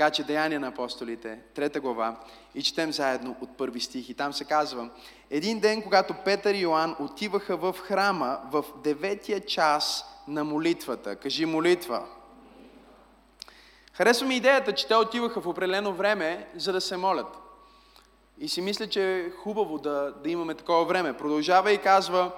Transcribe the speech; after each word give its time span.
Така 0.00 0.10
че 0.10 0.24
Деяния 0.24 0.60
на 0.60 0.66
апостолите, 0.66 1.38
трета 1.54 1.80
глава, 1.80 2.16
и 2.54 2.62
четем 2.62 2.92
заедно 2.92 3.36
от 3.40 3.56
първи 3.56 3.80
стих. 3.80 4.08
И 4.08 4.14
там 4.14 4.32
се 4.32 4.44
казва, 4.44 4.88
един 5.30 5.60
ден, 5.60 5.82
когато 5.82 6.14
Петър 6.24 6.54
и 6.54 6.58
Йоанн 6.58 6.96
отиваха 7.00 7.56
в 7.56 7.74
храма 7.82 8.40
в 8.50 8.64
деветия 8.84 9.40
час 9.40 10.04
на 10.28 10.44
молитвата. 10.44 11.16
Кажи 11.16 11.46
молитва. 11.46 12.06
Харесва 13.92 14.26
ми 14.26 14.36
идеята, 14.36 14.74
че 14.74 14.86
те 14.86 14.94
отиваха 14.94 15.40
в 15.40 15.46
определено 15.46 15.92
време, 15.92 16.48
за 16.56 16.72
да 16.72 16.80
се 16.80 16.96
молят. 16.96 17.38
И 18.38 18.48
си 18.48 18.60
мисля, 18.60 18.86
че 18.86 19.18
е 19.18 19.30
хубаво 19.30 19.78
да, 19.78 20.14
да 20.22 20.30
имаме 20.30 20.54
такова 20.54 20.84
време. 20.84 21.16
Продължава 21.16 21.72
и 21.72 21.78
казва, 21.78 22.32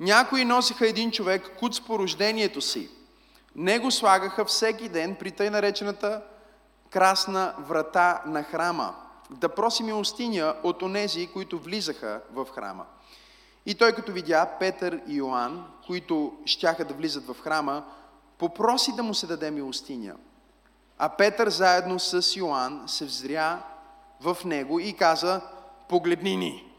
някои 0.00 0.44
носиха 0.44 0.88
един 0.88 1.10
човек 1.10 1.50
куц 1.58 1.80
по 1.80 1.98
рождението 1.98 2.60
си. 2.60 2.90
Него 3.56 3.90
слагаха 3.90 4.44
всеки 4.44 4.88
ден 4.88 5.16
при 5.20 5.30
тъй 5.30 5.50
наречената 5.50 6.22
красна 6.90 7.54
врата 7.58 8.22
на 8.26 8.42
храма, 8.42 8.94
да 9.30 9.48
проси 9.48 9.82
милостиня 9.82 10.54
от 10.62 10.82
онези, 10.82 11.26
които 11.26 11.58
влизаха 11.58 12.20
в 12.32 12.46
храма. 12.54 12.84
И 13.66 13.74
той 13.74 13.92
като 13.92 14.12
видя 14.12 14.50
Петър 14.60 15.00
и 15.06 15.14
Йоанн, 15.14 15.66
които 15.86 16.32
щяха 16.44 16.84
да 16.84 16.94
влизат 16.94 17.26
в 17.26 17.36
храма, 17.40 17.84
попроси 18.38 18.96
да 18.96 19.02
му 19.02 19.14
се 19.14 19.26
даде 19.26 19.50
милостиня. 19.50 20.14
А 20.98 21.08
Петър 21.08 21.48
заедно 21.48 21.98
с 21.98 22.36
Йоанн 22.36 22.82
се 22.86 23.04
взря 23.04 23.62
в 24.20 24.36
него 24.44 24.80
и 24.80 24.92
каза, 24.92 25.40
погледни 25.88 26.36
ни. 26.36 26.72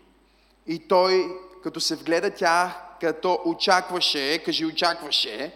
И 0.68 0.88
той, 0.88 1.38
като 1.64 1.80
се 1.80 1.96
вгледа 1.96 2.32
тях, 2.32 2.72
като 3.02 3.42
очакваше, 3.46 4.44
кажи 4.44 4.66
очакваше, 4.66 5.56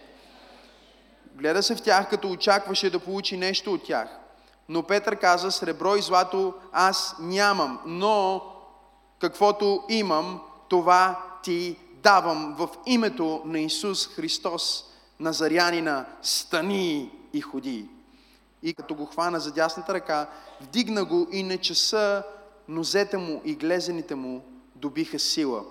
гледа 1.36 1.64
се 1.64 1.76
в 1.76 1.82
тях, 1.82 2.10
като 2.10 2.32
очакваше 2.32 2.90
да 2.90 3.00
получи 3.00 3.38
нещо 3.38 3.74
от 3.74 3.84
тях. 3.84 4.21
Но 4.72 4.84
Петър 4.84 5.16
каза, 5.16 5.52
сребро 5.52 5.96
и 5.96 6.02
злато 6.02 6.54
аз 6.72 7.16
нямам, 7.20 7.80
но 7.86 8.42
каквото 9.20 9.84
имам, 9.90 10.42
това 10.70 11.24
ти 11.44 11.78
давам 12.04 12.56
в 12.58 12.70
името 12.86 13.42
на 13.46 13.60
Исус 13.60 14.08
Христос, 14.08 14.86
Назарянина, 15.20 16.06
стани 16.22 17.12
и 17.34 17.42
ходи. 17.42 17.90
И 18.64 18.74
като 18.74 18.96
го 18.96 19.06
хвана 19.06 19.40
за 19.40 19.52
дясната 19.52 19.94
ръка, 19.94 20.30
вдигна 20.62 21.06
го 21.06 21.28
и 21.32 21.44
на 21.44 21.58
часа 21.58 22.24
нозете 22.68 23.18
му 23.18 23.42
и 23.46 23.56
глезените 23.56 24.16
му 24.16 24.44
добиха 24.76 25.20
сила. 25.20 25.64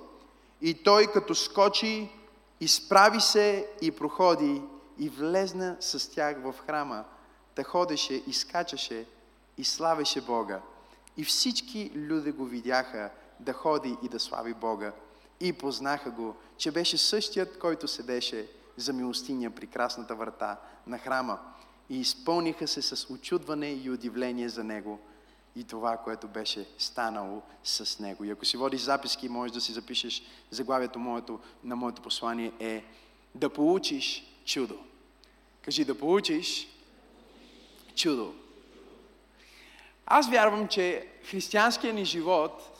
И 0.62 0.74
той 0.74 1.06
като 1.06 1.34
скочи, 1.34 2.08
изправи 2.60 3.20
се 3.20 3.66
и 3.82 3.90
проходи 3.90 4.62
и 4.98 5.08
влезна 5.08 5.76
с 5.80 6.10
тях 6.10 6.36
в 6.44 6.54
храма, 6.66 7.04
да 7.60 7.64
ходеше 7.64 8.22
и 8.26 8.32
скачаше 8.32 9.06
и 9.58 9.64
славеше 9.64 10.20
Бога. 10.20 10.60
И 11.16 11.24
всички 11.24 11.90
люди 11.94 12.32
го 12.32 12.44
видяха 12.44 13.10
да 13.40 13.52
ходи 13.52 13.96
и 14.02 14.08
да 14.08 14.20
слави 14.20 14.54
Бога. 14.54 14.92
И 15.40 15.52
познаха 15.52 16.10
го, 16.10 16.36
че 16.56 16.70
беше 16.70 16.98
същият, 16.98 17.58
който 17.58 17.88
седеше 17.88 18.46
за 18.76 18.92
милостиня 18.92 19.50
при 19.50 19.66
красната 19.66 20.14
врата 20.14 20.60
на 20.86 20.98
храма. 20.98 21.38
И 21.90 22.00
изпълниха 22.00 22.68
се 22.68 22.82
с 22.82 23.10
очудване 23.10 23.70
и 23.72 23.90
удивление 23.90 24.48
за 24.48 24.64
него 24.64 25.00
и 25.56 25.64
това, 25.64 25.96
което 25.96 26.28
беше 26.28 26.68
станало 26.78 27.42
с 27.64 27.98
него. 27.98 28.24
И 28.24 28.30
ако 28.30 28.44
си 28.44 28.56
водиш 28.56 28.80
записки, 28.80 29.28
можеш 29.28 29.54
да 29.54 29.60
си 29.60 29.72
запишеш 29.72 30.22
заглавието 30.50 30.98
моето, 30.98 31.40
на 31.64 31.76
моето 31.76 32.02
послание 32.02 32.52
е 32.60 32.84
да 33.34 33.50
получиш 33.50 34.24
чудо. 34.44 34.78
Кажи 35.62 35.84
да 35.84 35.98
получиш 35.98 36.79
чудо. 38.00 38.34
Аз 40.06 40.30
вярвам, 40.30 40.68
че 40.68 41.06
християнският 41.24 41.94
ни 41.94 42.04
живот 42.04 42.78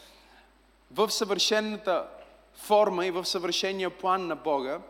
в 0.91 1.10
съвършената 1.10 2.08
форма 2.54 3.06
и 3.06 3.10
в 3.10 3.25
съвършения 3.25 3.91
план 3.91 4.26
на 4.26 4.36
Бога 4.36 4.80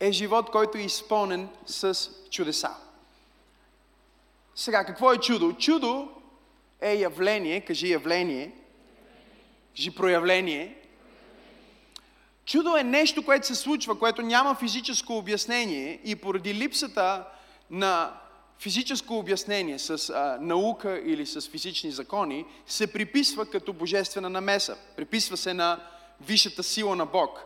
е 0.00 0.12
живот, 0.12 0.50
който 0.50 0.78
е 0.78 0.82
изпълнен 0.82 1.48
с 1.66 2.10
чудеса. 2.30 2.70
Сега, 4.54 4.84
какво 4.84 5.12
е 5.12 5.18
чудо? 5.18 5.52
Чудо 5.52 6.08
е 6.80 6.94
явление, 6.94 7.60
кажи 7.60 7.92
явление, 7.92 8.52
кажи 9.76 9.94
проявление. 9.94 10.76
Чудо 12.44 12.76
е 12.76 12.84
нещо, 12.84 13.24
което 13.24 13.46
се 13.46 13.54
случва, 13.54 13.98
което 13.98 14.22
няма 14.22 14.54
физическо 14.54 15.16
обяснение 15.16 16.00
и 16.04 16.16
поради 16.16 16.54
липсата 16.54 17.24
на 17.70 18.12
физическо 18.58 19.18
обяснение 19.18 19.78
с 19.78 20.10
а, 20.10 20.38
наука 20.40 21.02
или 21.04 21.26
с 21.26 21.48
физични 21.48 21.90
закони, 21.90 22.46
се 22.66 22.92
приписва 22.92 23.46
като 23.46 23.72
божествена 23.72 24.30
намеса. 24.30 24.76
Приписва 24.96 25.36
се 25.36 25.54
на 25.54 25.80
висшата 26.20 26.62
сила 26.62 26.96
на 26.96 27.06
Бог. 27.06 27.44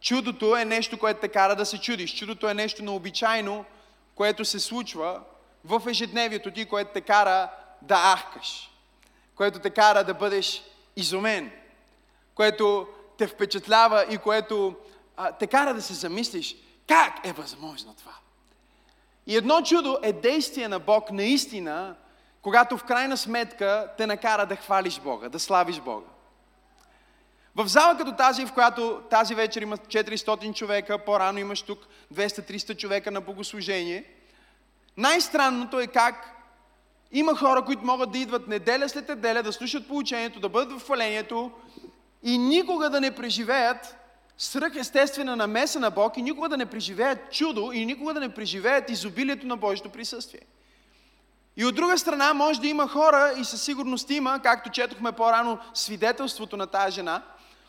Чудото 0.00 0.56
е 0.56 0.64
нещо, 0.64 0.98
което 0.98 1.20
те 1.20 1.28
кара 1.28 1.56
да 1.56 1.66
се 1.66 1.80
чудиш. 1.80 2.14
Чудото 2.18 2.48
е 2.48 2.54
нещо 2.54 2.82
необичайно, 2.82 3.64
което 4.14 4.44
се 4.44 4.60
случва 4.60 5.20
в 5.64 5.82
ежедневието 5.88 6.50
ти, 6.50 6.64
което 6.64 6.90
те 6.94 7.00
кара 7.00 7.50
да 7.82 8.16
ахкаш, 8.16 8.70
което 9.34 9.58
те 9.58 9.70
кара 9.70 10.04
да 10.04 10.14
бъдеш 10.14 10.62
изумен, 10.96 11.50
което 12.34 12.88
те 13.18 13.26
впечатлява 13.26 14.06
и 14.10 14.18
което 14.18 14.74
а, 15.16 15.32
те 15.32 15.46
кара 15.46 15.74
да 15.74 15.82
се 15.82 15.94
замислиш 15.94 16.56
как 16.88 17.26
е 17.26 17.32
възможно 17.32 17.94
това. 17.94 18.14
И 19.26 19.36
едно 19.36 19.62
чудо 19.62 19.98
е 20.02 20.12
действие 20.12 20.68
на 20.68 20.78
Бог 20.78 21.10
наистина, 21.10 21.94
когато 22.42 22.78
в 22.78 22.84
крайна 22.84 23.16
сметка 23.16 23.88
те 23.96 24.06
накара 24.06 24.46
да 24.46 24.56
хвалиш 24.56 25.00
Бога, 25.00 25.28
да 25.28 25.38
славиш 25.38 25.80
Бога. 25.80 26.06
В 27.56 27.66
зала 27.66 27.96
като 27.96 28.16
тази, 28.16 28.46
в 28.46 28.52
която 28.52 29.02
тази 29.10 29.34
вечер 29.34 29.62
има 29.62 29.76
400 29.76 30.54
човека, 30.54 30.98
по-рано 30.98 31.38
имаш 31.38 31.62
тук 31.62 31.78
200-300 32.14 32.76
човека 32.76 33.10
на 33.10 33.20
богослужение, 33.20 34.04
най-странното 34.96 35.80
е 35.80 35.86
как 35.86 36.30
има 37.12 37.36
хора, 37.36 37.64
които 37.64 37.84
могат 37.84 38.12
да 38.12 38.18
идват 38.18 38.48
неделя 38.48 38.88
след 38.88 39.08
неделя, 39.08 39.42
да 39.42 39.52
слушат 39.52 39.88
получението, 39.88 40.40
да 40.40 40.48
бъдат 40.48 40.80
в 40.80 40.84
хвалението 40.84 41.50
и 42.22 42.38
никога 42.38 42.90
да 42.90 43.00
не 43.00 43.14
преживеят 43.14 43.96
свръхестествена 44.38 45.36
намеса 45.36 45.80
на 45.80 45.90
Бог 45.90 46.16
и 46.16 46.22
никога 46.22 46.48
да 46.48 46.56
не 46.56 46.66
преживеят 46.66 47.32
чудо 47.32 47.72
и 47.72 47.86
никога 47.86 48.14
да 48.14 48.20
не 48.20 48.34
преживеят 48.34 48.90
изобилието 48.90 49.46
на 49.46 49.56
Божието 49.56 49.90
присъствие. 49.90 50.40
И 51.56 51.64
от 51.64 51.74
друга 51.74 51.98
страна, 51.98 52.34
може 52.34 52.60
да 52.60 52.66
има 52.66 52.88
хора, 52.88 53.34
и 53.38 53.44
със 53.44 53.62
сигурност 53.62 54.10
има, 54.10 54.40
както 54.42 54.70
четохме 54.70 55.12
по-рано 55.12 55.58
свидетелството 55.74 56.56
на 56.56 56.66
тази 56.66 56.94
жена, 56.94 57.22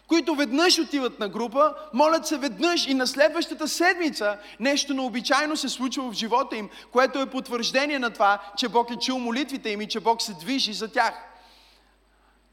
които 0.07 0.35
веднъж 0.35 0.79
отиват 0.79 1.19
на 1.19 1.29
група, 1.29 1.73
молят 1.93 2.27
се 2.27 2.37
веднъж 2.37 2.87
и 2.87 2.93
на 2.93 3.07
следващата 3.07 3.67
седмица 3.67 4.37
нещо 4.59 4.93
необичайно 4.93 5.57
се 5.57 5.69
случва 5.69 6.11
в 6.11 6.13
живота 6.13 6.55
им, 6.55 6.69
което 6.91 7.19
е 7.19 7.29
потвърждение 7.29 7.99
на 7.99 8.09
това, 8.09 8.39
че 8.57 8.69
Бог 8.69 8.91
е 8.91 8.95
чул 8.95 9.19
молитвите 9.19 9.69
им 9.69 9.81
и 9.81 9.87
че 9.87 9.99
Бог 9.99 10.21
се 10.21 10.33
движи 10.33 10.73
за 10.73 10.91
тях. 10.91 11.13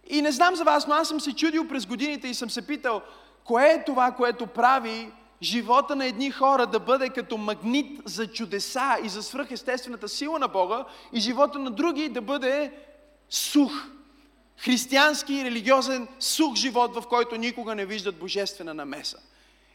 И 0.08 0.22
не 0.22 0.32
знам 0.32 0.56
за 0.56 0.64
вас, 0.64 0.86
но 0.86 0.94
аз 0.94 1.08
съм 1.08 1.20
се 1.20 1.36
чудил 1.36 1.68
през 1.68 1.86
годините 1.86 2.28
и 2.28 2.34
съм 2.34 2.50
се 2.50 2.66
питал, 2.66 3.02
кое 3.44 3.70
е 3.70 3.84
това, 3.84 4.10
което 4.10 4.46
прави 4.46 5.12
живота 5.42 5.96
на 5.96 6.06
едни 6.06 6.30
хора 6.30 6.66
да 6.66 6.80
бъде 6.80 7.08
като 7.08 7.36
магнит 7.36 8.00
за 8.04 8.26
чудеса 8.26 8.96
и 9.04 9.08
за 9.08 9.22
свръхестествената 9.22 10.08
сила 10.08 10.38
на 10.38 10.48
Бога 10.48 10.84
и 11.12 11.20
живота 11.20 11.58
на 11.58 11.70
други 11.70 12.08
да 12.08 12.20
бъде 12.20 12.72
сух, 13.30 13.72
християнски 14.58 15.34
и 15.34 15.44
религиозен 15.44 16.08
сух 16.20 16.54
живот, 16.54 16.94
в 16.94 17.02
който 17.08 17.36
никога 17.36 17.74
не 17.74 17.86
виждат 17.86 18.18
божествена 18.18 18.74
намеса. 18.74 19.18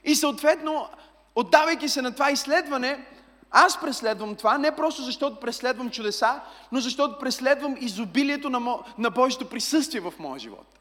И 0.04 0.16
съответно, 0.16 0.90
отдавайки 1.36 1.90
се 1.90 2.02
на 2.02 2.14
това 2.14 2.32
изследване, 2.32 3.06
аз 3.52 3.82
преследвам 3.82 4.36
това 4.36 4.58
не 4.58 4.76
просто 4.76 5.02
защото 5.02 5.40
преследвам 5.40 5.90
чудеса, 5.90 6.40
но 6.72 6.80
защото 6.80 7.20
преследвам 7.20 7.76
изобилието 7.80 8.50
на, 8.50 8.60
мо... 8.60 8.84
на 8.98 9.10
Божието 9.10 9.50
присъствие 9.50 10.02
в 10.02 10.14
моя 10.20 10.40
живот. 10.40 10.77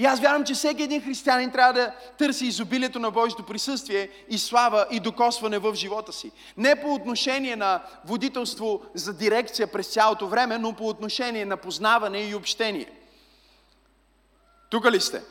И 0.00 0.04
аз 0.06 0.20
вярвам, 0.20 0.44
че 0.44 0.54
всеки 0.54 0.82
един 0.82 1.02
християнин 1.02 1.50
трябва 1.50 1.72
да 1.72 1.92
търси 2.18 2.46
изобилието 2.46 2.98
на 2.98 3.10
Божието 3.10 3.42
присъствие 3.42 4.08
и 4.28 4.38
слава 4.38 4.86
и 4.90 5.00
докосване 5.00 5.58
в 5.58 5.74
живота 5.74 6.12
си. 6.12 6.32
Не 6.56 6.80
по 6.80 6.94
отношение 6.94 7.56
на 7.56 7.82
водителство 8.04 8.80
за 8.94 9.14
дирекция 9.14 9.66
през 9.66 9.86
цялото 9.86 10.28
време, 10.28 10.58
но 10.58 10.72
по 10.72 10.88
отношение 10.88 11.44
на 11.44 11.56
познаване 11.56 12.18
и 12.18 12.34
общение. 12.34 12.90
Тук 14.70 14.90
ли 14.90 15.00
сте? 15.00 15.22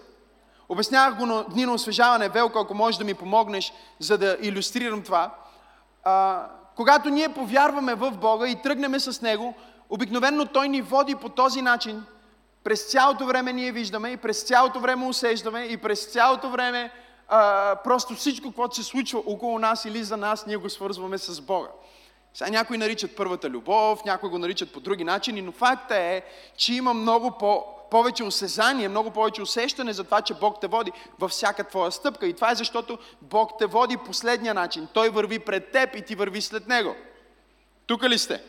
Обяснявах 0.69 1.17
го 1.17 1.25
на 1.25 1.43
дни 1.43 1.65
на 1.65 1.73
освежаване, 1.73 2.29
Велко, 2.29 2.59
ако 2.59 2.73
можеш 2.73 2.97
да 2.97 3.03
ми 3.03 3.13
помогнеш, 3.13 3.73
за 3.99 4.17
да 4.17 4.37
иллюстрирам 4.41 5.01
това. 5.01 5.35
А, 6.03 6.45
когато 6.75 7.09
ние 7.09 7.29
повярваме 7.29 7.95
в 7.95 8.11
Бога 8.11 8.47
и 8.47 8.61
тръгнем 8.61 8.99
с 8.99 9.21
Него, 9.21 9.53
обикновено 9.89 10.45
Той 10.45 10.69
ни 10.69 10.81
води 10.81 11.15
по 11.15 11.29
този 11.29 11.61
начин– 11.61 12.03
през 12.69 12.83
цялото 12.83 13.25
време 13.25 13.53
ние 13.53 13.71
виждаме 13.71 14.09
и 14.09 14.17
през 14.17 14.43
цялото 14.43 14.79
време 14.79 15.05
усещаме 15.05 15.61
и 15.61 15.77
през 15.77 16.05
цялото 16.05 16.49
време 16.49 16.91
а, 17.27 17.75
просто 17.83 18.15
всичко, 18.15 18.51
което 18.51 18.75
се 18.75 18.83
случва 18.83 19.23
около 19.25 19.59
нас 19.59 19.85
или 19.85 20.03
за 20.03 20.17
нас, 20.17 20.45
ние 20.45 20.57
го 20.57 20.69
свързваме 20.69 21.17
с 21.17 21.41
Бога. 21.41 21.67
Сега 22.33 22.49
някои 22.49 22.77
наричат 22.77 23.15
първата 23.15 23.49
любов, 23.49 24.05
някои 24.05 24.29
го 24.29 24.37
наричат 24.37 24.73
по 24.73 24.79
други 24.79 25.03
начини, 25.03 25.41
но 25.41 25.51
факта 25.51 25.95
е, 25.95 26.21
че 26.57 26.73
има 26.73 26.93
много 26.93 27.31
по, 27.31 27.65
повече 27.91 28.23
осезание, 28.23 28.89
много 28.89 29.11
повече 29.11 29.41
усещане 29.41 29.93
за 29.93 30.03
това, 30.03 30.21
че 30.21 30.33
Бог 30.33 30.61
те 30.61 30.67
води 30.67 30.91
във 31.19 31.31
всяка 31.31 31.63
твоя 31.63 31.91
стъпка. 31.91 32.27
И 32.27 32.33
това 32.33 32.51
е 32.51 32.55
защото 32.55 32.97
Бог 33.21 33.51
те 33.59 33.65
води 33.65 33.97
последния 33.97 34.53
начин. 34.53 34.87
Той 34.93 35.09
върви 35.09 35.39
пред 35.39 35.71
теб 35.71 35.95
и 35.95 36.01
ти 36.01 36.15
върви 36.15 36.41
след 36.41 36.67
Него. 36.67 36.95
Тук 37.87 38.03
ли 38.03 38.17
сте? 38.17 38.43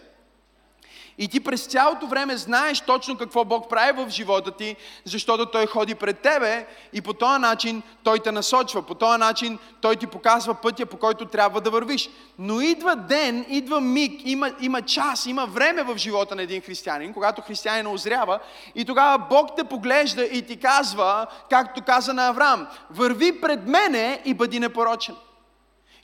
И 1.20 1.28
ти 1.28 1.40
през 1.40 1.66
цялото 1.66 2.06
време 2.06 2.36
знаеш 2.36 2.80
точно 2.80 3.16
какво 3.16 3.44
Бог 3.44 3.68
прави 3.68 4.04
в 4.04 4.10
живота 4.10 4.50
ти, 4.50 4.76
защото 5.04 5.46
Той 5.46 5.66
ходи 5.66 5.94
пред 5.94 6.18
тебе 6.18 6.66
и 6.92 7.00
по 7.00 7.12
този 7.12 7.40
начин 7.40 7.82
Той 8.02 8.18
те 8.18 8.32
насочва. 8.32 8.82
По 8.82 8.94
този 8.94 9.18
начин 9.18 9.58
Той 9.80 9.96
ти 9.96 10.06
показва 10.06 10.54
пътя, 10.54 10.86
по 10.86 10.96
който 10.96 11.24
трябва 11.24 11.60
да 11.60 11.70
вървиш. 11.70 12.10
Но 12.38 12.60
идва 12.60 12.96
ден, 12.96 13.46
идва 13.48 13.80
миг, 13.80 14.20
има, 14.24 14.50
има 14.60 14.82
час, 14.82 15.26
има 15.26 15.46
време 15.46 15.82
в 15.82 15.96
живота 15.96 16.34
на 16.36 16.42
един 16.42 16.60
християнин, 16.60 17.12
когато 17.12 17.42
християнин 17.42 17.86
озрява 17.86 18.38
и 18.74 18.84
тогава 18.84 19.18
Бог 19.30 19.56
те 19.56 19.64
поглежда 19.64 20.24
и 20.24 20.42
ти 20.42 20.56
казва, 20.56 21.26
както 21.50 21.82
каза 21.82 22.14
на 22.14 22.28
Авраам, 22.28 22.66
върви 22.90 23.40
пред 23.40 23.66
мене 23.66 24.22
и 24.24 24.34
бъди 24.34 24.60
непорочен. 24.60 25.14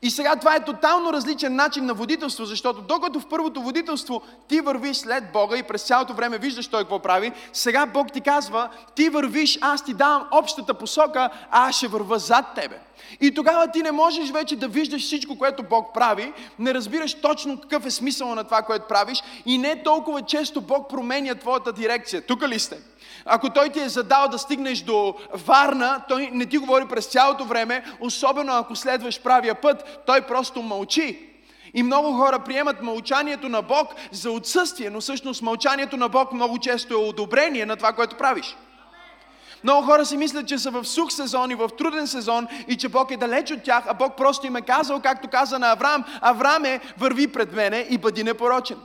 И 0.06 0.11
сега 0.11 0.37
това 0.37 0.55
е 0.55 0.64
тотално 0.64 1.12
различен 1.12 1.55
начин 1.55 1.87
на 1.87 1.94
водителство, 1.94 2.44
защото 2.44 2.82
докато 2.82 3.20
в 3.20 3.29
първото 3.29 3.62
водителство 3.62 4.23
ти 4.49 4.61
вървиш 4.61 4.97
след 4.97 5.32
Бога 5.32 5.56
и 5.56 5.62
през 5.62 5.82
цялото 5.82 6.14
време 6.14 6.38
виждаш 6.38 6.69
Той 6.69 6.81
какво 6.81 6.99
прави, 6.99 7.32
сега 7.53 7.87
Бог 7.87 8.12
ти 8.12 8.20
казва, 8.20 8.69
ти 8.94 9.08
вървиш, 9.08 9.58
аз 9.61 9.85
ти 9.85 9.94
давам 9.94 10.26
общата 10.31 10.75
посока, 10.75 11.31
а 11.50 11.69
аз 11.69 11.76
ще 11.76 11.88
върва 11.88 12.19
зад 12.19 12.44
тебе. 12.55 12.81
И 13.21 13.35
тогава 13.35 13.71
ти 13.71 13.83
не 13.83 13.93
можеш 13.93 14.31
вече 14.31 14.57
да 14.57 14.69
виждаш 14.69 15.03
всичко, 15.03 15.39
което 15.39 15.63
Бог 15.63 15.95
прави, 15.95 16.33
не 16.59 16.75
разбираш 16.75 17.15
точно 17.15 17.61
какъв 17.61 17.87
е 17.87 17.91
смисъл 17.91 18.35
на 18.35 18.45
това, 18.45 18.63
което 18.63 18.87
правиш 18.87 19.23
и 19.47 19.59
не 19.59 19.83
толкова 19.83 20.23
често 20.23 20.61
Бог 20.61 20.91
променя 20.91 21.35
твоята 21.35 21.73
дирекция. 21.73 22.23
Тук 22.23 22.49
ли 22.49 22.59
сте? 22.59 22.79
Ако 23.25 23.51
той 23.51 23.69
ти 23.69 23.81
е 23.81 23.89
задал 23.89 24.29
да 24.29 24.39
стигнеш 24.39 24.81
до 24.81 25.15
Варна, 25.35 26.05
той 26.09 26.31
не 26.33 26.47
ти 26.47 26.59
говори 26.59 26.89
през 26.89 27.07
цялото 27.07 27.45
време, 27.45 27.85
особено 28.01 28.53
ако 28.53 28.77
следваш 28.77 29.23
правия 29.23 29.55
път, 29.55 30.03
той 30.07 30.21
просто 30.21 30.63
мълчи. 30.63 31.19
И 31.75 31.83
много 31.83 32.13
хора 32.13 32.39
приемат 32.39 32.83
мълчанието 32.83 33.49
на 33.49 33.63
Бог 33.63 33.95
за 34.13 34.31
отсъствие, 34.31 34.91
но 34.91 35.01
всъщност 35.01 35.43
мълчанието 35.43 35.97
на 35.97 36.09
Бог 36.09 36.33
много 36.33 36.59
често 36.59 36.95
е 36.95 36.97
одобрение 36.97 37.67
на 37.67 37.77
това, 37.77 37.93
което 37.93 38.17
правиш. 38.17 38.57
Много 39.64 39.87
хора 39.87 40.06
си 40.06 40.17
мислят, 40.17 40.49
че 40.49 40.58
са 40.58 40.70
в 40.70 40.85
сух 40.85 41.12
сезон 41.12 41.50
и 41.50 41.55
в 41.55 41.69
труден 41.79 42.06
сезон 42.06 42.47
и 42.69 42.76
че 42.76 42.88
Бог 42.88 43.11
е 43.11 43.17
далеч 43.17 43.50
от 43.50 43.62
тях, 43.62 43.85
а 43.88 43.94
Бог 43.94 44.17
просто 44.17 44.47
им 44.47 44.56
е 44.56 44.62
казал, 44.62 45.00
както 45.00 45.29
каза 45.29 45.58
на 45.58 45.73
Авраам, 45.73 46.05
Авраам 46.20 46.64
е 46.64 46.81
върви 46.99 47.32
пред 47.32 47.53
мене 47.53 47.87
и 47.91 47.99
бъди 47.99 48.25
непорочен. 48.25 48.76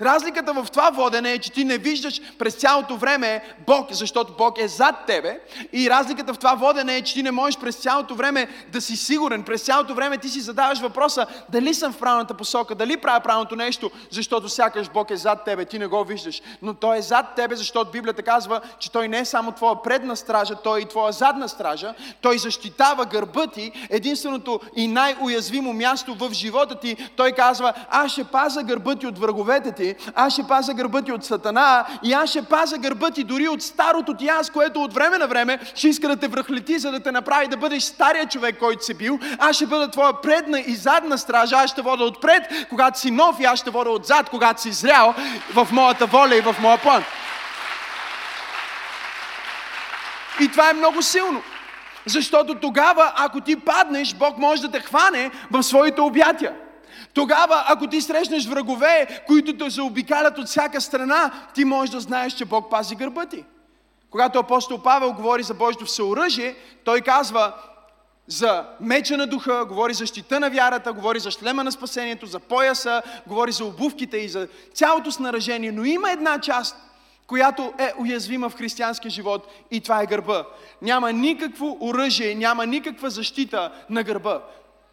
Разликата 0.00 0.52
в 0.52 0.66
това 0.70 0.90
водене 0.90 1.32
е, 1.32 1.38
че 1.38 1.52
ти 1.52 1.64
не 1.64 1.78
виждаш 1.78 2.20
през 2.38 2.54
цялото 2.54 2.96
време 2.96 3.54
Бог, 3.66 3.92
защото 3.92 4.32
Бог 4.38 4.58
е 4.58 4.68
зад 4.68 4.94
тебе. 5.06 5.40
И 5.72 5.90
разликата 5.90 6.34
в 6.34 6.38
това 6.38 6.54
водене 6.54 6.96
е, 6.96 7.02
че 7.02 7.14
ти 7.14 7.22
не 7.22 7.30
можеш 7.30 7.60
през 7.60 7.76
цялото 7.76 8.14
време 8.14 8.48
да 8.72 8.80
си 8.80 8.96
сигурен. 8.96 9.42
През 9.42 9.62
цялото 9.62 9.94
време 9.94 10.18
ти 10.18 10.28
си 10.28 10.40
задаваш 10.40 10.80
въпроса 10.80 11.26
дали 11.48 11.74
съм 11.74 11.92
в 11.92 11.98
правилната 11.98 12.34
посока, 12.34 12.74
дали 12.74 12.96
правя 12.96 13.20
правилното 13.20 13.56
нещо, 13.56 13.90
защото 14.10 14.48
сякаш 14.48 14.88
Бог 14.88 15.10
е 15.10 15.16
зад 15.16 15.44
тебе, 15.44 15.64
ти 15.64 15.78
не 15.78 15.86
го 15.86 16.04
виждаш. 16.04 16.42
Но 16.62 16.74
Той 16.74 16.98
е 16.98 17.02
зад 17.02 17.26
тебе, 17.36 17.56
защото 17.56 17.90
Библията 17.90 18.22
казва, 18.22 18.60
че 18.78 18.92
Той 18.92 19.08
не 19.08 19.18
е 19.18 19.24
само 19.24 19.52
твоя 19.52 19.82
предна 19.82 20.16
стража, 20.16 20.54
Той 20.54 20.78
е 20.78 20.82
и 20.82 20.88
твоя 20.88 21.12
задна 21.12 21.48
стража. 21.48 21.94
Той 22.20 22.38
защитава 22.38 23.04
гърба 23.04 23.46
ти, 23.46 23.72
единственото 23.90 24.60
и 24.76 24.88
най-уязвимо 24.88 25.72
място 25.72 26.14
в 26.14 26.32
живота 26.32 26.80
ти. 26.80 26.96
Той 27.16 27.32
казва, 27.32 27.72
аз 27.90 28.12
ще 28.12 28.24
паза 28.24 28.62
гърба 28.62 28.94
ти 28.94 29.06
от 29.06 29.18
враговете 29.18 29.72
ти, 29.72 29.87
аз 30.14 30.32
ще 30.32 30.42
паза 30.42 30.74
гърба 30.74 31.02
ти 31.02 31.12
от 31.12 31.24
сатана 31.24 31.86
и 32.02 32.12
аз 32.12 32.30
ще 32.30 32.42
паза 32.42 32.78
гърба 32.78 33.10
ти 33.10 33.24
дори 33.24 33.48
от 33.48 33.62
старото 33.62 34.14
ти 34.14 34.28
аз, 34.28 34.50
което 34.50 34.82
от 34.82 34.94
време 34.94 35.18
на 35.18 35.26
време 35.26 35.58
ще 35.74 35.88
иска 35.88 36.08
да 36.08 36.16
те 36.16 36.28
връхлети, 36.28 36.78
за 36.78 36.90
да 36.90 37.00
те 37.00 37.12
направи 37.12 37.46
да 37.46 37.56
бъдеш 37.56 37.82
стария 37.82 38.26
човек, 38.26 38.58
който 38.58 38.84
си 38.84 38.94
бил. 38.94 39.18
Аз 39.38 39.56
ще 39.56 39.66
бъда 39.66 39.90
твоя 39.90 40.20
предна 40.20 40.60
и 40.60 40.74
задна 40.74 41.18
стража, 41.18 41.56
аз 41.56 41.70
ще 41.70 41.82
вода 41.82 42.04
отпред, 42.04 42.42
когато 42.68 42.98
си 42.98 43.10
нов 43.10 43.40
и 43.40 43.44
аз 43.44 43.58
ще 43.58 43.70
вода 43.70 43.90
отзад, 43.90 44.30
когато 44.30 44.60
си 44.60 44.72
зрял 44.72 45.14
в 45.54 45.68
моята 45.72 46.06
воля 46.06 46.36
и 46.36 46.40
в 46.40 46.56
моя 46.60 46.78
план. 46.78 47.04
И 50.40 50.48
това 50.48 50.70
е 50.70 50.72
много 50.72 51.02
силно. 51.02 51.42
Защото 52.06 52.54
тогава, 52.54 53.12
ако 53.16 53.40
ти 53.40 53.56
паднеш, 53.56 54.14
Бог 54.14 54.38
може 54.38 54.62
да 54.62 54.70
те 54.70 54.80
хване 54.80 55.30
в 55.50 55.62
своите 55.62 56.00
обятия. 56.00 56.54
Тогава, 57.18 57.64
ако 57.68 57.86
ти 57.86 58.00
срещнеш 58.00 58.46
врагове, 58.46 59.22
които 59.26 59.56
те 59.56 59.70
заобикалят 59.70 60.38
от 60.38 60.46
всяка 60.46 60.80
страна, 60.80 61.32
ти 61.54 61.64
можеш 61.64 61.90
да 61.90 62.00
знаеш, 62.00 62.32
че 62.32 62.44
Бог 62.44 62.70
пази 62.70 62.94
гърба 62.94 63.26
ти. 63.26 63.44
Когато 64.10 64.38
апостол 64.38 64.82
Павел 64.82 65.12
говори 65.12 65.42
за 65.42 65.54
Божието 65.54 65.84
всеоръжие, 65.84 66.56
той 66.84 67.00
казва 67.00 67.52
за 68.26 68.64
меча 68.80 69.16
на 69.16 69.26
духа, 69.26 69.64
говори 69.64 69.94
за 69.94 70.06
щита 70.06 70.40
на 70.40 70.50
вярата, 70.50 70.92
говори 70.92 71.20
за 71.20 71.30
шлема 71.30 71.64
на 71.64 71.72
спасението, 71.72 72.26
за 72.26 72.38
пояса, 72.38 73.02
говори 73.26 73.52
за 73.52 73.64
обувките 73.64 74.16
и 74.16 74.28
за 74.28 74.48
цялото 74.74 75.12
снаражение. 75.12 75.72
Но 75.72 75.84
има 75.84 76.10
една 76.10 76.40
част, 76.40 76.76
която 77.26 77.72
е 77.78 77.92
уязвима 78.00 78.48
в 78.48 78.56
християнския 78.56 79.10
живот 79.10 79.46
и 79.70 79.80
това 79.80 80.02
е 80.02 80.06
гърба. 80.06 80.44
Няма 80.82 81.12
никакво 81.12 81.78
оръжие, 81.80 82.34
няма 82.34 82.66
никаква 82.66 83.10
защита 83.10 83.72
на 83.90 84.02
гърба. 84.02 84.42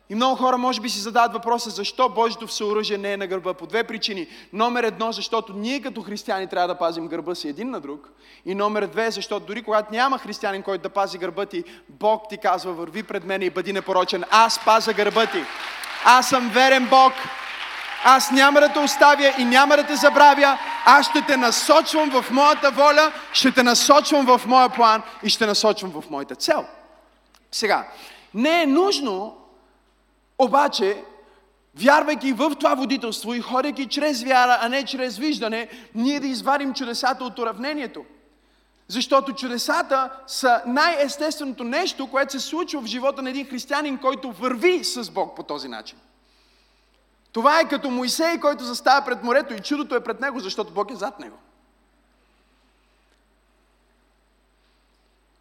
И 0.09 0.15
много 0.15 0.35
хора 0.35 0.57
може 0.57 0.81
би 0.81 0.89
си 0.89 0.99
задават 0.99 1.33
въпроса, 1.33 1.69
защо 1.69 2.09
Божието 2.09 2.47
всеоръжие 2.47 2.97
не 2.97 3.13
е 3.13 3.17
на 3.17 3.27
гърба. 3.27 3.53
По 3.53 3.65
две 3.65 3.83
причини. 3.83 4.27
Номер 4.53 4.83
едно, 4.83 5.11
защото 5.11 5.53
ние 5.53 5.81
като 5.81 6.01
християни 6.01 6.47
трябва 6.47 6.67
да 6.67 6.75
пазим 6.75 7.07
гърба 7.07 7.35
си 7.35 7.49
един 7.49 7.69
на 7.69 7.79
друг. 7.79 8.09
И 8.45 8.55
номер 8.55 8.87
две, 8.87 9.11
защото 9.11 9.45
дори 9.45 9.63
когато 9.63 9.93
няма 9.93 10.17
християнин, 10.17 10.63
който 10.63 10.83
да 10.83 10.89
пази 10.89 11.17
гърба 11.17 11.45
ти, 11.45 11.63
Бог 11.89 12.29
ти 12.29 12.37
казва, 12.37 12.73
върви 12.73 13.03
пред 13.03 13.23
мен 13.25 13.41
и 13.41 13.49
бъди 13.49 13.73
непорочен. 13.73 14.23
Аз 14.31 14.65
паза 14.65 14.93
гърба 14.93 15.25
ти. 15.25 15.43
Аз 16.05 16.29
съм 16.29 16.49
верен 16.49 16.87
Бог. 16.89 17.13
Аз 18.03 18.31
няма 18.31 18.59
да 18.59 18.73
те 18.73 18.79
оставя 18.79 19.33
и 19.37 19.45
няма 19.45 19.77
да 19.77 19.83
те 19.83 19.95
забравя. 19.95 20.57
Аз 20.85 21.09
ще 21.09 21.21
те 21.21 21.37
насочвам 21.37 22.09
в 22.09 22.31
моята 22.31 22.71
воля, 22.71 23.11
ще 23.33 23.51
те 23.51 23.63
насочвам 23.63 24.25
в 24.25 24.45
моя 24.45 24.69
план 24.69 25.01
и 25.23 25.29
ще 25.29 25.45
насочвам 25.45 25.91
в 25.91 26.09
моята 26.09 26.35
цел. 26.35 26.65
Сега, 27.51 27.87
не 28.33 28.61
е 28.61 28.65
нужно 28.65 29.37
обаче, 30.39 31.03
вярвайки 31.75 32.33
в 32.33 32.55
това 32.59 32.75
водителство 32.75 33.33
и 33.33 33.41
ходейки 33.41 33.87
чрез 33.87 34.23
вяра, 34.23 34.57
а 34.61 34.69
не 34.69 34.85
чрез 34.85 35.17
виждане, 35.17 35.69
ние 35.95 36.19
да 36.19 36.27
извадим 36.27 36.73
чудесата 36.73 37.23
от 37.23 37.39
уравнението. 37.39 38.05
Защото 38.87 39.33
чудесата 39.33 40.09
са 40.27 40.61
най-естественото 40.65 41.63
нещо, 41.63 42.07
което 42.07 42.31
се 42.31 42.39
случва 42.39 42.81
в 42.81 42.85
живота 42.85 43.21
на 43.21 43.29
един 43.29 43.47
християнин, 43.47 43.97
който 43.97 44.31
върви 44.31 44.83
с 44.83 45.11
Бог 45.11 45.35
по 45.35 45.43
този 45.43 45.67
начин. 45.67 45.97
Това 47.31 47.59
е 47.59 47.67
като 47.67 47.89
Моисей, 47.89 48.39
който 48.39 48.63
застава 48.63 49.05
пред 49.05 49.23
морето 49.23 49.53
и 49.53 49.59
чудото 49.59 49.95
е 49.95 50.03
пред 50.03 50.19
него, 50.21 50.39
защото 50.39 50.73
Бог 50.73 50.91
е 50.91 50.95
зад 50.95 51.19
него. 51.19 51.37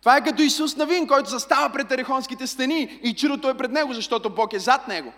Това 0.05 0.17
е 0.17 0.25
като 0.25 0.43
Исус 0.43 0.77
Навин, 0.77 1.07
който 1.07 1.31
застава 1.31 1.71
пред 1.71 1.93
ерехонските 1.93 2.47
стени 2.47 2.99
и 3.03 3.15
чудото 3.15 3.49
е 3.49 3.57
пред 3.57 3.71
него, 3.71 3.93
защото 3.93 4.31
Бог 4.31 4.53
е 4.53 4.59
зад 4.59 4.89
него. 4.89 5.13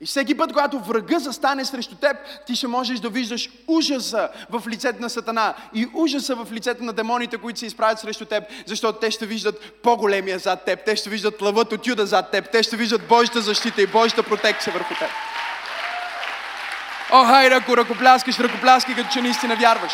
И 0.00 0.06
всеки 0.06 0.36
път, 0.36 0.52
когато 0.52 0.78
врага 0.78 1.18
застане 1.18 1.64
срещу 1.64 1.94
теб, 1.94 2.16
ти 2.46 2.56
ще 2.56 2.66
можеш 2.66 3.00
да 3.00 3.08
виждаш 3.08 3.50
ужаса 3.66 4.28
в 4.50 4.62
лицето 4.68 5.00
на 5.00 5.10
Сатана 5.10 5.54
и 5.74 5.88
ужаса 5.94 6.34
в 6.34 6.52
лицето 6.52 6.84
на 6.84 6.92
демоните, 6.92 7.36
които 7.36 7.58
се 7.58 7.66
изправят 7.66 7.98
срещу 7.98 8.24
теб, 8.24 8.44
защото 8.66 8.98
те 8.98 9.10
ще 9.10 9.26
виждат 9.26 9.82
по-големия 9.82 10.38
зад 10.38 10.64
теб, 10.64 10.84
те 10.84 10.96
ще 10.96 11.10
виждат 11.10 11.42
лъвът 11.42 11.72
от 11.72 11.86
Юда 11.86 12.06
зад 12.06 12.30
теб, 12.30 12.50
те 12.52 12.62
ще 12.62 12.76
виждат 12.76 13.08
Божията 13.08 13.40
защита 13.40 13.82
и 13.82 13.86
Божията 13.86 14.22
протекция 14.22 14.72
върху 14.72 14.94
теб. 14.94 15.10
О, 17.12 17.24
хайде, 17.24 17.54
ако 17.54 17.76
ръкопляскаш, 17.76 18.38
ръкопляскай, 18.38 18.94
като 18.94 19.12
че 19.12 19.22
наистина 19.22 19.56
вярваш. 19.56 19.92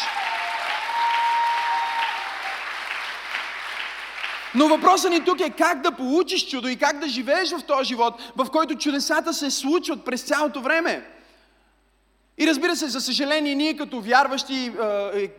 Но 4.55 4.69
въпросът 4.69 5.11
ни 5.11 5.25
тук 5.25 5.41
е 5.41 5.51
как 5.51 5.81
да 5.81 5.93
получиш 5.93 6.49
чудо 6.49 6.69
и 6.69 6.77
как 6.77 6.99
да 6.99 7.09
живееш 7.09 7.51
в 7.51 7.63
този 7.63 7.89
живот, 7.89 8.15
в 8.37 8.47
който 8.51 8.75
чудесата 8.75 9.35
се 9.35 9.51
случват 9.51 10.05
през 10.05 10.23
цялото 10.23 10.61
време. 10.61 11.07
И 12.43 12.47
разбира 12.47 12.77
се, 12.77 12.89
за 12.89 13.01
съжаление, 13.01 13.55
ние 13.55 13.77
като 13.77 14.01
вярващи, 14.01 14.73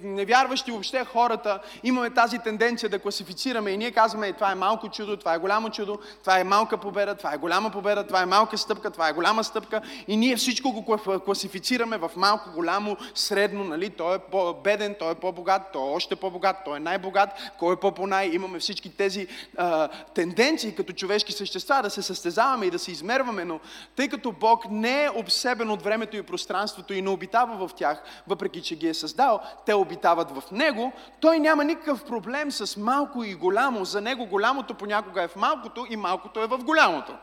невярващи 0.03 0.71
въобще 0.71 1.05
хората, 1.05 1.59
имаме 1.83 2.09
тази 2.09 2.39
тенденция 2.39 2.89
да 2.89 2.99
класифицираме 2.99 3.71
и 3.71 3.77
ние 3.77 3.91
казваме, 3.91 4.33
това 4.33 4.51
е 4.51 4.55
малко 4.55 4.89
чудо, 4.89 5.17
това 5.17 5.33
е 5.33 5.37
голямо 5.37 5.69
чудо, 5.69 5.99
това 6.21 6.39
е 6.39 6.43
малка 6.43 6.77
победа, 6.77 7.15
това 7.15 7.33
е 7.33 7.37
голяма 7.37 7.69
победа, 7.69 8.07
това 8.07 8.21
е 8.21 8.25
малка 8.25 8.57
стъпка, 8.57 8.91
това 8.91 9.09
е 9.09 9.13
голяма 9.13 9.43
стъпка. 9.43 9.81
И 10.07 10.17
ние 10.17 10.35
всичко 10.35 10.71
го 10.71 10.97
класифицираме 11.25 11.97
в 11.97 12.11
малко, 12.15 12.49
голямо, 12.55 12.97
средно, 13.15 13.63
нали? 13.63 13.89
Той 13.89 14.15
е 14.15 14.19
по-беден, 14.19 14.95
той 14.99 15.11
е 15.11 15.15
по-богат, 15.15 15.61
той 15.73 15.81
е 15.81 15.95
още 15.95 16.15
по-богат, 16.15 16.55
той 16.65 16.77
е 16.77 16.79
най-богат, 16.79 17.29
кой 17.59 17.73
е 17.73 17.79
по-понай. 17.79 18.29
Имаме 18.33 18.59
всички 18.59 18.89
тези 18.89 19.27
а, 19.57 19.87
тенденции 19.87 20.75
като 20.75 20.93
човешки 20.93 21.31
същества 21.31 21.81
да 21.81 21.89
се 21.89 22.01
състезаваме 22.01 22.65
и 22.65 22.71
да 22.71 22.79
се 22.79 22.91
измерваме, 22.91 23.45
но 23.45 23.59
тъй 23.95 24.09
като 24.09 24.31
Бог 24.31 24.65
не 24.71 25.03
е 25.03 25.09
обсебен 25.09 25.69
от 25.69 25.81
времето 25.81 26.17
и 26.17 26.23
пространството, 26.23 26.92
и 26.93 27.01
не 27.01 27.09
обитава 27.09 27.67
в 27.67 27.73
тях, 27.73 28.03
въпреки 28.27 28.61
че 28.61 28.75
ги 28.75 28.87
е 28.87 28.93
създал, 28.93 29.39
те 29.65 29.73
обитават 29.73 30.31
в 30.31 30.51
Него, 30.51 30.91
той 31.19 31.39
няма 31.39 31.63
никакъв 31.63 32.05
проблем 32.05 32.51
с 32.51 32.77
малко 32.77 33.23
и 33.23 33.35
голямо. 33.35 33.85
За 33.85 34.01
Него 34.01 34.25
голямото 34.25 34.73
понякога 34.73 35.23
е 35.23 35.27
в 35.27 35.35
малкото 35.35 35.85
и 35.89 35.95
малкото 35.95 36.43
е 36.43 36.47
в 36.47 36.57
голямото 36.57 37.13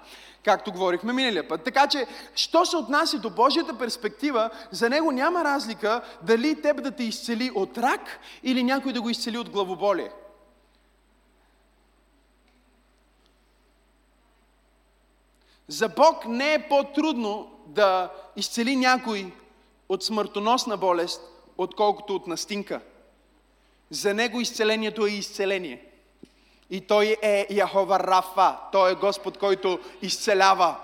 както 0.44 0.72
говорихме 0.72 1.12
миналия 1.12 1.48
път. 1.48 1.64
Така 1.64 1.86
че, 1.86 2.06
що 2.34 2.66
се 2.66 2.76
отнася 2.76 3.18
до 3.18 3.30
Божията 3.30 3.78
перспектива, 3.78 4.50
за 4.70 4.90
него 4.90 5.12
няма 5.12 5.44
разлика 5.44 6.02
дали 6.22 6.62
теб 6.62 6.82
да 6.82 6.90
те 6.90 7.04
изцели 7.04 7.50
от 7.54 7.78
рак 7.78 8.20
или 8.42 8.62
някой 8.62 8.92
да 8.92 9.02
го 9.02 9.10
изцели 9.10 9.38
от 9.38 9.50
главоболие. 9.50 10.10
За 15.68 15.88
Бог 15.88 16.26
не 16.26 16.54
е 16.54 16.68
по-трудно 16.68 17.50
да 17.66 18.10
изцели 18.36 18.76
някой 18.76 19.32
от 19.90 20.04
смъртоносна 20.04 20.76
болест, 20.76 21.23
отколкото 21.59 22.14
от 22.14 22.26
настинка. 22.26 22.80
За 23.90 24.14
него 24.14 24.40
изцелението 24.40 25.06
е 25.06 25.11
изцеление. 25.11 25.85
И 26.70 26.80
той 26.80 27.16
е 27.23 27.47
Яхова 27.50 28.00
Рафа. 28.00 28.56
Той 28.73 28.92
е 28.92 28.94
Господ, 28.94 29.38
който 29.38 29.78
изцелява. 30.02 30.76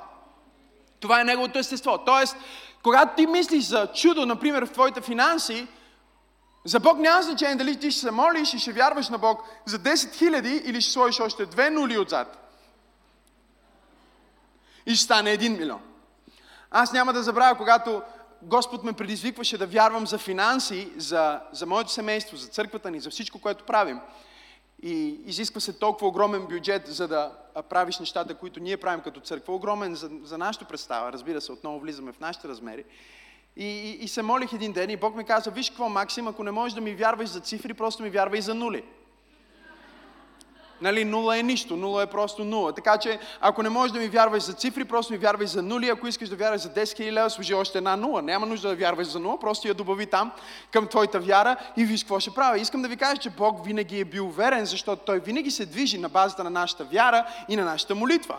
Това 1.01 1.21
е 1.21 1.25
неговото 1.25 1.59
естество. 1.59 1.99
Тоест, 1.99 2.37
когато 2.83 3.17
ти 3.17 3.27
мислиш 3.27 3.65
за 3.65 3.93
чудо, 3.95 4.27
например, 4.27 4.67
в 4.67 4.73
твоите 4.73 5.01
финанси, 5.01 5.67
за 6.65 6.81
Бог 6.81 6.99
няма 6.99 7.23
значение 7.23 7.57
дали 7.57 7.77
ти 7.77 7.91
ще 7.91 8.01
се 8.01 8.11
молиш 8.11 8.55
и 8.55 8.59
ще 8.59 8.73
вярваш 8.73 9.09
на 9.09 9.19
Бог 9.19 9.43
за 9.65 9.79
10 9.79 10.15
хиляди 10.15 10.63
или 10.65 10.81
ще 10.81 10.93
сложиш 10.93 11.21
още 11.21 11.47
две 11.47 11.71
нули 11.71 11.99
отзад. 11.99 12.53
И 14.87 14.95
ще 14.95 15.05
стане 15.05 15.39
1 15.39 15.59
милион. 15.59 15.81
Аз 16.71 16.93
няма 16.93 17.13
да 17.13 17.23
забравя, 17.23 17.57
когато 17.57 18.03
Господ 18.47 18.85
ме 18.85 18.93
предизвикваше 18.93 19.59
да 19.59 19.67
вярвам 19.67 20.07
за 20.07 20.19
финанси, 20.19 20.93
за, 20.97 21.41
за 21.53 21.67
моето 21.67 21.91
семейство, 21.91 22.37
за 22.37 22.49
църквата 22.49 22.91
ни, 22.91 23.01
за 23.01 23.11
всичко, 23.11 23.39
което 23.39 23.65
правим. 23.65 24.01
И 24.83 25.21
изисква 25.25 25.61
се 25.61 25.79
толкова 25.79 26.09
огромен 26.09 26.47
бюджет, 26.47 26.87
за 26.87 27.09
да 27.09 27.33
правиш 27.69 27.99
нещата, 27.99 28.35
които 28.35 28.61
ние 28.61 28.77
правим 28.77 29.01
като 29.01 29.21
църква. 29.21 29.55
Огромен 29.55 29.95
за, 29.95 30.11
за 30.23 30.39
нашата 30.39 30.65
представа, 30.65 31.13
разбира 31.13 31.41
се, 31.41 31.53
отново 31.53 31.81
влизаме 31.81 32.13
в 32.13 32.21
нашите 32.21 32.49
размери. 32.49 32.85
И, 33.57 33.65
и, 33.65 33.91
и 34.05 34.09
се 34.09 34.23
молих 34.23 34.53
един 34.53 34.73
ден 34.73 34.91
и 34.91 34.97
Бог 34.97 35.17
ми 35.17 35.25
каза, 35.25 35.51
виж 35.51 35.69
какво, 35.71 35.89
Максим, 35.89 36.29
ако 36.29 36.45
не 36.45 36.51
можеш 36.51 36.75
да 36.75 36.81
ми 36.81 36.95
вярваш 36.95 37.29
за 37.29 37.41
цифри, 37.41 37.75
просто 37.75 38.03
ми 38.03 38.11
вярвай 38.11 38.41
за 38.41 38.55
нули. 38.55 38.85
Нали, 40.81 41.05
нула 41.05 41.39
е 41.39 41.43
нищо, 41.43 41.77
нула 41.77 42.03
е 42.03 42.07
просто 42.07 42.45
нула. 42.45 42.73
Така 42.73 42.99
че, 42.99 43.19
ако 43.41 43.63
не 43.63 43.69
можеш 43.69 43.93
да 43.93 43.99
ми 43.99 44.09
вярваш 44.09 44.43
за 44.43 44.53
цифри, 44.53 44.85
просто 44.85 45.13
ми 45.13 45.19
вярвай 45.19 45.47
за 45.47 45.63
нули. 45.63 45.89
Ако 45.89 46.07
искаш 46.07 46.29
да 46.29 46.37
вярваш 46.37 46.61
за 46.61 46.69
10 46.69 46.83
000 46.85 47.13
лева, 47.13 47.31
служи 47.31 47.55
още 47.55 47.79
една 47.79 47.97
нула. 47.97 48.23
Няма 48.23 48.47
нужда 48.47 48.69
да 48.69 48.77
вярваш 48.77 49.07
за 49.07 49.21
нула, 49.21 49.41
просто 49.41 49.69
я 49.69 49.75
добави 49.75 50.07
там 50.07 50.33
към 50.73 50.87
твоята 50.87 51.21
вяра 51.21 51.57
и 51.77 51.85
виж 51.85 52.03
какво 52.03 52.21
ще 52.21 52.31
прави. 52.31 52.61
Искам 52.61 52.83
да 52.83 52.89
ви 52.89 52.97
кажа, 52.97 53.17
че 53.17 53.31
Бог 53.31 53.67
винаги 53.67 54.01
е 54.01 54.05
бил 54.05 54.29
верен, 54.29 54.67
защото 54.67 55.03
Той 55.07 55.21
винаги 55.21 55.51
се 55.51 55.67
движи 55.67 55.99
на 55.99 56.09
базата 56.09 56.45
на 56.45 56.51
нашата 56.51 56.85
вяра 56.85 57.27
и 57.49 57.57
на 57.57 57.65
нашата 57.65 57.95
молитва. 57.95 58.37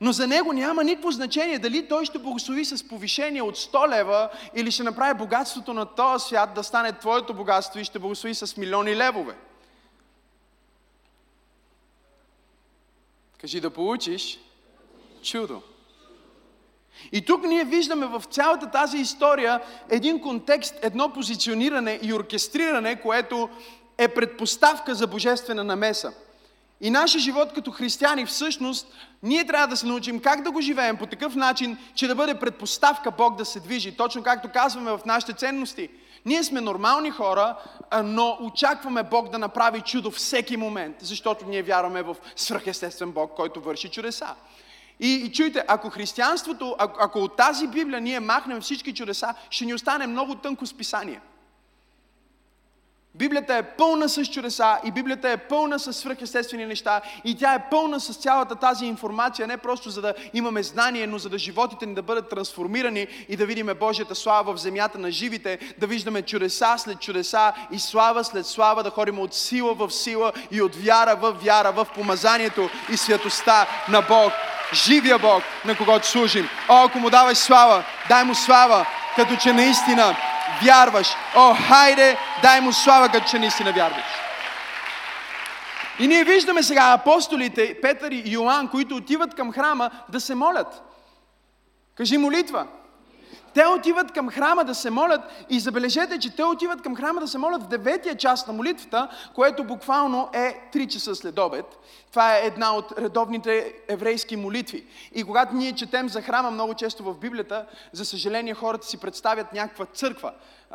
Но 0.00 0.12
за 0.12 0.26
него 0.26 0.52
няма 0.52 0.84
никакво 0.84 1.10
значение 1.10 1.58
дали 1.58 1.88
той 1.88 2.04
ще 2.04 2.18
благослови 2.18 2.64
с 2.64 2.88
повишение 2.88 3.42
от 3.42 3.56
100 3.56 3.88
лева 3.88 4.28
или 4.54 4.70
ще 4.70 4.82
направи 4.82 5.14
богатството 5.14 5.74
на 5.74 5.86
този 5.86 6.26
свят 6.26 6.50
да 6.54 6.62
стане 6.62 6.92
твоето 6.92 7.34
богатство 7.34 7.80
и 7.80 7.84
ще 7.84 7.98
благослови 7.98 8.34
с 8.34 8.56
милиони 8.56 8.96
левове. 8.96 9.34
Кажи 13.40 13.60
да 13.60 13.70
получиш 13.70 14.38
чудо. 15.22 15.62
И 17.12 17.24
тук 17.24 17.44
ние 17.44 17.64
виждаме 17.64 18.06
в 18.06 18.22
цялата 18.30 18.70
тази 18.70 18.98
история 18.98 19.60
един 19.90 20.20
контекст, 20.20 20.74
едно 20.82 21.12
позициониране 21.12 21.98
и 22.02 22.12
оркестриране, 22.12 23.00
което 23.00 23.48
е 23.98 24.08
предпоставка 24.08 24.94
за 24.94 25.06
божествена 25.06 25.64
намеса. 25.64 26.12
И 26.80 26.90
нашия 26.90 27.20
живот 27.20 27.52
като 27.52 27.70
християни 27.70 28.26
всъщност, 28.26 28.86
ние 29.22 29.46
трябва 29.46 29.66
да 29.66 29.76
се 29.76 29.86
научим 29.86 30.20
как 30.20 30.42
да 30.42 30.50
го 30.50 30.60
живеем 30.60 30.96
по 30.96 31.06
такъв 31.06 31.34
начин, 31.34 31.78
че 31.94 32.06
да 32.06 32.14
бъде 32.14 32.34
предпоставка 32.34 33.10
Бог 33.10 33.36
да 33.36 33.44
се 33.44 33.60
движи. 33.60 33.96
Точно 33.96 34.22
както 34.22 34.48
казваме 34.48 34.90
в 34.90 35.00
нашите 35.06 35.32
ценности. 35.32 35.88
Ние 36.28 36.44
сме 36.44 36.60
нормални 36.60 37.10
хора, 37.10 37.56
но 38.04 38.38
очакваме 38.40 39.02
Бог 39.02 39.28
да 39.28 39.38
направи 39.38 39.80
чудо 39.80 40.10
всеки 40.10 40.56
момент, 40.56 40.96
защото 41.00 41.46
ние 41.46 41.62
вярваме 41.62 42.02
в 42.02 42.16
свръхестествен 42.36 43.12
Бог, 43.12 43.34
който 43.36 43.60
върши 43.60 43.88
чудеса. 43.88 44.34
И, 45.00 45.14
и 45.14 45.32
чуйте, 45.32 45.64
ако 45.68 45.90
християнството, 45.90 46.76
ако, 46.78 46.98
ако 47.00 47.18
от 47.18 47.36
тази 47.36 47.66
Библия 47.66 48.00
ние 48.00 48.20
махнем 48.20 48.60
всички 48.60 48.94
чудеса, 48.94 49.34
ще 49.50 49.64
ни 49.64 49.74
остане 49.74 50.06
много 50.06 50.34
тънко 50.34 50.66
списание. 50.66 51.20
Библията 53.18 53.54
е 53.54 53.62
пълна 53.62 54.08
с 54.08 54.26
чудеса 54.26 54.76
и 54.84 54.90
Библията 54.90 55.30
е 55.30 55.36
пълна 55.36 55.78
с 55.78 55.92
свръхестествени 55.92 56.66
неща 56.66 57.00
и 57.24 57.36
тя 57.38 57.54
е 57.54 57.70
пълна 57.70 58.00
с 58.00 58.16
цялата 58.16 58.54
тази 58.54 58.86
информация, 58.86 59.46
не 59.46 59.56
просто 59.56 59.90
за 59.90 60.00
да 60.00 60.14
имаме 60.34 60.62
знание, 60.62 61.06
но 61.06 61.18
за 61.18 61.28
да 61.28 61.38
животите 61.38 61.86
ни 61.86 61.94
да 61.94 62.02
бъдат 62.02 62.28
трансформирани 62.28 63.06
и 63.28 63.36
да 63.36 63.46
видиме 63.46 63.74
Божията 63.74 64.14
слава 64.14 64.54
в 64.54 64.60
земята 64.60 64.98
на 64.98 65.10
живите, 65.10 65.58
да 65.78 65.86
виждаме 65.86 66.22
чудеса 66.22 66.74
след 66.78 67.00
чудеса 67.00 67.52
и 67.72 67.78
слава 67.78 68.24
след 68.24 68.46
слава, 68.46 68.82
да 68.82 68.90
ходим 68.90 69.18
от 69.18 69.34
сила 69.34 69.74
в 69.74 69.90
сила 69.90 70.32
и 70.50 70.62
от 70.62 70.76
вяра 70.76 71.16
в 71.16 71.32
вяра, 71.32 71.72
в 71.72 71.86
помазанието 71.94 72.70
и 72.92 72.96
святостта 72.96 73.66
на 73.88 74.02
Бог, 74.02 74.32
живия 74.72 75.18
Бог, 75.18 75.42
на 75.64 75.76
когото 75.76 76.06
служим. 76.06 76.48
О, 76.68 76.84
ако 76.84 76.98
му 76.98 77.10
даваш 77.10 77.38
слава, 77.38 77.84
дай 78.08 78.24
му 78.24 78.34
слава, 78.34 78.86
като 79.16 79.36
че 79.36 79.52
наистина 79.52 80.16
вярваш. 80.62 81.08
О, 81.36 81.54
хайде, 81.68 82.18
дай 82.42 82.60
му 82.60 82.72
слава, 82.72 83.08
като 83.08 83.28
че 83.28 83.38
наистина 83.38 83.72
вярваш. 83.72 84.04
И 85.98 86.06
ние 86.08 86.24
виждаме 86.24 86.62
сега 86.62 86.92
апостолите, 86.92 87.80
Петър 87.82 88.12
и 88.12 88.22
Йоан, 88.26 88.68
които 88.68 88.96
отиват 88.96 89.34
към 89.34 89.52
храма 89.52 89.90
да 90.08 90.20
се 90.20 90.34
молят. 90.34 90.82
Кажи 91.94 92.18
молитва. 92.18 92.66
Те 93.58 93.66
отиват 93.66 94.12
към 94.12 94.30
храма 94.30 94.64
да 94.64 94.74
се 94.74 94.90
молят 94.90 95.20
и 95.50 95.60
забележете, 95.60 96.18
че 96.18 96.36
те 96.36 96.44
отиват 96.44 96.82
към 96.82 96.96
храма 96.96 97.20
да 97.20 97.28
се 97.28 97.38
молят 97.38 97.62
в 97.62 97.68
деветия 97.68 98.16
част 98.16 98.46
на 98.46 98.52
молитвата, 98.52 99.08
което 99.34 99.64
буквално 99.64 100.28
е 100.32 100.70
3 100.74 100.86
часа 100.86 101.14
след 101.14 101.38
обед. 101.38 101.64
Това 102.10 102.36
е 102.36 102.46
една 102.46 102.76
от 102.76 102.92
редовните 102.98 103.74
еврейски 103.88 104.36
молитви. 104.36 104.86
И 105.14 105.24
когато 105.24 105.54
ние 105.54 105.72
четем 105.72 106.08
за 106.08 106.22
храма 106.22 106.50
много 106.50 106.74
често 106.74 107.04
в 107.04 107.18
Библията, 107.18 107.66
за 107.92 108.04
съжаление 108.04 108.54
хората 108.54 108.86
си 108.86 108.96
представят 108.96 109.52
някаква 109.52 109.86
църква. 109.86 110.32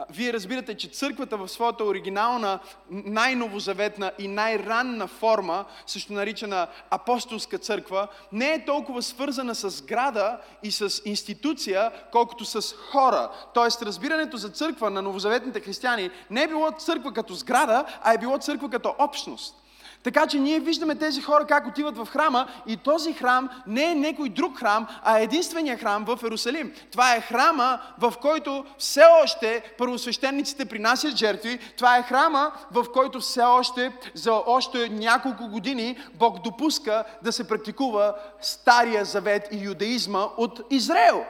Вие 0.10 0.34
разбирате, 0.34 0.78
че 0.78 0.88
църквата 0.88 1.38
в 1.38 1.48
своята 1.48 1.84
оригинална, 1.84 2.60
най-новозаветна 2.90 4.12
и 4.20 4.28
най-ранна 4.28 5.08
форма, 5.08 5.66
също 5.86 6.14
наричана 6.14 6.68
апостолска 6.90 7.58
църква, 7.58 8.08
не 8.32 8.54
е 8.54 8.66
толкова 8.66 9.02
свързана 9.02 9.56
с 9.56 9.82
града 9.82 10.38
и 10.64 10.72
с 10.72 11.02
институция, 11.06 11.92
колкото 12.12 12.46
с 12.46 12.76
хора. 12.92 13.32
Тоест, 13.54 13.82
разбирането 13.82 14.38
за 14.38 14.50
църква 14.50 14.90
на 14.90 15.02
новозаветните 15.02 15.60
християни 15.60 16.10
не 16.30 16.44
е 16.44 16.48
било 16.48 16.72
църква 16.72 17.14
като 17.14 17.34
сграда, 17.34 17.86
а 18.02 18.14
е 18.14 18.18
било 18.18 18.38
църква 18.38 18.70
като 18.70 18.96
общност. 19.00 19.63
Така 20.04 20.28
че 20.28 20.40
ние 20.40 20.60
виждаме 20.60 20.96
тези 20.96 21.22
хора 21.22 21.46
как 21.46 21.68
отиват 21.68 21.98
в 21.98 22.08
храма 22.12 22.48
и 22.68 22.78
този 22.78 23.14
храм 23.14 23.50
не 23.68 23.92
е 23.92 23.96
някой 23.96 24.30
друг 24.30 24.60
храм, 24.60 24.88
а 25.04 25.20
единствения 25.20 25.78
храм 25.78 26.06
в 26.06 26.20
Ерусалим. 26.24 26.74
Това 26.92 27.16
е 27.16 27.22
храма, 27.22 27.80
в 28.00 28.14
който 28.22 28.66
все 28.78 29.04
още 29.24 29.74
първосвещениците 29.78 30.66
принасят 30.66 31.16
жертви. 31.16 31.60
Това 31.78 31.98
е 31.98 32.04
храма, 32.04 32.52
в 32.72 32.86
който 32.94 33.20
все 33.20 33.42
още 33.42 33.92
за 34.14 34.34
още 34.46 34.90
няколко 34.90 35.48
години 35.48 35.98
Бог 36.14 36.44
допуска 36.44 37.04
да 37.24 37.32
се 37.32 37.48
практикува 37.48 38.16
Стария 38.42 39.06
завет 39.06 39.48
и 39.52 39.64
юдаизма 39.64 40.28
от 40.38 40.62
Израел. 40.70 41.26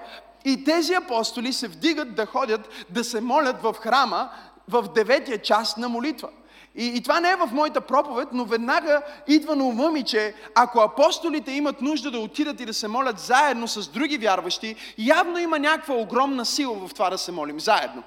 И 0.45 0.63
тези 0.63 0.93
апостоли 0.93 1.53
се 1.53 1.67
вдигат 1.67 2.15
да 2.15 2.25
ходят 2.25 2.69
да 2.89 3.03
се 3.03 3.21
молят 3.21 3.61
в 3.61 3.73
храма 3.73 4.29
в 4.67 4.83
деветия 4.95 5.41
час 5.41 5.77
на 5.77 5.89
молитва. 5.89 6.29
И, 6.75 6.85
и 6.85 7.01
това 7.01 7.19
не 7.19 7.29
е 7.29 7.35
в 7.35 7.49
моята 7.51 7.81
проповед, 7.81 8.27
но 8.31 8.45
веднага 8.45 9.01
идва 9.27 9.55
на 9.55 9.63
ума 9.63 9.91
ми, 9.91 10.03
че 10.03 10.33
ако 10.55 10.79
апостолите 10.79 11.51
имат 11.51 11.81
нужда 11.81 12.11
да 12.11 12.19
отидат 12.19 12.59
и 12.59 12.65
да 12.65 12.73
се 12.73 12.87
молят 12.87 13.19
заедно 13.19 13.67
с 13.67 13.87
други 13.87 14.17
вярващи, 14.17 14.75
явно 14.97 15.37
има 15.37 15.59
някаква 15.59 15.95
огромна 15.95 16.45
сила 16.45 16.87
в 16.87 16.93
това 16.93 17.09
да 17.09 17.17
се 17.17 17.31
молим 17.31 17.59
заедно. 17.59 18.03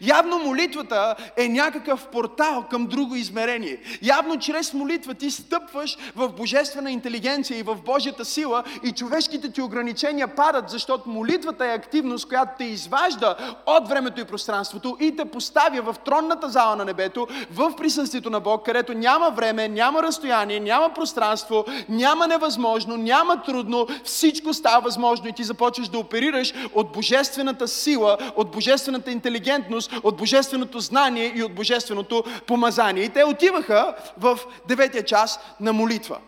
Явно 0.00 0.38
молитвата 0.38 1.14
е 1.36 1.48
някакъв 1.48 2.06
портал 2.06 2.64
към 2.70 2.86
друго 2.86 3.14
измерение. 3.14 3.78
Явно 4.02 4.38
чрез 4.38 4.74
молитва 4.74 5.14
ти 5.14 5.30
стъпваш 5.30 5.98
в 6.16 6.28
божествена 6.28 6.90
интелигенция 6.90 7.58
и 7.58 7.62
в 7.62 7.76
Божията 7.84 8.24
сила 8.24 8.64
и 8.84 8.92
човешките 8.92 9.52
ти 9.52 9.62
ограничения 9.62 10.28
падат, 10.28 10.70
защото 10.70 11.08
молитвата 11.08 11.66
е 11.66 11.74
активност, 11.74 12.28
която 12.28 12.52
те 12.58 12.64
изважда 12.64 13.36
от 13.66 13.88
времето 13.88 14.20
и 14.20 14.24
пространството 14.24 14.96
и 15.00 15.16
те 15.16 15.24
поставя 15.24 15.92
в 15.92 15.98
тронната 15.98 16.48
зала 16.48 16.76
на 16.76 16.84
небето, 16.84 17.26
в 17.50 17.76
присъствието 17.76 18.30
на 18.30 18.40
Бог, 18.40 18.64
където 18.64 18.94
няма 18.94 19.30
време, 19.30 19.68
няма 19.68 20.02
разстояние, 20.02 20.60
няма 20.60 20.94
пространство, 20.94 21.64
няма 21.88 22.26
невъзможно, 22.26 22.96
няма 22.96 23.42
трудно, 23.42 23.86
всичко 24.04 24.54
става 24.54 24.80
възможно 24.80 25.28
и 25.28 25.32
ти 25.32 25.44
започваш 25.44 25.88
да 25.88 25.98
оперираш 25.98 26.54
от 26.74 26.92
божествената 26.92 27.68
сила, 27.68 28.18
от 28.36 28.50
божествената 28.50 29.10
интелигентност, 29.10 29.73
всъщност 29.80 30.04
от 30.04 30.16
божественото 30.16 30.80
знание 30.80 31.32
и 31.36 31.42
от 31.42 31.54
божественото 31.54 32.24
помазание. 32.46 33.04
И 33.04 33.08
те 33.08 33.24
отиваха 33.24 33.94
в 34.18 34.38
деветия 34.68 35.04
час 35.04 35.40
на 35.60 35.72
молитва. 35.72 36.18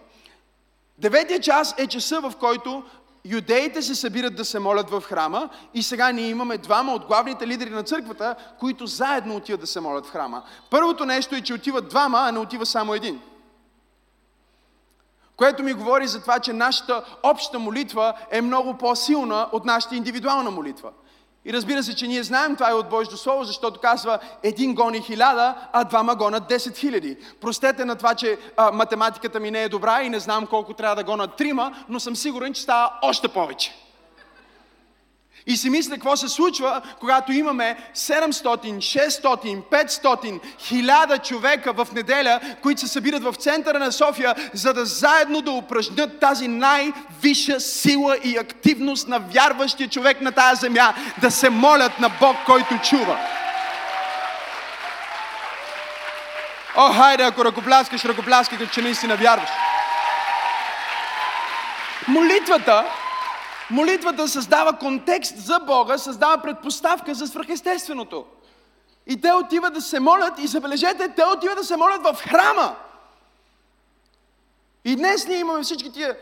Деветия 0.99 1.41
час 1.41 1.75
е 1.79 1.87
часа, 1.87 2.21
в 2.21 2.33
който 2.41 2.83
юдеите 3.25 3.83
се 3.83 3.95
събират 3.95 4.37
да 4.37 4.45
се 4.45 4.59
молят 4.59 4.91
в 4.91 5.01
храма 5.01 5.49
и 5.75 5.83
сега 5.83 6.13
ние 6.13 6.29
имаме 6.29 6.59
двама 6.59 6.95
от 6.95 7.05
главните 7.05 7.47
лидери 7.47 7.71
на 7.71 7.83
църквата, 7.83 8.35
които 8.59 8.87
заедно 8.87 9.37
отиват 9.37 9.61
да 9.61 9.67
се 9.67 9.81
молят 9.81 10.07
в 10.07 10.11
храма. 10.11 10.43
Първото 10.71 11.05
нещо 11.05 11.35
е, 11.35 11.41
че 11.41 11.55
отиват 11.55 11.89
двама, 11.89 12.19
а 12.19 12.33
не 12.33 12.39
отива 12.39 12.67
само 12.67 12.95
един. 12.95 13.21
Което 15.37 15.63
ми 15.63 15.73
говори 15.73 16.07
за 16.07 16.21
това, 16.21 16.39
че 16.39 16.53
нашата 16.53 17.05
обща 17.23 17.59
молитва 17.59 18.15
е 18.31 18.41
много 18.41 18.75
по-силна 18.75 19.49
от 19.53 19.65
нашата 19.65 19.97
индивидуална 19.97 20.51
молитва. 20.51 20.91
И 21.47 21.53
разбира 21.53 21.83
се, 21.83 21.97
че 21.97 22.07
ние 22.07 22.23
знаем 22.23 22.55
това 22.57 22.71
е 22.71 22.75
от 22.75 22.89
Божието 22.89 23.17
Слово, 23.17 23.45
защото 23.45 23.81
казва 23.81 24.19
един 24.43 24.75
гони 24.75 25.01
хиляда, 25.01 25.55
а 25.73 25.85
двама 25.85 26.15
гонат 26.15 26.51
10 26.51 26.77
хиляди. 26.77 27.17
Простете 27.41 27.85
на 27.85 27.97
това, 27.97 28.15
че 28.15 28.39
а, 28.57 28.73
математиката 28.73 29.41
ми 29.41 29.51
не 29.51 29.63
е 29.63 29.69
добра 29.69 30.03
и 30.03 30.09
не 30.09 30.21
знам 30.21 30.47
колко 30.47 30.75
трябва 30.75 30.97
да 30.97 31.05
гонат 31.05 31.37
трима, 31.37 31.85
но 31.89 32.01
съм 32.01 32.17
сигурен, 32.17 32.55
че 32.55 32.63
става 32.63 32.93
още 33.03 33.29
повече. 33.29 33.86
И 35.49 35.57
си 35.57 35.71
мисля 35.71 35.95
какво 35.95 36.17
се 36.17 36.29
случва, 36.29 36.83
когато 37.01 37.33
имаме 37.33 37.77
700, 37.95 38.31
600, 38.77 39.63
500, 39.63 40.41
1000 40.61 41.25
човека 41.25 41.73
в 41.73 41.89
неделя, 41.95 42.41
които 42.63 42.81
се 42.81 42.89
събират 42.89 43.23
в 43.23 43.35
центъра 43.39 43.79
на 43.79 43.93
София, 43.93 44.35
за 44.53 44.75
да 44.75 44.85
заедно 44.85 45.41
да 45.41 45.51
упражнят 45.51 46.21
тази 46.21 46.49
най-висша 46.49 47.61
сила 47.61 48.17
и 48.25 48.37
активност 48.37 49.09
на 49.09 49.19
вярващия 49.19 49.89
човек 49.89 50.21
на 50.21 50.33
тази 50.33 50.61
земя, 50.61 50.95
да 51.21 51.31
се 51.31 51.51
молят 51.51 51.99
на 51.99 52.09
Бог, 52.09 52.37
който 52.47 52.79
чува. 52.79 53.19
О, 56.77 56.93
хайде, 56.93 57.23
ако 57.23 57.45
ръкопляскаш, 57.45 58.05
ръкопляскай, 58.05 58.59
като 58.59 58.73
че 58.73 58.83
наистина 58.83 59.17
вярваш. 59.17 59.51
Молитвата 62.09 62.85
Молитвата 63.71 64.29
създава 64.29 64.79
контекст 64.79 65.39
за 65.39 65.61
Бога, 65.61 65.99
създава 65.99 66.43
предпоставка 66.43 67.15
за 67.15 67.27
свръхестественото. 67.27 68.25
И 69.07 69.21
те 69.21 69.33
отиват 69.33 69.75
да 69.75 69.81
се 69.81 70.01
молят 70.01 70.39
и 70.39 70.47
забележете, 70.47 71.09
те 71.09 71.23
отиват 71.37 71.59
да 71.59 71.65
се 71.65 71.77
молят 71.77 72.03
в 72.03 72.17
храма. 72.29 72.77
И 74.85 74.97
днес 74.97 75.27
ние 75.27 75.39
имаме 75.39 75.63
всички 75.63 75.93
тия 75.93 76.17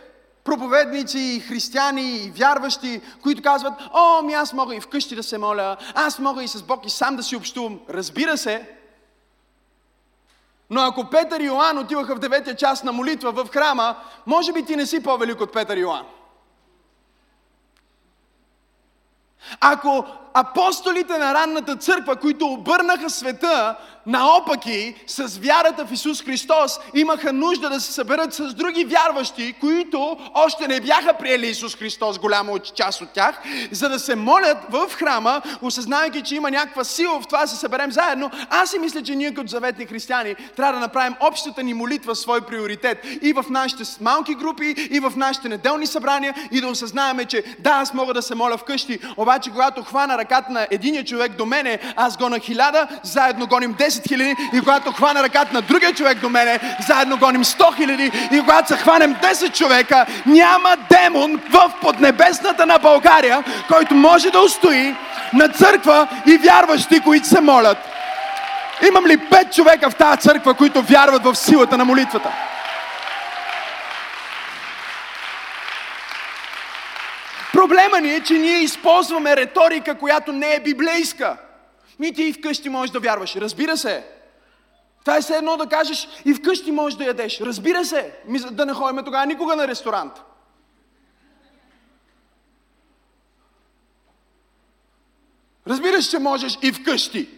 проповедници, 0.44 1.18
и 1.18 1.40
християни, 1.40 2.16
и 2.16 2.30
вярващи, 2.30 3.00
които 3.22 3.42
казват, 3.42 3.72
о, 3.92 4.22
ми 4.22 4.34
аз 4.34 4.52
мога 4.52 4.76
и 4.76 4.80
вкъщи 4.80 5.16
да 5.16 5.22
се 5.22 5.38
моля, 5.38 5.76
аз 5.94 6.18
мога 6.18 6.44
и 6.44 6.48
с 6.48 6.62
Бог 6.62 6.86
и 6.86 6.90
сам 6.90 7.16
да 7.16 7.22
си 7.22 7.36
общувам. 7.36 7.80
Разбира 7.90 8.36
се, 8.36 8.68
но 10.70 10.80
ако 10.80 11.10
Петър 11.10 11.40
и 11.40 11.44
Йоан 11.44 11.78
отиваха 11.78 12.14
в 12.14 12.18
деветия 12.18 12.56
час 12.56 12.82
на 12.82 12.92
молитва 12.92 13.32
в 13.32 13.48
храма, 13.52 13.96
може 14.26 14.52
би 14.52 14.64
ти 14.64 14.76
не 14.76 14.86
си 14.86 15.02
по-велик 15.02 15.40
от 15.40 15.52
Петър 15.52 15.76
и 15.76 15.80
Йоан. 15.80 16.06
Ако 19.60 20.06
апостолите 20.34 21.18
на 21.18 21.34
ранната 21.34 21.76
църква, 21.76 22.16
които 22.16 22.46
обърнаха 22.46 23.10
света 23.10 23.76
наопаки 24.06 24.94
с 25.06 25.38
вярата 25.38 25.86
в 25.86 25.92
Исус 25.92 26.22
Христос, 26.22 26.80
имаха 26.94 27.32
нужда 27.32 27.70
да 27.70 27.80
се 27.80 27.92
съберат 27.92 28.34
с 28.34 28.54
други 28.54 28.84
вярващи, 28.84 29.52
които 29.60 30.16
още 30.34 30.68
не 30.68 30.80
бяха 30.80 31.14
приели 31.14 31.46
Исус 31.46 31.76
Христос, 31.76 32.18
голяма 32.18 32.58
част 32.58 33.00
от 33.00 33.08
тях, 33.10 33.42
за 33.72 33.88
да 33.88 33.98
се 33.98 34.14
молят 34.14 34.58
в 34.70 34.90
храма, 34.94 35.42
осъзнавайки, 35.62 36.22
че 36.22 36.34
има 36.34 36.50
някаква 36.50 36.84
сила 36.84 37.20
в 37.20 37.26
това 37.26 37.40
да 37.40 37.48
се 37.48 37.56
съберем 37.56 37.92
заедно. 37.92 38.30
Аз 38.50 38.70
си 38.70 38.78
мисля, 38.78 39.02
че 39.02 39.16
ние 39.16 39.34
като 39.34 39.48
заветни 39.48 39.86
християни 39.86 40.34
трябва 40.56 40.72
да 40.72 40.80
направим 40.80 41.14
общата 41.20 41.62
ни 41.62 41.74
молитва 41.74 42.14
свой 42.14 42.40
приоритет 42.40 42.98
и 43.22 43.32
в 43.32 43.44
нашите 43.50 43.82
малки 44.00 44.34
групи, 44.34 44.88
и 44.90 45.00
в 45.00 45.12
нашите 45.16 45.48
неделни 45.48 45.86
събрания, 45.86 46.34
и 46.50 46.60
да 46.60 46.68
осъзнаваме, 46.68 47.24
че 47.24 47.44
да, 47.58 47.70
аз 47.70 47.94
мога 47.94 48.14
да 48.14 48.22
се 48.22 48.34
моля 48.34 48.58
вкъщи, 48.58 48.98
обаче 49.16 49.50
когато 49.50 49.82
хвана 49.82 50.18
ръката 50.24 50.52
на 50.52 50.66
единия 50.70 51.04
човек 51.04 51.32
до 51.32 51.46
мене, 51.46 51.78
аз 51.96 52.16
гона 52.16 52.38
хиляда, 52.38 52.86
заедно 53.02 53.46
гоним 53.46 53.74
10 53.74 54.08
хиляди 54.08 54.36
и 54.54 54.60
когато 54.60 54.92
хвана 54.92 55.22
ръката 55.22 55.54
на 55.54 55.62
другия 55.62 55.94
човек 55.94 56.18
до 56.18 56.28
мене, 56.28 56.58
заедно 56.86 57.18
гоним 57.18 57.44
100 57.44 57.76
хиляди 57.76 58.10
и 58.32 58.40
когато 58.40 58.68
се 58.68 58.76
хванем 58.76 59.14
10 59.14 59.52
човека, 59.52 60.06
няма 60.26 60.76
демон 60.90 61.40
в 61.50 61.72
поднебесната 61.80 62.66
на 62.66 62.78
България, 62.78 63.44
който 63.68 63.94
може 63.94 64.30
да 64.30 64.40
устои 64.40 64.94
на 65.32 65.48
църква 65.48 66.08
и 66.26 66.36
вярващи, 66.36 67.00
които 67.00 67.26
се 67.26 67.40
молят. 67.40 67.78
Имам 68.88 69.06
ли 69.06 69.16
пет 69.16 69.52
човека 69.52 69.90
в 69.90 69.94
тази 69.94 70.20
църква, 70.20 70.54
които 70.54 70.82
вярват 70.82 71.24
в 71.24 71.34
силата 71.34 71.78
на 71.78 71.84
молитвата? 71.84 72.53
Проблема 77.64 78.00
ни 78.00 78.14
е, 78.14 78.22
че 78.22 78.34
ние 78.34 78.58
използваме 78.58 79.36
риторика, 79.36 79.98
която 79.98 80.32
не 80.32 80.54
е 80.54 80.60
библейска. 80.60 81.36
Ми 81.98 82.14
ти 82.14 82.22
и 82.22 82.32
вкъщи 82.32 82.68
можеш 82.68 82.90
да 82.90 83.00
вярваш. 83.00 83.36
Разбира 83.36 83.76
се. 83.76 84.06
Това 85.00 85.16
е 85.16 85.20
все 85.20 85.36
едно 85.36 85.56
да 85.56 85.66
кажеш 85.66 86.08
и 86.24 86.34
вкъщи 86.34 86.72
можеш 86.72 86.98
да 86.98 87.04
ядеш. 87.04 87.40
Разбира 87.40 87.84
се. 87.84 88.14
Ми, 88.28 88.38
да 88.38 88.66
не 88.66 88.72
ходим 88.72 89.04
тогава 89.04 89.26
никога 89.26 89.56
на 89.56 89.68
ресторант. 89.68 90.12
Разбираш, 95.66 96.10
че 96.10 96.18
можеш 96.18 96.58
и 96.62 96.72
вкъщи. 96.72 97.28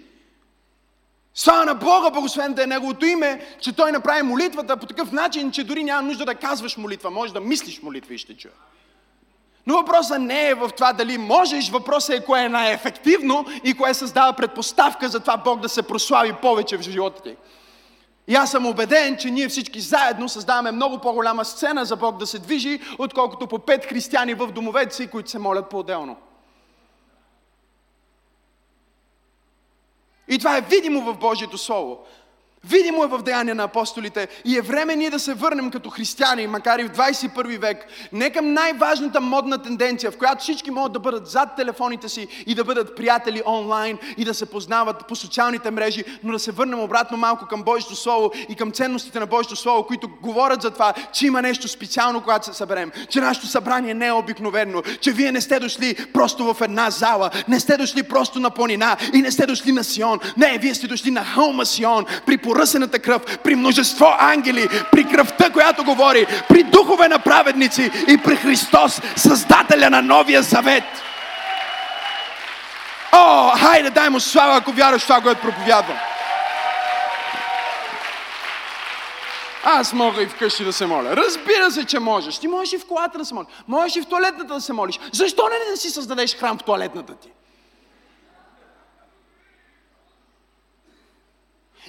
Слава 1.35 1.65
на 1.65 1.75
Бога, 1.75 2.11
благословен 2.11 2.55
да 2.55 2.63
е 2.63 2.67
Неговото 2.67 3.07
име, 3.07 3.57
че 3.61 3.73
Той 3.73 3.93
направи 3.93 4.23
молитвата 4.23 4.77
по 4.77 4.87
такъв 4.87 5.13
начин, 5.13 5.53
че 5.53 5.65
дори 5.65 5.85
няма 5.85 6.03
нужда 6.03 6.25
да 6.25 6.35
казваш 6.35 6.77
молитва, 6.77 7.11
може 7.11 7.33
да 7.33 7.41
мислиш 7.41 7.83
молитва 7.83 8.15
и 8.15 8.19
ще 8.19 8.37
чуя. 8.37 8.55
Но 9.67 9.77
въпросът 9.77 10.23
не 10.23 10.49
е 10.49 10.55
в 10.55 10.71
това 10.77 10.93
дали 10.93 11.19
можеш, 11.19 11.71
въпросът 11.71 12.17
е 12.17 12.25
кое 12.25 12.45
е 12.45 12.49
най-ефективно 12.49 13.45
и 13.65 13.75
кое 13.75 13.95
създава 13.95 14.33
предпоставка 14.33 15.09
за 15.09 15.21
това 15.21 15.37
Бог 15.37 15.61
да 15.61 15.69
се 15.69 15.83
прослави 15.83 16.33
повече 16.33 16.77
в 16.77 16.83
живота 16.83 17.23
ти. 17.23 17.37
И 18.29 18.35
аз 18.35 18.51
съм 18.51 18.67
убеден, 18.67 19.17
че 19.17 19.31
ние 19.31 19.49
всички 19.49 19.81
заедно 19.81 20.29
създаваме 20.29 20.73
много 20.73 20.99
по-голяма 20.99 21.45
сцена 21.45 21.85
за 21.85 21.97
Бог 21.97 22.17
да 22.17 22.27
се 22.27 22.39
движи, 22.39 22.81
отколкото 22.99 23.47
по 23.47 23.59
пет 23.59 23.85
християни 23.85 24.35
в 24.35 24.47
домовете 24.47 24.95
си, 24.95 25.07
които 25.07 25.31
се 25.31 25.39
молят 25.39 25.71
по-отделно. 25.71 26.17
И 30.29 30.39
това 30.39 30.57
е 30.57 30.61
видимо 30.61 31.01
в 31.01 31.19
Божието 31.19 31.59
Слово. 31.59 32.07
Видимо 32.69 33.05
е 33.05 33.07
в 33.07 33.23
Деяния 33.23 33.55
на 33.55 33.63
апостолите 33.63 34.29
и 34.45 34.57
е 34.57 34.61
време 34.61 34.97
ние 34.97 35.11
да 35.11 35.19
се 35.19 35.35
върнем 35.35 35.71
като 35.71 35.91
християни, 35.91 36.47
макар 36.47 36.79
и 36.79 36.85
в 36.85 36.91
21 36.91 37.59
век, 37.59 37.87
не 38.13 38.31
към 38.31 38.53
най-важната 38.53 39.21
модна 39.21 39.63
тенденция, 39.63 40.11
в 40.11 40.17
която 40.17 40.43
всички 40.43 40.71
могат 40.71 40.93
да 40.93 40.99
бъдат 40.99 41.27
зад 41.27 41.57
телефоните 41.57 42.09
си 42.09 42.29
и 42.47 42.55
да 42.55 42.65
бъдат 42.65 42.97
приятели 42.97 43.43
онлайн 43.47 43.99
и 44.17 44.25
да 44.25 44.35
се 44.35 44.47
познават 44.47 45.07
по 45.09 45.17
социалните 45.17 45.71
мрежи, 45.71 46.05
но 46.25 46.33
да 46.33 46.39
се 46.39 46.53
върнем 46.53 46.81
обратно 46.81 47.17
малко 47.17 47.47
към 47.47 47.63
Божието 47.63 47.97
Слово 47.97 48.31
и 48.49 48.55
към 48.55 48.73
ценностите 48.73 49.21
на 49.21 49.27
Божието 49.27 49.57
Слово, 49.57 49.87
които 49.87 50.09
говорят 50.23 50.63
за 50.63 50.71
това, 50.71 50.95
че 51.13 51.27
има 51.27 51.43
нещо 51.43 51.69
специално, 51.69 52.21
когато 52.21 52.47
се 52.47 52.53
съберем, 52.53 52.93
че 53.09 53.21
нашето 53.21 53.47
събрание 53.47 53.95
не 53.95 54.07
е 54.07 54.13
обикновено, 54.13 54.83
че 55.01 55.13
вие 55.13 55.33
не 55.33 55.41
сте 55.41 55.61
дошли 55.61 55.97
просто 56.13 56.55
в 56.55 56.61
една 56.61 56.91
зала, 56.91 57.31
не 57.49 57.61
сте 57.61 57.77
дошли 57.77 58.03
просто 58.03 58.41
на 58.41 58.51
планина 58.51 58.97
и 59.15 59.23
не 59.23 59.31
сте 59.31 59.47
дошли 59.47 59.73
на 59.73 59.85
Сион. 59.85 60.19
Не, 60.37 60.59
вие 60.59 60.75
сте 60.75 60.87
дошли 60.87 61.11
на 61.11 61.25
хълма 61.25 61.65
Сион, 61.65 62.05
при 62.27 62.39
поръсената 62.57 62.99
кръв, 62.99 63.39
при 63.39 63.55
множество 63.55 64.07
ангели, 64.19 64.69
при 64.93 65.05
кръвта, 65.05 65.51
която 65.51 65.85
говори, 65.85 66.27
при 66.49 66.63
духове 66.63 67.09
на 67.09 67.19
праведници 67.19 67.91
и 68.09 68.19
при 68.19 68.37
Христос, 68.37 69.01
Създателя 69.17 69.91
на 69.91 70.03
Новия 70.03 70.43
Завет. 70.43 70.85
О, 73.13 73.51
хайде, 73.59 73.91
дай 73.91 74.09
му 74.09 74.21
слава, 74.21 74.57
ако 74.57 74.73
вярваш 74.73 75.03
това, 75.03 75.21
което 75.21 75.41
проповядвам. 75.41 75.97
Аз 79.65 79.93
мога 79.93 80.23
и 80.23 80.27
вкъщи 80.27 80.65
да 80.65 80.73
се 80.73 80.87
моля. 80.87 81.17
Разбира 81.17 81.71
се, 81.71 81.85
че 81.85 81.99
можеш. 81.99 82.39
Ти 82.39 82.49
можеш 82.49 82.73
и 82.73 82.79
в 82.79 82.87
колата 82.87 83.19
да 83.19 83.25
се 83.25 83.35
молиш. 83.35 83.49
Можеш 83.69 83.97
и 83.97 84.01
в 84.01 84.07
туалетната 84.07 84.55
да 84.55 84.61
се 84.61 84.73
молиш. 84.73 85.01
Защо 85.13 85.43
не 85.49 85.71
да 85.71 85.77
си 85.77 85.91
създадеш 85.91 86.37
храм 86.37 86.59
в 86.59 86.63
туалетната 86.63 87.15
ти? 87.15 87.29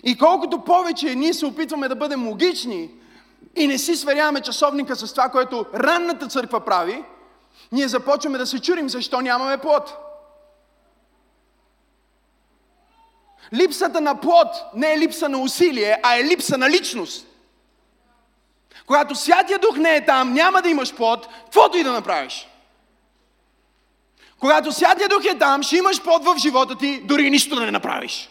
И 0.04 0.18
колкото 0.18 0.64
повече 0.64 1.16
ние 1.16 1.34
се 1.34 1.46
опитваме 1.46 1.88
да 1.88 1.96
бъдем 1.96 2.28
логични 2.28 2.90
и 3.56 3.68
не 3.68 3.78
си 3.78 3.96
сверяваме 3.96 4.42
часовника 4.42 4.96
с 4.96 5.12
това, 5.12 5.30
което 5.30 5.66
ранната 5.74 6.28
църква 6.28 6.66
прави, 6.66 7.04
ние 7.72 7.88
започваме 7.88 8.38
да 8.38 8.48
се 8.48 8.62
чурим 8.62 8.90
защо 8.90 9.22
нямаме 9.22 9.58
плод. 9.58 9.98
Липсата 13.54 14.02
на 14.02 14.22
плод 14.22 14.48
не 14.76 14.94
е 14.94 14.98
липса 14.98 15.30
на 15.30 15.38
усилие, 15.38 16.00
а 16.04 16.18
е 16.18 16.24
липса 16.24 16.58
на 16.58 16.70
личност. 16.70 17.28
Когато 18.86 19.16
Святия 19.16 19.60
Дух 19.60 19.78
не 19.78 19.96
е 19.96 20.06
там, 20.06 20.34
няма 20.34 20.62
да 20.62 20.70
имаш 20.70 20.96
плод, 20.96 21.28
каквото 21.46 21.78
и 21.78 21.84
да 21.84 21.92
направиш. 21.92 22.48
Когато 24.40 24.72
Святия 24.72 25.10
Дух 25.10 25.26
е 25.26 25.38
там, 25.38 25.64
ще 25.64 25.78
имаш 25.78 26.04
плод 26.04 26.26
в 26.26 26.38
живота 26.38 26.78
ти, 26.78 27.02
дори 27.04 27.30
нищо 27.30 27.56
да 27.56 27.66
не 27.66 27.72
направиш. 27.72 28.30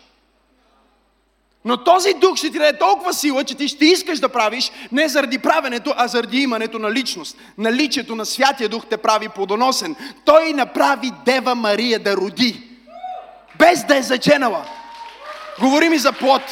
Но 1.67 1.85
този 1.85 2.15
дух 2.15 2.37
ще 2.37 2.51
ти 2.51 2.59
даде 2.59 2.79
толкова 2.79 3.15
сила, 3.15 3.45
че 3.45 3.55
ти 3.55 3.69
ще 3.69 3.85
искаш 3.85 4.19
да 4.19 4.29
правиш 4.29 4.73
не 4.93 5.09
заради 5.09 5.39
правенето, 5.39 5.95
а 5.97 6.09
заради 6.09 6.39
имането 6.39 6.79
на 6.79 6.93
личност. 6.93 7.37
Наличието 7.59 8.15
на 8.15 8.27
Святия 8.27 8.69
Дух 8.69 8.87
те 8.91 8.97
прави 8.97 9.29
плодоносен. 9.29 9.97
Той 10.25 10.53
направи 10.53 11.11
Дева 11.25 11.55
Мария 11.55 11.99
да 11.99 12.17
роди, 12.17 12.63
без 13.59 13.85
да 13.85 13.97
е 13.97 14.03
заченала. 14.03 14.65
Говори 15.61 15.89
ми 15.89 15.99
за 15.99 16.13
плод. 16.13 16.43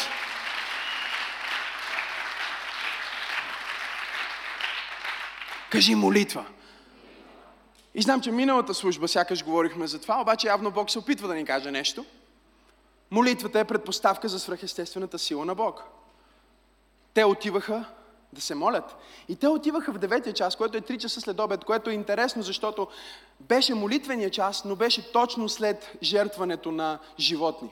Кажи 5.71 5.95
молитва. 5.95 6.45
И 7.95 8.03
знам, 8.03 8.21
че 8.21 8.31
миналата 8.31 8.75
служба 8.75 9.09
сякаш 9.09 9.45
говорихме 9.45 9.87
за 9.87 10.01
това, 10.01 10.21
обаче 10.21 10.47
явно 10.47 10.71
Бог 10.71 10.91
се 10.91 10.99
опитва 10.99 11.29
да 11.29 11.35
ни 11.35 11.45
каже 11.45 11.71
нещо. 11.71 12.05
Молитвата 13.15 13.61
е 13.61 13.65
предпоставка 13.65 14.29
за 14.29 14.41
свръхестествената 14.41 15.19
сила 15.19 15.45
на 15.45 15.55
Бог. 15.55 15.85
Те 17.15 17.25
отиваха 17.25 17.85
да 18.33 18.41
се 18.41 18.55
молят. 18.55 18.97
И 19.29 19.37
те 19.37 19.49
отиваха 19.49 19.93
в 19.93 19.99
9 19.99 20.33
час, 20.33 20.57
което 20.57 20.77
е 20.77 20.81
3 20.81 20.99
часа 20.99 21.21
след 21.21 21.41
обед, 21.41 21.65
което 21.65 21.91
е 21.91 21.95
интересно, 21.95 22.43
защото 22.43 22.89
беше 23.41 23.75
молитвения 23.75 24.31
час, 24.31 24.65
но 24.65 24.77
беше 24.77 25.13
точно 25.13 25.49
след 25.49 25.97
жертването 26.03 26.73
на 26.73 26.99
животни. 27.19 27.71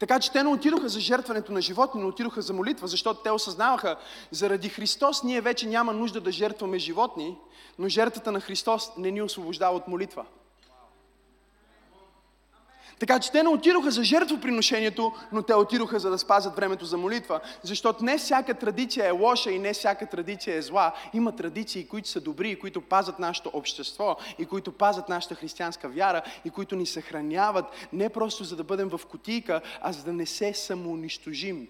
Така 0.00 0.20
че 0.20 0.32
те 0.32 0.42
не 0.42 0.48
отидоха 0.48 0.88
за 0.88 1.00
жертването 1.00 1.52
на 1.52 1.60
животни, 1.60 2.02
но 2.02 2.08
отидоха 2.08 2.42
за 2.42 2.52
молитва, 2.52 2.88
защото 2.88 3.22
те 3.22 3.30
осъзнаваха, 3.30 3.96
заради 4.30 4.68
Христос 4.68 5.22
ние 5.22 5.40
вече 5.40 5.66
няма 5.66 5.92
нужда 5.92 6.20
да 6.20 6.32
жертваме 6.32 6.78
животни, 6.78 7.38
но 7.78 7.88
жертвата 7.88 8.32
на 8.32 8.40
Христос 8.40 8.92
не 8.96 9.10
ни 9.10 9.22
освобождава 9.22 9.76
от 9.76 9.88
молитва. 9.88 10.24
Така 12.98 13.20
че 13.20 13.32
те 13.32 13.42
не 13.42 13.48
отидоха 13.48 13.90
за 13.90 14.04
жертвоприношението, 14.04 15.12
но 15.32 15.42
те 15.42 15.54
отидоха 15.54 15.98
за 15.98 16.10
да 16.10 16.18
спазят 16.18 16.56
времето 16.56 16.84
за 16.84 16.98
молитва. 16.98 17.40
Защото 17.62 18.04
не 18.04 18.18
всяка 18.18 18.54
традиция 18.54 19.06
е 19.06 19.10
лоша 19.10 19.50
и 19.50 19.58
не 19.58 19.72
всяка 19.72 20.06
традиция 20.06 20.56
е 20.56 20.62
зла. 20.62 20.92
Има 21.14 21.36
традиции, 21.36 21.86
които 21.86 22.08
са 22.08 22.20
добри 22.20 22.50
и 22.50 22.58
които 22.58 22.80
пазят 22.80 23.18
нашето 23.18 23.50
общество 23.52 24.16
и 24.38 24.46
които 24.46 24.72
пазят 24.72 25.08
нашата 25.08 25.34
християнска 25.34 25.88
вяра 25.88 26.22
и 26.44 26.50
които 26.50 26.76
ни 26.76 26.86
съхраняват 26.86 27.64
не 27.92 28.08
просто 28.08 28.44
за 28.44 28.56
да 28.56 28.64
бъдем 28.64 28.88
в 28.88 29.00
кутийка, 29.10 29.60
а 29.80 29.92
за 29.92 30.04
да 30.04 30.12
не 30.12 30.26
се 30.26 30.54
самоунищожим. 30.54 31.68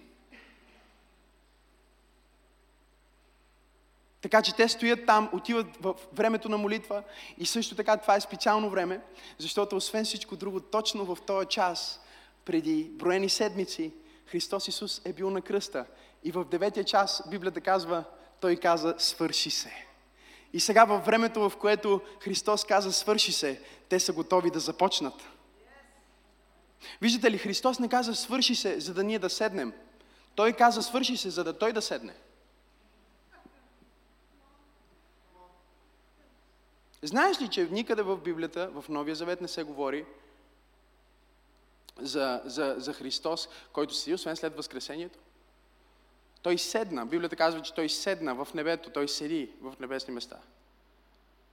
Така 4.27 4.41
че 4.41 4.55
те 4.55 4.69
стоят 4.69 5.05
там, 5.05 5.29
отиват 5.33 5.67
в 5.81 5.95
времето 6.13 6.49
на 6.49 6.57
молитва 6.57 7.03
и 7.37 7.45
също 7.45 7.75
така 7.75 7.97
това 7.97 8.15
е 8.15 8.21
специално 8.21 8.69
време, 8.69 9.01
защото 9.37 9.75
освен 9.75 10.05
всичко 10.05 10.35
друго, 10.35 10.59
точно 10.59 11.05
в 11.05 11.17
този 11.27 11.47
час, 11.47 11.99
преди 12.45 12.83
броени 12.83 13.29
седмици, 13.29 13.93
Христос 14.25 14.67
Исус 14.67 15.01
е 15.05 15.13
бил 15.13 15.29
на 15.29 15.41
кръста. 15.41 15.85
И 16.23 16.31
в 16.31 16.45
деветия 16.45 16.83
час 16.83 17.23
Библията 17.29 17.61
казва, 17.61 18.03
Той 18.39 18.55
каза, 18.55 18.95
свърши 18.97 19.49
се. 19.49 19.71
И 20.53 20.59
сега 20.59 20.85
във 20.85 21.05
времето, 21.05 21.49
в 21.49 21.57
което 21.57 22.01
Христос 22.19 22.63
каза, 22.63 22.93
свърши 22.93 23.31
се, 23.31 23.61
те 23.89 23.99
са 23.99 24.13
готови 24.13 24.51
да 24.51 24.59
започнат. 24.59 25.23
Виждате 27.01 27.31
ли, 27.31 27.37
Христос 27.37 27.79
не 27.79 27.89
каза, 27.89 28.15
свърши 28.15 28.55
се, 28.55 28.79
за 28.79 28.93
да 28.93 29.03
ние 29.03 29.19
да 29.19 29.29
седнем. 29.29 29.73
Той 30.35 30.53
каза, 30.53 30.83
свърши 30.83 31.17
се, 31.17 31.29
за 31.29 31.43
да 31.43 31.57
Той 31.57 31.73
да 31.73 31.81
седне. 31.81 32.13
Знаеш 37.07 37.41
ли, 37.41 37.47
че 37.47 37.67
никъде 37.71 38.01
в 38.01 38.17
Библията, 38.17 38.69
в 38.69 38.89
Новия 38.89 39.15
Завет 39.15 39.41
не 39.41 39.47
се 39.47 39.63
говори 39.63 40.05
за, 41.99 42.41
за, 42.45 42.75
за 42.77 42.93
Христос, 42.93 43.49
който 43.73 43.93
седи, 43.93 44.13
освен 44.13 44.35
след 44.35 44.55
Възкресението? 44.55 45.19
Той 46.41 46.57
седна. 46.57 47.05
Библията 47.05 47.35
казва, 47.35 47.61
че 47.61 47.73
той 47.73 47.89
седна 47.89 48.35
в 48.35 48.53
небето, 48.53 48.89
той 48.89 49.07
седи 49.07 49.51
в 49.61 49.73
небесни 49.79 50.13
места. 50.13 50.37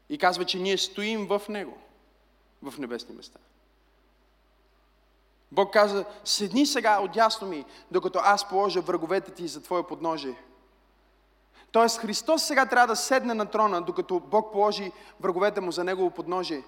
И 0.08 0.18
казва, 0.18 0.44
че 0.44 0.58
ние 0.58 0.78
стоим 0.78 1.26
в 1.26 1.42
Него, 1.48 1.78
в 2.62 2.78
небесни 2.78 3.14
места. 3.14 3.38
Бог 5.52 5.72
каза, 5.72 6.04
седни 6.24 6.66
сега 6.66 7.00
отясно 7.00 7.48
ми, 7.48 7.64
докато 7.90 8.18
аз 8.22 8.48
положа 8.48 8.80
враговете 8.80 9.30
ти 9.30 9.48
за 9.48 9.62
Твое 9.62 9.86
подножие. 9.86 10.36
Тоест 11.74 11.98
Христос 11.98 12.42
сега 12.42 12.66
трябва 12.66 12.86
да 12.86 12.96
седне 12.96 13.34
на 13.34 13.46
трона, 13.46 13.82
докато 13.82 14.20
Бог 14.20 14.52
положи 14.52 14.92
враговете 15.20 15.60
му 15.60 15.72
за 15.72 15.84
негово 15.84 16.10
подножие. 16.10 16.64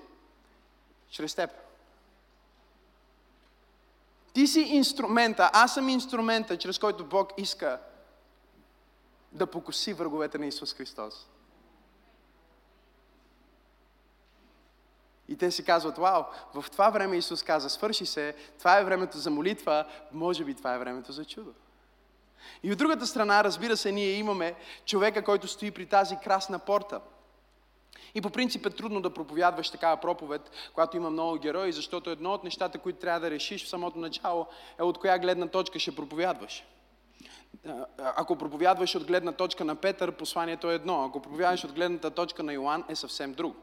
Чрез 1.10 1.34
теб. 1.34 1.50
Ти 4.32 4.46
си 4.46 4.60
инструмента, 4.60 5.50
аз 5.52 5.74
съм 5.74 5.88
инструмента, 5.88 6.58
чрез 6.58 6.78
който 6.78 7.04
Бог 7.04 7.32
иска 7.36 7.80
да 9.32 9.46
покоси 9.46 9.92
враговете 9.92 10.38
на 10.38 10.46
Исус 10.46 10.74
Христос. 10.74 11.28
И 15.28 15.36
те 15.36 15.50
си 15.50 15.64
казват, 15.64 15.98
вау, 15.98 16.22
в 16.54 16.70
това 16.70 16.90
време 16.90 17.16
Исус 17.16 17.42
каза, 17.42 17.70
свърши 17.70 18.06
се, 18.06 18.34
това 18.58 18.78
е 18.78 18.84
времето 18.84 19.18
за 19.18 19.30
молитва, 19.30 19.86
може 20.12 20.44
би 20.44 20.54
това 20.54 20.74
е 20.74 20.78
времето 20.78 21.12
за 21.12 21.24
чудо. 21.24 21.52
И 22.62 22.72
от 22.72 22.78
другата 22.78 23.06
страна, 23.06 23.44
разбира 23.44 23.76
се, 23.76 23.92
ние 23.92 24.10
имаме 24.10 24.54
човека, 24.84 25.24
който 25.24 25.48
стои 25.48 25.70
при 25.70 25.86
тази 25.86 26.16
красна 26.16 26.58
порта. 26.58 27.00
И 28.14 28.20
по 28.20 28.30
принцип 28.30 28.66
е 28.66 28.70
трудно 28.70 29.00
да 29.00 29.14
проповядваш 29.14 29.70
такава 29.70 29.96
проповед, 29.96 30.50
когато 30.74 30.96
има 30.96 31.10
много 31.10 31.38
герои, 31.38 31.72
защото 31.72 32.10
едно 32.10 32.32
от 32.32 32.44
нещата, 32.44 32.78
които 32.78 32.98
трябва 32.98 33.20
да 33.20 33.30
решиш 33.30 33.64
в 33.64 33.68
самото 33.68 33.98
начало, 33.98 34.46
е 34.78 34.82
от 34.82 34.98
коя 34.98 35.18
гледна 35.18 35.48
точка 35.48 35.78
ще 35.78 35.96
проповядваш. 35.96 36.64
Ако 37.98 38.36
проповядваш 38.36 38.94
от 38.94 39.04
гледна 39.04 39.32
точка 39.32 39.64
на 39.64 39.76
Петър, 39.76 40.12
посланието 40.12 40.70
е 40.70 40.74
едно. 40.74 41.04
Ако 41.04 41.22
проповядваш 41.22 41.64
от 41.64 41.72
гледната 41.72 42.10
точка 42.10 42.42
на 42.42 42.52
Йоан, 42.52 42.84
е 42.88 42.96
съвсем 42.96 43.32
друго. 43.32 43.56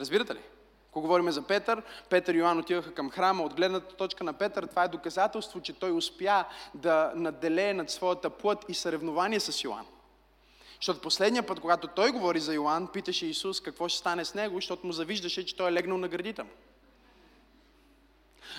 Разбирате 0.00 0.34
ли? 0.34 0.40
Ако 0.90 1.00
говорим 1.00 1.30
за 1.30 1.42
Петър, 1.42 1.82
Петър 2.08 2.34
и 2.34 2.38
Йоан 2.38 2.58
отиваха 2.58 2.94
към 2.94 3.10
храма. 3.10 3.42
От 3.42 3.54
гледната 3.54 3.96
точка 3.96 4.24
на 4.24 4.32
Петър, 4.32 4.66
това 4.66 4.84
е 4.84 4.88
доказателство, 4.88 5.60
че 5.60 5.72
той 5.72 5.90
успя 5.92 6.44
да 6.74 7.12
наделее 7.14 7.74
над 7.74 7.90
своята 7.90 8.30
плът 8.30 8.64
и 8.68 8.74
съревнование 8.74 9.40
с 9.40 9.64
Йоан. 9.64 9.86
Защото 10.80 11.00
последния 11.00 11.46
път, 11.46 11.60
когато 11.60 11.86
той 11.88 12.10
говори 12.10 12.40
за 12.40 12.54
Йоан, 12.54 12.86
питаше 12.86 13.26
Исус 13.26 13.60
какво 13.60 13.88
ще 13.88 13.98
стане 13.98 14.24
с 14.24 14.34
него, 14.34 14.54
защото 14.54 14.86
му 14.86 14.92
завиждаше, 14.92 15.46
че 15.46 15.56
той 15.56 15.68
е 15.68 15.72
легнал 15.72 15.98
на 15.98 16.08
градите 16.08 16.42
му. 16.42 16.50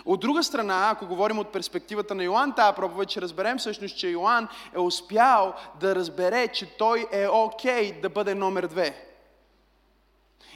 От 0.06 0.20
друга 0.20 0.44
страна, 0.44 0.90
ако 0.92 1.08
говорим 1.08 1.40
от 1.40 1.52
перспективата 1.52 2.16
на 2.16 2.24
Йоан, 2.24 2.56
тази 2.56 2.76
проповед, 2.76 3.10
ще 3.10 3.22
разберем 3.22 3.58
всъщност, 3.58 3.98
че 3.98 4.10
Йоан 4.10 4.48
е 4.76 4.80
успял 4.80 5.54
да 5.80 5.96
разбере, 5.96 6.48
че 6.48 6.66
той 6.66 7.08
е 7.12 7.28
окей 7.28 7.92
okay 7.92 8.02
да 8.02 8.10
бъде 8.10 8.36
номер 8.36 8.68
две. 8.68 9.09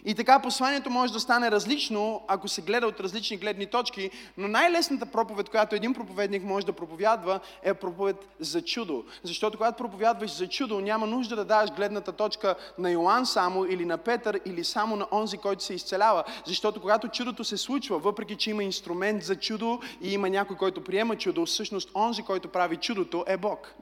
И 0.05 0.15
така 0.15 0.39
посланието 0.39 0.89
може 0.89 1.13
да 1.13 1.19
стане 1.19 1.51
различно, 1.51 2.21
ако 2.27 2.47
се 2.47 2.61
гледа 2.61 2.87
от 2.87 2.99
различни 2.99 3.37
гледни 3.37 3.65
точки, 3.65 4.09
но 4.37 4.47
най-лесната 4.47 5.05
проповед, 5.05 5.49
която 5.49 5.75
един 5.75 5.93
проповедник 5.93 6.43
може 6.43 6.65
да 6.65 6.73
проповядва, 6.73 7.39
е 7.63 7.73
проповед 7.73 8.15
за 8.39 8.61
чудо. 8.61 9.03
Защото 9.23 9.57
когато 9.57 9.77
проповядваш 9.77 10.31
за 10.31 10.47
чудо, 10.47 10.79
няма 10.79 11.07
нужда 11.07 11.35
да 11.35 11.45
даваш 11.45 11.71
гледната 11.71 12.11
точка 12.11 12.55
на 12.77 12.91
Йоан 12.91 13.25
само, 13.25 13.65
или 13.65 13.85
на 13.85 13.97
Петър, 13.97 14.39
или 14.45 14.63
само 14.63 14.95
на 14.95 15.07
онзи, 15.11 15.37
който 15.37 15.63
се 15.63 15.73
изцелява. 15.73 16.23
Защото 16.45 16.81
когато 16.81 17.07
чудото 17.07 17.43
се 17.43 17.57
случва, 17.57 17.99
въпреки 17.99 18.35
че 18.35 18.49
има 18.49 18.63
инструмент 18.63 19.23
за 19.23 19.35
чудо 19.35 19.79
и 20.01 20.13
има 20.13 20.29
някой, 20.29 20.57
който 20.57 20.83
приема 20.83 21.15
чудо, 21.15 21.45
всъщност 21.45 21.89
онзи, 21.95 22.23
който 22.23 22.47
прави 22.47 22.77
чудото, 22.77 23.23
е 23.27 23.37
Бог. 23.37 23.73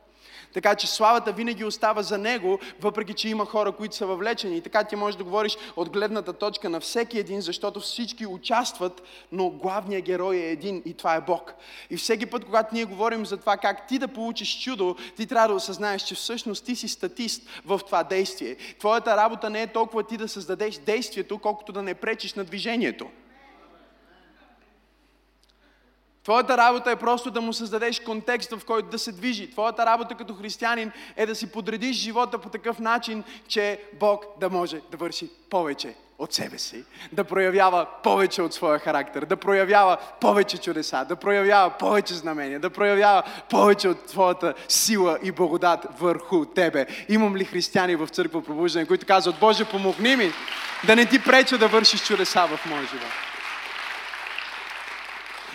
Така 0.53 0.75
че 0.75 0.87
славата 0.87 1.31
винаги 1.31 1.65
остава 1.65 2.01
за 2.01 2.17
Него, 2.17 2.59
въпреки 2.81 3.13
че 3.13 3.29
има 3.29 3.45
хора, 3.45 3.71
които 3.71 3.95
са 3.95 4.05
въвлечени. 4.05 4.57
И 4.57 4.61
така 4.61 4.83
ти 4.83 4.95
можеш 4.95 5.17
да 5.17 5.23
говориш 5.23 5.57
от 5.75 5.89
гледната 5.89 6.33
точка 6.33 6.69
на 6.69 6.79
всеки 6.79 7.19
един, 7.19 7.41
защото 7.41 7.79
всички 7.79 8.25
участват, 8.25 9.01
но 9.31 9.49
главният 9.49 10.05
герой 10.05 10.35
е 10.35 10.51
един 10.51 10.81
и 10.85 10.93
това 10.93 11.15
е 11.15 11.21
Бог. 11.21 11.53
И 11.89 11.97
всеки 11.97 12.25
път, 12.25 12.45
когато 12.45 12.75
ние 12.75 12.85
говорим 12.85 13.25
за 13.25 13.37
това 13.37 13.57
как 13.57 13.87
ти 13.87 13.99
да 13.99 14.07
получиш 14.07 14.63
чудо, 14.63 14.95
ти 15.17 15.27
трябва 15.27 15.47
да 15.47 15.53
осъзнаеш, 15.53 16.01
че 16.01 16.15
всъщност 16.15 16.65
ти 16.65 16.75
си 16.75 16.87
статист 16.87 17.43
в 17.65 17.81
това 17.85 18.03
действие. 18.03 18.55
Твоята 18.79 19.17
работа 19.17 19.49
не 19.49 19.61
е 19.61 19.67
толкова 19.67 20.03
ти 20.03 20.17
да 20.17 20.27
създадеш 20.27 20.77
действието, 20.77 21.39
колкото 21.39 21.71
да 21.71 21.81
не 21.83 21.93
пречиш 21.93 22.33
на 22.33 22.43
движението. 22.43 23.07
Твоята 26.23 26.57
работа 26.57 26.91
е 26.91 26.95
просто 26.95 27.31
да 27.31 27.41
му 27.41 27.53
създадеш 27.53 27.99
контекст, 27.99 28.51
в 28.51 28.65
който 28.65 28.89
да 28.89 28.99
се 28.99 29.11
движи. 29.11 29.51
Твоята 29.51 29.85
работа 29.85 30.15
като 30.15 30.33
християнин 30.33 30.91
е 31.15 31.25
да 31.25 31.35
си 31.35 31.51
подредиш 31.51 31.97
живота 31.97 32.37
по 32.37 32.49
такъв 32.49 32.79
начин, 32.79 33.23
че 33.47 33.79
Бог 33.99 34.25
да 34.39 34.49
може 34.49 34.81
да 34.91 34.97
върши 34.97 35.29
повече 35.49 35.95
от 36.19 36.33
себе 36.33 36.57
си, 36.57 36.83
да 37.11 37.23
проявява 37.23 37.85
повече 38.03 38.41
от 38.41 38.53
своя 38.53 38.79
характер, 38.79 39.25
да 39.25 39.37
проявява 39.37 39.97
повече 40.19 40.57
чудеса, 40.57 41.05
да 41.09 41.15
проявява 41.15 41.69
повече 41.69 42.13
знамения, 42.13 42.59
да 42.59 42.69
проявява 42.69 43.23
повече 43.49 43.87
от 43.87 44.05
твоята 44.05 44.53
сила 44.67 45.19
и 45.23 45.31
благодат 45.31 45.87
върху 45.99 46.45
тебе. 46.45 46.87
Имам 47.09 47.35
ли 47.35 47.45
християни 47.45 47.95
в 47.95 48.07
църква 48.07 48.43
пробуждане, 48.43 48.85
които 48.85 49.05
казват, 49.05 49.35
Боже, 49.39 49.65
помогни 49.65 50.15
ми 50.15 50.31
да 50.87 50.95
не 50.95 51.05
ти 51.05 51.23
преча 51.23 51.57
да 51.57 51.67
вършиш 51.67 52.03
чудеса 52.03 52.47
в 52.47 52.65
моя 52.65 52.87
живот. 52.87 53.30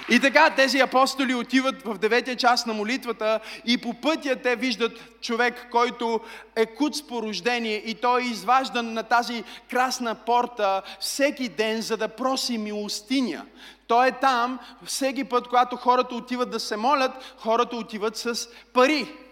И 0.09 0.21
така 0.21 0.51
тези 0.51 0.79
апостоли 0.81 1.35
отиват 1.35 1.83
в 1.83 1.99
деветия 1.99 2.37
час 2.37 2.67
на 2.67 2.75
молитвата 2.75 3.41
и 3.65 3.79
по 3.79 3.95
пътя 3.95 4.37
те 4.37 4.57
виждат 4.57 5.21
човек, 5.21 5.67
който 5.71 6.21
е 6.57 6.67
куц 6.67 7.03
по 7.03 7.23
рождение 7.23 7.83
и 7.87 7.95
той 7.95 8.23
е 8.23 8.27
изваждан 8.27 8.93
на 8.93 9.03
тази 9.03 9.45
красна 9.71 10.15
порта 10.15 10.83
всеки 11.01 11.49
ден, 11.49 11.83
за 11.83 11.97
да 11.97 12.09
проси 12.09 12.59
милостиня. 12.59 13.45
Той 13.87 14.09
е 14.09 14.13
там 14.13 14.59
всеки 14.85 15.25
път, 15.25 15.49
когато 15.49 15.77
хората 15.77 16.15
отиват 16.15 16.51
да 16.51 16.61
се 16.61 16.77
молят, 16.77 17.35
хората 17.39 17.77
отиват 17.77 18.17
с 18.17 18.49
пари. 18.73 19.26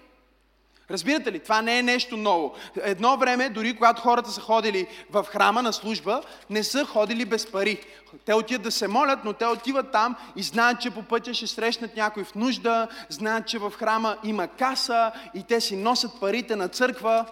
Разбирате 0.90 1.32
ли? 1.32 1.38
Това 1.38 1.62
не 1.62 1.78
е 1.78 1.82
нещо 1.82 2.16
ново. 2.16 2.54
Едно 2.82 3.16
време, 3.16 3.48
дори 3.48 3.76
когато 3.76 4.02
хората 4.02 4.30
са 4.30 4.40
ходили 4.40 4.86
в 5.10 5.24
храма 5.24 5.62
на 5.62 5.72
служба, 5.72 6.22
не 6.50 6.62
са 6.64 6.84
ходили 6.84 7.24
без 7.24 7.46
пари. 7.46 7.80
Те 8.24 8.34
отиват 8.34 8.62
да 8.62 8.70
се 8.70 8.88
молят, 8.88 9.18
но 9.24 9.32
те 9.32 9.46
отиват 9.46 9.92
там 9.92 10.16
и 10.36 10.42
знаят, 10.42 10.80
че 10.80 10.90
по 10.90 11.02
пътя 11.02 11.34
ще 11.34 11.46
срещнат 11.46 11.96
някой 11.96 12.24
в 12.24 12.34
нужда, 12.34 12.88
знаят, 13.08 13.46
че 13.46 13.58
в 13.58 13.70
храма 13.70 14.16
има 14.24 14.48
каса 14.48 15.12
и 15.34 15.42
те 15.42 15.60
си 15.60 15.76
носят 15.76 16.20
парите 16.20 16.56
на 16.56 16.68
църква. 16.68 17.26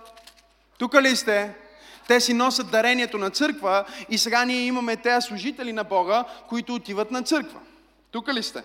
Тук 0.79 0.95
ли 0.95 1.17
сте? 1.17 1.55
Те 2.09 2.21
си 2.21 2.35
носят 2.35 2.71
дарението 2.71 3.19
на 3.19 3.31
църква 3.31 3.85
и 4.09 4.19
сега 4.19 4.45
ние 4.45 4.61
имаме 4.61 4.97
тези 4.97 5.27
служители 5.27 5.73
на 5.73 5.85
Бога, 5.85 6.25
които 6.49 6.75
отиват 6.75 7.11
на 7.11 7.23
църква. 7.23 7.61
Тук 8.11 8.35
ли 8.35 8.43
сте? 8.43 8.63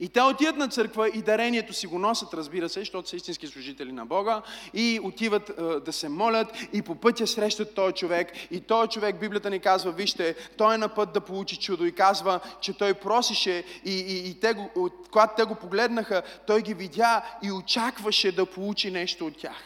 И 0.00 0.08
те 0.08 0.22
отиват 0.22 0.56
на 0.56 0.68
църква 0.68 1.08
и 1.08 1.22
дарението 1.22 1.72
си 1.72 1.86
го 1.86 1.98
носят, 1.98 2.34
разбира 2.34 2.68
се, 2.68 2.80
защото 2.80 3.08
са 3.08 3.16
истински 3.16 3.46
служители 3.46 3.92
на 3.92 4.06
Бога, 4.06 4.42
и 4.74 5.00
отиват 5.02 5.50
е, 5.50 5.62
да 5.62 5.92
се 5.92 6.08
молят 6.08 6.48
и 6.72 6.82
по 6.82 6.94
пътя 6.94 7.26
срещат 7.26 7.74
този 7.74 7.94
човек. 7.94 8.32
И 8.50 8.60
този 8.60 8.88
човек, 8.88 9.20
Библията 9.20 9.50
ни 9.50 9.60
казва, 9.60 9.92
вижте, 9.92 10.34
той 10.56 10.74
е 10.74 10.78
на 10.78 10.88
път 10.88 11.12
да 11.12 11.20
получи 11.20 11.56
чудо 11.56 11.84
и 11.84 11.94
казва, 11.94 12.40
че 12.60 12.72
той 12.72 12.94
просише 12.94 13.64
и, 13.84 13.94
и, 13.94 14.30
и 14.30 14.40
те 14.40 14.52
го, 14.52 14.90
когато 15.10 15.34
те 15.36 15.44
го 15.44 15.54
погледнаха, 15.54 16.22
той 16.46 16.62
ги 16.62 16.74
видя 16.74 17.22
и 17.42 17.52
очакваше 17.52 18.32
да 18.32 18.46
получи 18.46 18.90
нещо 18.90 19.26
от 19.26 19.38
тях. 19.38 19.62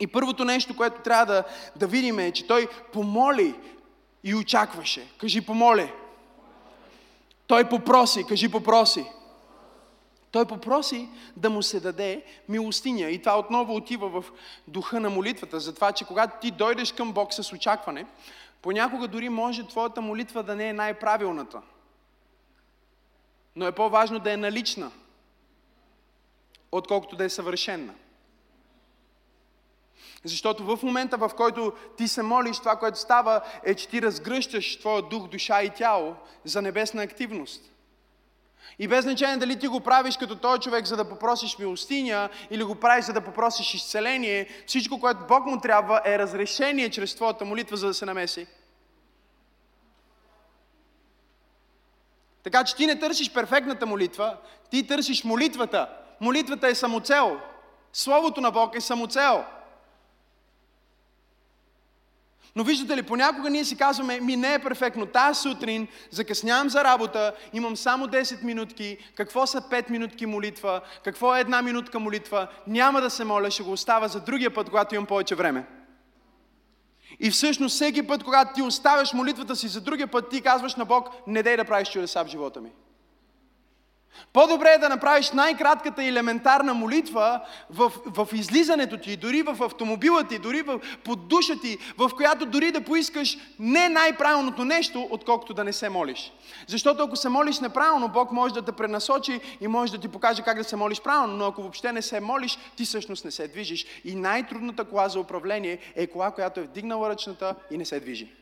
И 0.00 0.06
първото 0.06 0.44
нещо, 0.44 0.76
което 0.76 1.02
трябва 1.02 1.26
да, 1.26 1.44
да 1.76 1.86
видим 1.86 2.18
е, 2.18 2.32
че 2.32 2.46
той 2.46 2.68
помоли 2.92 3.54
и 4.24 4.34
очакваше. 4.34 5.08
Кажи 5.18 5.40
помоли. 5.40 5.92
Той 7.46 7.68
попроси, 7.68 8.24
кажи 8.24 8.48
попроси. 8.48 9.04
Той 10.32 10.46
попроси 10.46 11.08
да 11.36 11.50
му 11.50 11.62
се 11.62 11.80
даде 11.80 12.24
милостиня. 12.48 13.10
И 13.10 13.18
това 13.18 13.38
отново 13.38 13.74
отива 13.74 14.08
в 14.08 14.24
духа 14.68 15.00
на 15.00 15.10
молитвата, 15.10 15.60
за 15.60 15.74
това, 15.74 15.92
че 15.92 16.04
когато 16.04 16.40
ти 16.40 16.50
дойдеш 16.50 16.92
към 16.92 17.12
Бог 17.12 17.34
с 17.34 17.52
очакване, 17.52 18.06
понякога 18.62 19.08
дори 19.08 19.28
може 19.28 19.66
твоята 19.66 20.00
молитва 20.00 20.42
да 20.42 20.56
не 20.56 20.68
е 20.68 20.72
най-правилната. 20.72 21.62
Но 23.56 23.66
е 23.66 23.72
по-важно 23.72 24.18
да 24.18 24.32
е 24.32 24.36
налична, 24.36 24.90
отколкото 26.72 27.16
да 27.16 27.24
е 27.24 27.28
съвършенна. 27.28 27.94
Защото 30.24 30.76
в 30.76 30.82
момента, 30.82 31.16
в 31.16 31.30
който 31.36 31.72
ти 31.96 32.08
се 32.08 32.22
молиш, 32.22 32.58
това, 32.58 32.76
което 32.76 32.98
става, 32.98 33.40
е, 33.64 33.74
че 33.74 33.88
ти 33.88 34.02
разгръщаш 34.02 34.78
твоя 34.78 35.02
дух, 35.02 35.28
душа 35.28 35.62
и 35.62 35.70
тяло 35.70 36.16
за 36.44 36.62
небесна 36.62 37.02
активност. 37.02 37.72
И 38.78 38.88
без 38.88 39.04
значение 39.04 39.36
дали 39.36 39.58
ти 39.58 39.66
го 39.66 39.80
правиш 39.80 40.16
като 40.16 40.36
този 40.36 40.60
човек, 40.60 40.86
за 40.86 40.96
да 40.96 41.08
попросиш 41.08 41.58
милостиня, 41.58 42.28
или 42.50 42.64
го 42.64 42.74
правиш, 42.74 43.04
за 43.04 43.12
да 43.12 43.20
попросиш 43.20 43.74
изцеление, 43.74 44.48
всичко, 44.66 45.00
което 45.00 45.26
Бог 45.28 45.46
му 45.46 45.60
трябва, 45.60 46.00
е 46.04 46.18
разрешение 46.18 46.90
чрез 46.90 47.14
твоята 47.14 47.44
молитва, 47.44 47.76
за 47.76 47.86
да 47.86 47.94
се 47.94 48.06
намеси. 48.06 48.46
Така 52.42 52.64
че 52.64 52.76
ти 52.76 52.86
не 52.86 52.98
търсиш 52.98 53.32
перфектната 53.32 53.86
молитва, 53.86 54.36
ти 54.70 54.86
търсиш 54.86 55.24
молитвата. 55.24 55.88
Молитвата 56.20 56.68
е 56.68 56.74
самоцел. 56.74 57.40
Словото 57.92 58.40
на 58.40 58.50
Бог 58.50 58.76
е 58.76 58.80
самоцел. 58.80 59.44
Но 62.56 62.64
виждате 62.64 62.96
ли, 62.96 63.02
понякога 63.02 63.50
ние 63.50 63.64
си 63.64 63.76
казваме, 63.76 64.20
ми 64.20 64.36
не 64.36 64.54
е 64.54 64.58
перфектно. 64.58 65.06
Тая 65.06 65.34
сутрин 65.34 65.88
закъснявам 66.10 66.70
за 66.70 66.84
работа, 66.84 67.32
имам 67.52 67.76
само 67.76 68.06
10 68.06 68.42
минутки. 68.42 68.98
Какво 69.14 69.46
са 69.46 69.60
5 69.60 69.90
минутки 69.90 70.26
молитва? 70.26 70.80
Какво 71.04 71.36
е 71.36 71.40
една 71.40 71.62
минутка 71.62 71.98
молитва? 71.98 72.48
Няма 72.66 73.00
да 73.00 73.10
се 73.10 73.24
моля, 73.24 73.50
ще 73.50 73.62
го 73.62 73.72
оставя 73.72 74.08
за 74.08 74.20
другия 74.20 74.54
път, 74.54 74.68
когато 74.68 74.94
имам 74.94 75.06
повече 75.06 75.34
време. 75.34 75.66
И 77.20 77.30
всъщност 77.30 77.74
всеки 77.74 78.06
път, 78.06 78.24
когато 78.24 78.54
ти 78.54 78.62
оставяш 78.62 79.12
молитвата 79.12 79.56
си 79.56 79.68
за 79.68 79.80
другия 79.80 80.06
път, 80.06 80.30
ти 80.30 80.40
казваш 80.40 80.74
на 80.74 80.84
Бог, 80.84 81.08
не 81.26 81.42
дей 81.42 81.56
да 81.56 81.64
правиш 81.64 81.88
чудеса 81.88 82.24
в 82.24 82.28
живота 82.28 82.60
ми. 82.60 82.70
По-добре 84.32 84.68
е 84.68 84.78
да 84.78 84.88
направиш 84.88 85.30
най-кратката 85.30 86.04
елементарна 86.04 86.74
молитва 86.74 87.40
в, 87.70 87.92
в 88.06 88.28
излизането 88.32 88.98
ти, 88.98 89.16
дори 89.16 89.42
в 89.42 89.62
автомобила 89.62 90.24
ти, 90.24 90.38
дори 90.38 90.62
в, 90.62 90.80
под 91.04 91.28
душа 91.28 91.54
ти, 91.62 91.78
в 91.98 92.10
която 92.16 92.46
дори 92.46 92.72
да 92.72 92.80
поискаш 92.80 93.38
не 93.58 93.88
най-правилното 93.88 94.64
нещо, 94.64 95.08
отколкото 95.10 95.54
да 95.54 95.64
не 95.64 95.72
се 95.72 95.88
молиш. 95.88 96.32
Защото 96.66 97.02
ако 97.02 97.16
се 97.16 97.28
молиш 97.28 97.60
неправилно, 97.60 98.08
Бог 98.08 98.32
може 98.32 98.54
да 98.54 98.62
те 98.62 98.72
пренасочи 98.72 99.40
и 99.60 99.68
може 99.68 99.92
да 99.92 99.98
ти 99.98 100.08
покаже 100.08 100.42
как 100.42 100.56
да 100.56 100.64
се 100.64 100.76
молиш 100.76 101.00
правилно, 101.00 101.36
но 101.36 101.46
ако 101.46 101.62
въобще 101.62 101.92
не 101.92 102.02
се 102.02 102.20
молиш, 102.20 102.58
ти 102.76 102.84
всъщност 102.84 103.24
не 103.24 103.30
се 103.30 103.48
движиш. 103.48 103.86
И 104.04 104.14
най-трудната 104.14 104.84
кола 104.84 105.08
за 105.08 105.20
управление 105.20 105.78
е 105.96 106.06
кола, 106.06 106.30
която 106.30 106.60
е 106.60 106.62
вдигнала 106.62 107.08
ръчната 107.08 107.54
и 107.70 107.78
не 107.78 107.84
се 107.84 108.00
движи. 108.00 108.41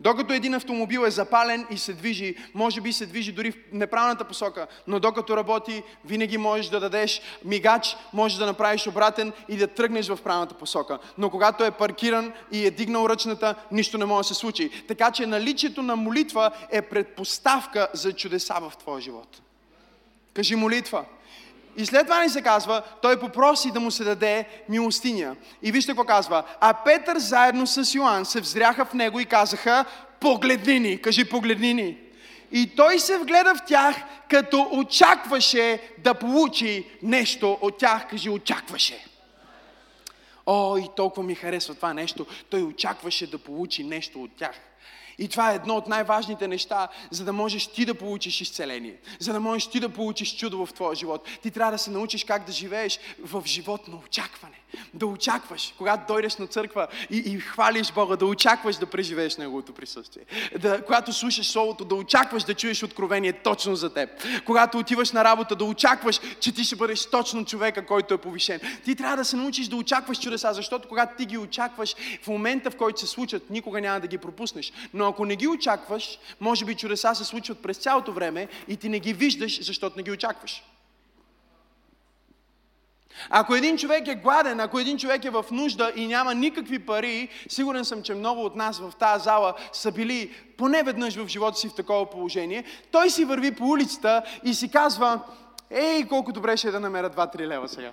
Докато 0.00 0.32
един 0.32 0.54
автомобил 0.54 1.00
е 1.00 1.10
запален 1.10 1.66
и 1.70 1.78
се 1.78 1.92
движи, 1.92 2.36
може 2.54 2.80
би 2.80 2.92
се 2.92 3.06
движи 3.06 3.32
дори 3.32 3.52
в 3.52 3.56
неправилната 3.72 4.24
посока, 4.24 4.66
но 4.86 5.00
докато 5.00 5.36
работи, 5.36 5.82
винаги 6.04 6.38
можеш 6.38 6.68
да 6.68 6.80
дадеш 6.80 7.22
мигач, 7.44 7.96
можеш 8.12 8.38
да 8.38 8.46
направиш 8.46 8.86
обратен 8.86 9.32
и 9.48 9.56
да 9.56 9.66
тръгнеш 9.66 10.08
в 10.08 10.18
правилната 10.24 10.54
посока. 10.54 10.98
Но 11.18 11.30
когато 11.30 11.64
е 11.64 11.70
паркиран 11.70 12.32
и 12.52 12.66
е 12.66 12.70
дигнал 12.70 13.08
ръчната, 13.08 13.54
нищо 13.72 13.98
не 13.98 14.04
може 14.04 14.28
да 14.28 14.34
се 14.34 14.40
случи. 14.40 14.70
Така 14.88 15.10
че 15.10 15.26
наличието 15.26 15.82
на 15.82 15.96
молитва 15.96 16.50
е 16.70 16.82
предпоставка 16.82 17.88
за 17.92 18.12
чудеса 18.12 18.54
в 18.60 18.72
твоя 18.76 19.00
живот. 19.00 19.40
Кажи 20.34 20.56
молитва. 20.56 21.04
И 21.76 21.86
след 21.86 22.06
това 22.06 22.22
ни 22.22 22.28
се 22.28 22.42
казва, 22.42 22.82
той 23.02 23.20
попроси 23.20 23.70
да 23.70 23.80
му 23.80 23.90
се 23.90 24.04
даде 24.04 24.44
милостиня. 24.68 25.36
И 25.62 25.72
вижте 25.72 25.92
какво 25.92 26.04
казва. 26.04 26.44
А 26.60 26.74
Петър 26.74 27.18
заедно 27.18 27.66
с 27.66 27.94
Йоан 27.94 28.24
се 28.24 28.40
взряха 28.40 28.84
в 28.84 28.94
него 28.94 29.20
и 29.20 29.24
казаха, 29.24 29.84
погледни 30.20 30.80
ни, 30.80 31.02
кажи 31.02 31.24
погледни 31.24 31.74
ни. 31.74 31.98
И 32.52 32.76
той 32.76 32.98
се 32.98 33.18
вгледа 33.18 33.54
в 33.54 33.64
тях, 33.66 33.96
като 34.30 34.68
очакваше 34.72 35.80
да 35.98 36.14
получи 36.14 36.86
нещо 37.02 37.58
от 37.60 37.78
тях. 37.78 38.08
Кажи, 38.10 38.30
очакваше. 38.30 39.06
О, 40.46 40.76
и 40.76 40.88
толкова 40.96 41.22
ми 41.22 41.34
харесва 41.34 41.74
това 41.74 41.94
нещо. 41.94 42.26
Той 42.50 42.62
очакваше 42.62 43.30
да 43.30 43.38
получи 43.38 43.84
нещо 43.84 44.22
от 44.22 44.30
тях. 44.36 44.54
И 45.18 45.28
това 45.28 45.52
е 45.52 45.54
едно 45.54 45.74
от 45.74 45.88
най-важните 45.88 46.48
неща, 46.48 46.88
за 47.10 47.24
да 47.24 47.32
можеш 47.32 47.66
ти 47.66 47.84
да 47.84 47.94
получиш 47.94 48.40
изцеление, 48.40 48.96
за 49.18 49.32
да 49.32 49.40
можеш 49.40 49.66
ти 49.66 49.80
да 49.80 49.88
получиш 49.88 50.36
чудо 50.36 50.66
в 50.66 50.72
твоя 50.72 50.94
живот. 50.94 51.28
Ти 51.42 51.50
трябва 51.50 51.72
да 51.72 51.78
се 51.78 51.90
научиш 51.90 52.24
как 52.24 52.46
да 52.46 52.52
живееш 52.52 53.00
в 53.24 53.42
живот 53.46 53.88
на 53.88 53.96
очакване. 53.96 54.54
Да 54.94 55.06
очакваш, 55.06 55.74
когато 55.78 56.12
дойдеш 56.12 56.36
на 56.36 56.46
църква 56.46 56.86
и, 57.10 57.16
и 57.16 57.40
хвалиш 57.40 57.92
Бога, 57.92 58.16
да 58.16 58.26
очакваш 58.26 58.76
да 58.76 58.86
преживееш 58.86 59.36
Неговото 59.36 59.72
присъствие. 59.72 60.22
Да, 60.58 60.84
когато 60.84 61.12
слушаш 61.12 61.46
Словото, 61.46 61.84
да 61.84 61.94
очакваш 61.94 62.42
да 62.44 62.54
чуеш 62.54 62.82
откровение 62.82 63.32
точно 63.32 63.76
за 63.76 63.94
теб. 63.94 64.10
Когато 64.46 64.78
отиваш 64.78 65.12
на 65.12 65.24
работа, 65.24 65.56
да 65.56 65.64
очакваш, 65.64 66.20
че 66.40 66.52
ти 66.52 66.64
ще 66.64 66.76
бъдеш 66.76 67.06
точно 67.06 67.44
човека, 67.44 67.86
който 67.86 68.14
е 68.14 68.18
повишен. 68.18 68.60
Ти 68.84 68.94
трябва 68.94 69.16
да 69.16 69.24
се 69.24 69.36
научиш 69.36 69.68
да 69.68 69.76
очакваш 69.76 70.20
чудеса, 70.20 70.52
защото 70.52 70.88
когато 70.88 71.16
ти 71.16 71.26
ги 71.26 71.38
очакваш, 71.38 71.94
в 72.22 72.28
момента 72.28 72.70
в 72.70 72.76
който 72.76 73.00
се 73.00 73.06
случат, 73.06 73.50
никога 73.50 73.80
няма 73.80 74.00
да 74.00 74.06
ги 74.06 74.18
пропуснеш. 74.18 74.72
Но 74.94 75.03
ако 75.08 75.24
не 75.24 75.36
ги 75.36 75.48
очакваш, 75.48 76.18
може 76.40 76.64
би 76.64 76.74
чудеса 76.74 77.14
се 77.14 77.24
случват 77.24 77.62
през 77.62 77.76
цялото 77.76 78.12
време 78.12 78.48
и 78.68 78.76
ти 78.76 78.88
не 78.88 79.00
ги 79.00 79.12
виждаш, 79.12 79.64
защото 79.64 79.96
не 79.96 80.02
ги 80.02 80.10
очакваш. 80.10 80.64
Ако 83.30 83.54
един 83.54 83.78
човек 83.78 84.08
е 84.08 84.14
гладен, 84.14 84.60
ако 84.60 84.78
един 84.78 84.98
човек 84.98 85.24
е 85.24 85.30
в 85.30 85.44
нужда 85.50 85.92
и 85.96 86.06
няма 86.06 86.34
никакви 86.34 86.78
пари, 86.78 87.28
сигурен 87.48 87.84
съм, 87.84 88.02
че 88.02 88.14
много 88.14 88.44
от 88.44 88.56
нас 88.56 88.78
в 88.78 88.92
тази 88.98 89.24
зала 89.24 89.54
са 89.72 89.92
били 89.92 90.34
поне 90.58 90.82
веднъж 90.82 91.16
в 91.16 91.28
живота 91.28 91.58
си 91.58 91.68
в 91.68 91.74
такова 91.74 92.10
положение, 92.10 92.64
той 92.90 93.10
си 93.10 93.24
върви 93.24 93.54
по 93.54 93.64
улицата 93.64 94.22
и 94.44 94.54
си 94.54 94.70
казва, 94.70 95.20
ей, 95.70 96.08
колко 96.08 96.32
добре 96.32 96.56
ще 96.56 96.68
е 96.68 96.70
да 96.70 96.80
намеря 96.80 97.10
2-3 97.10 97.46
лева 97.46 97.68
сега. 97.68 97.92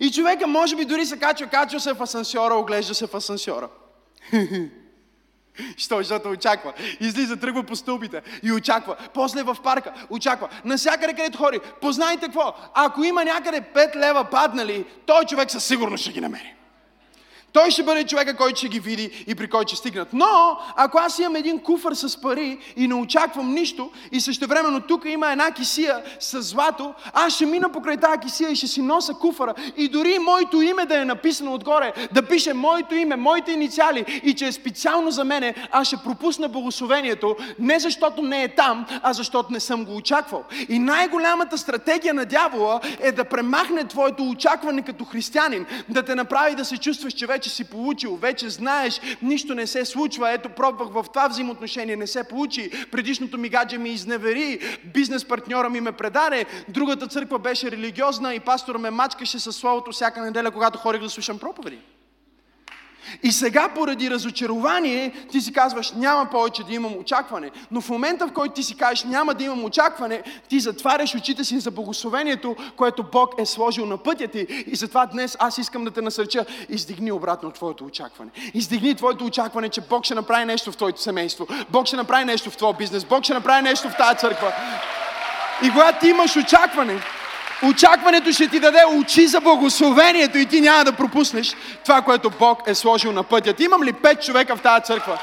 И 0.00 0.10
човека 0.10 0.46
може 0.46 0.76
би 0.76 0.84
дори 0.84 1.06
се 1.06 1.18
качва, 1.18 1.46
качва 1.46 1.80
се 1.80 1.92
в 1.92 2.02
асансьора, 2.02 2.54
оглежда 2.54 2.94
се 2.94 3.06
в 3.06 3.14
асансьора. 3.14 3.68
Що? 5.76 5.96
Защото 5.96 6.28
очаква. 6.28 6.72
Излиза, 7.00 7.36
тръгва 7.36 7.62
по 7.62 7.76
стълбите 7.76 8.22
и 8.42 8.52
очаква. 8.52 8.96
После 9.14 9.42
в 9.42 9.56
парка 9.62 10.06
очаква. 10.10 10.48
Насякъде, 10.64 11.12
където 11.12 11.38
хори. 11.38 11.60
Познайте 11.80 12.26
какво? 12.26 12.54
Ако 12.74 13.04
има 13.04 13.24
някъде 13.24 13.60
5 13.60 13.96
лева 13.96 14.24
паднали, 14.24 14.84
той 15.06 15.24
човек 15.24 15.50
със 15.50 15.64
сигурност 15.64 16.02
ще 16.02 16.12
ги 16.12 16.20
намери. 16.20 16.54
Той 17.52 17.70
ще 17.70 17.82
бъде 17.82 18.04
човека, 18.04 18.36
който 18.36 18.58
ще 18.58 18.68
ги 18.68 18.80
види 18.80 19.24
и 19.26 19.34
при 19.34 19.48
който 19.48 19.68
ще 19.68 19.76
стигнат. 19.76 20.08
Но, 20.12 20.58
ако 20.76 20.98
аз 20.98 21.18
имам 21.18 21.36
един 21.36 21.58
куфър 21.58 21.94
с 21.94 22.20
пари 22.20 22.58
и 22.76 22.88
не 22.88 22.94
очаквам 22.94 23.54
нищо, 23.54 23.90
и 24.12 24.20
същевременно 24.20 24.80
тук 24.80 25.04
има 25.04 25.32
една 25.32 25.50
кисия 25.50 26.02
с 26.20 26.42
злато, 26.42 26.94
аз 27.12 27.34
ще 27.34 27.46
мина 27.46 27.72
покрай 27.72 27.96
тази 27.96 28.18
кисия 28.18 28.50
и 28.50 28.56
ще 28.56 28.66
си 28.66 28.82
нося 28.82 29.14
куфара. 29.14 29.54
И 29.76 29.88
дори 29.88 30.18
моето 30.18 30.60
име 30.62 30.86
да 30.86 30.98
е 30.98 31.04
написано 31.04 31.54
отгоре, 31.54 31.92
да 32.12 32.22
пише 32.22 32.52
моето 32.52 32.94
име, 32.94 33.16
моите 33.16 33.52
инициали 33.52 34.20
и 34.24 34.34
че 34.34 34.46
е 34.46 34.52
специално 34.52 35.10
за 35.10 35.24
мене, 35.24 35.54
аз 35.70 35.86
ще 35.86 35.96
пропусна 35.96 36.48
благословението, 36.48 37.36
не 37.58 37.80
защото 37.80 38.22
не 38.22 38.42
е 38.42 38.54
там, 38.54 38.86
а 39.02 39.12
защото 39.12 39.52
не 39.52 39.60
съм 39.60 39.84
го 39.84 39.96
очаквал. 39.96 40.44
И 40.68 40.78
най-голямата 40.78 41.58
стратегия 41.58 42.14
на 42.14 42.24
дявола 42.24 42.80
е 43.00 43.12
да 43.12 43.24
премахне 43.24 43.84
твоето 43.84 44.22
очакване 44.22 44.82
като 44.82 45.04
християнин, 45.04 45.66
да 45.88 46.02
те 46.02 46.14
направи 46.14 46.54
да 46.54 46.64
се 46.64 46.78
чувстваш, 46.78 47.12
че 47.12 47.26
вече 47.42 47.50
си 47.50 47.64
получил, 47.64 48.16
вече 48.16 48.50
знаеш, 48.50 49.00
нищо 49.22 49.54
не 49.54 49.66
се 49.66 49.84
случва, 49.84 50.30
ето 50.30 50.48
пробвах 50.48 50.88
в 50.88 51.04
това 51.08 51.28
взаимоотношение, 51.28 51.96
не 51.96 52.06
се 52.06 52.24
получи, 52.24 52.70
предишното 52.90 53.38
ми 53.38 53.48
гадже 53.48 53.78
ми 53.78 53.90
изневери, 53.90 54.78
бизнес 54.84 55.24
партньора 55.24 55.70
ми 55.70 55.80
ме 55.80 55.92
предаде, 55.92 56.44
другата 56.68 57.06
църква 57.06 57.38
беше 57.38 57.70
религиозна 57.70 58.34
и 58.34 58.40
пастора 58.40 58.78
ме 58.78 58.90
мачкаше 58.90 59.38
със 59.38 59.56
словото 59.56 59.92
всяка 59.92 60.22
неделя, 60.22 60.50
когато 60.50 60.78
ходих 60.78 61.00
да 61.00 61.10
слушам 61.10 61.38
проповеди. 61.38 61.78
И 63.22 63.32
сега 63.32 63.68
поради 63.68 64.10
разочарование 64.10 65.12
ти 65.30 65.40
си 65.40 65.52
казваш 65.52 65.92
няма 65.92 66.30
повече 66.30 66.64
да 66.64 66.74
имам 66.74 66.96
очакване. 66.96 67.50
Но 67.70 67.80
в 67.80 67.88
момента 67.88 68.26
в 68.26 68.32
който 68.32 68.54
ти 68.54 68.62
си 68.62 68.76
кажеш 68.76 69.04
няма 69.04 69.34
да 69.34 69.44
имам 69.44 69.64
очакване, 69.64 70.22
ти 70.48 70.60
затваряш 70.60 71.14
очите 71.14 71.44
си 71.44 71.60
за 71.60 71.70
благословението, 71.70 72.56
което 72.76 73.04
Бог 73.12 73.34
е 73.38 73.46
сложил 73.46 73.86
на 73.86 73.98
пътя 73.98 74.28
ти. 74.28 74.46
И 74.66 74.76
затова 74.76 75.06
днес 75.06 75.36
аз 75.40 75.58
искам 75.58 75.84
да 75.84 75.90
те 75.90 76.02
насърча, 76.02 76.44
издигни 76.68 77.12
обратно 77.12 77.50
твоето 77.50 77.84
очакване. 77.84 78.30
Издигни 78.54 78.94
твоето 78.94 79.24
очакване, 79.24 79.68
че 79.68 79.80
Бог 79.80 80.04
ще 80.04 80.14
направи 80.14 80.44
нещо 80.44 80.72
в 80.72 80.76
твоето 80.76 81.02
семейство. 81.02 81.46
Бог 81.70 81.86
ще 81.86 81.96
направи 81.96 82.24
нещо 82.24 82.50
в 82.50 82.56
твоя 82.56 82.74
бизнес. 82.74 83.04
Бог 83.04 83.24
ще 83.24 83.34
направи 83.34 83.62
нещо 83.62 83.88
в 83.88 83.96
тази 83.96 84.18
църква. 84.18 84.52
И 85.64 85.70
когато 85.70 86.00
ти 86.00 86.08
имаш 86.08 86.36
очакване, 86.36 87.00
Очакването 87.62 88.32
ще 88.32 88.48
ти 88.48 88.60
даде 88.60 88.82
очи 88.96 89.26
за 89.26 89.40
благословението 89.40 90.38
и 90.38 90.46
ти 90.46 90.60
няма 90.60 90.84
да 90.84 90.92
пропуснеш 90.92 91.54
това, 91.84 92.02
което 92.02 92.30
Бог 92.30 92.62
е 92.66 92.74
сложил 92.74 93.12
на 93.12 93.22
пътя. 93.22 93.54
Имам 93.58 93.82
ли 93.82 93.92
пет 93.92 94.22
човека 94.22 94.56
в 94.56 94.62
тази 94.62 94.84
църква? 94.84 95.18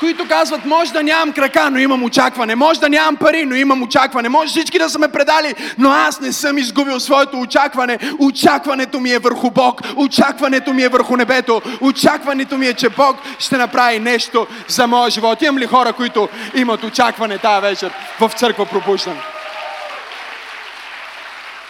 Които 0.00 0.28
казват, 0.28 0.64
може 0.64 0.92
да 0.92 1.02
нямам 1.02 1.32
крака, 1.32 1.70
но 1.70 1.78
имам 1.78 2.04
очакване, 2.04 2.54
може 2.54 2.80
да 2.80 2.88
нямам 2.88 3.16
пари, 3.16 3.44
но 3.44 3.54
имам 3.54 3.82
очакване, 3.82 4.28
може 4.28 4.50
всички 4.50 4.78
да 4.78 4.90
са 4.90 4.98
ме 4.98 5.08
предали, 5.08 5.54
но 5.78 5.90
аз 5.90 6.20
не 6.20 6.32
съм 6.32 6.58
изгубил 6.58 7.00
своето 7.00 7.40
очакване. 7.40 7.98
Очакването 8.18 9.00
ми 9.00 9.10
е 9.10 9.18
върху 9.18 9.50
Бог, 9.50 9.80
очакването 9.96 10.72
ми 10.72 10.82
е 10.82 10.88
върху 10.88 11.16
небето, 11.16 11.62
очакването 11.80 12.58
ми 12.58 12.66
е, 12.66 12.74
че 12.74 12.88
Бог 12.88 13.16
ще 13.38 13.56
направи 13.56 13.98
нещо 13.98 14.46
за 14.68 14.86
моя 14.86 15.10
живот. 15.10 15.42
Имам 15.42 15.58
ли 15.58 15.66
хора, 15.66 15.92
които 15.92 16.28
имат 16.54 16.84
очакване 16.84 17.38
тази 17.38 17.60
вечер 17.60 17.92
в 18.20 18.30
църква 18.36 18.66
пробуждан? 18.66 19.16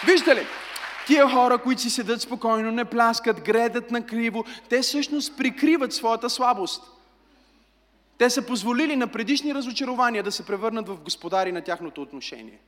Виждате 0.07 0.40
ли? 0.40 0.47
Тия 1.07 1.29
хора, 1.29 1.59
които 1.59 1.83
си 1.83 1.90
седат 1.90 2.23
спокойно, 2.23 2.71
не 2.71 2.85
пляскат, 2.85 3.45
гледат 3.45 3.90
на 3.90 4.07
криво, 4.07 4.45
те 4.69 4.83
всъщност 4.83 5.37
прикриват 5.37 5.93
своята 5.93 6.31
слабост. 6.31 6.83
Те 8.21 8.31
са 8.31 8.47
позволили 8.47 8.97
на 8.97 9.09
предишни 9.09 9.55
разочарования 9.55 10.23
да 10.23 10.33
се 10.33 10.47
превърнат 10.47 10.89
в 10.89 11.01
господари 11.01 11.53
на 11.53 11.65
тяхното 11.65 12.03
отношение. 12.03 12.59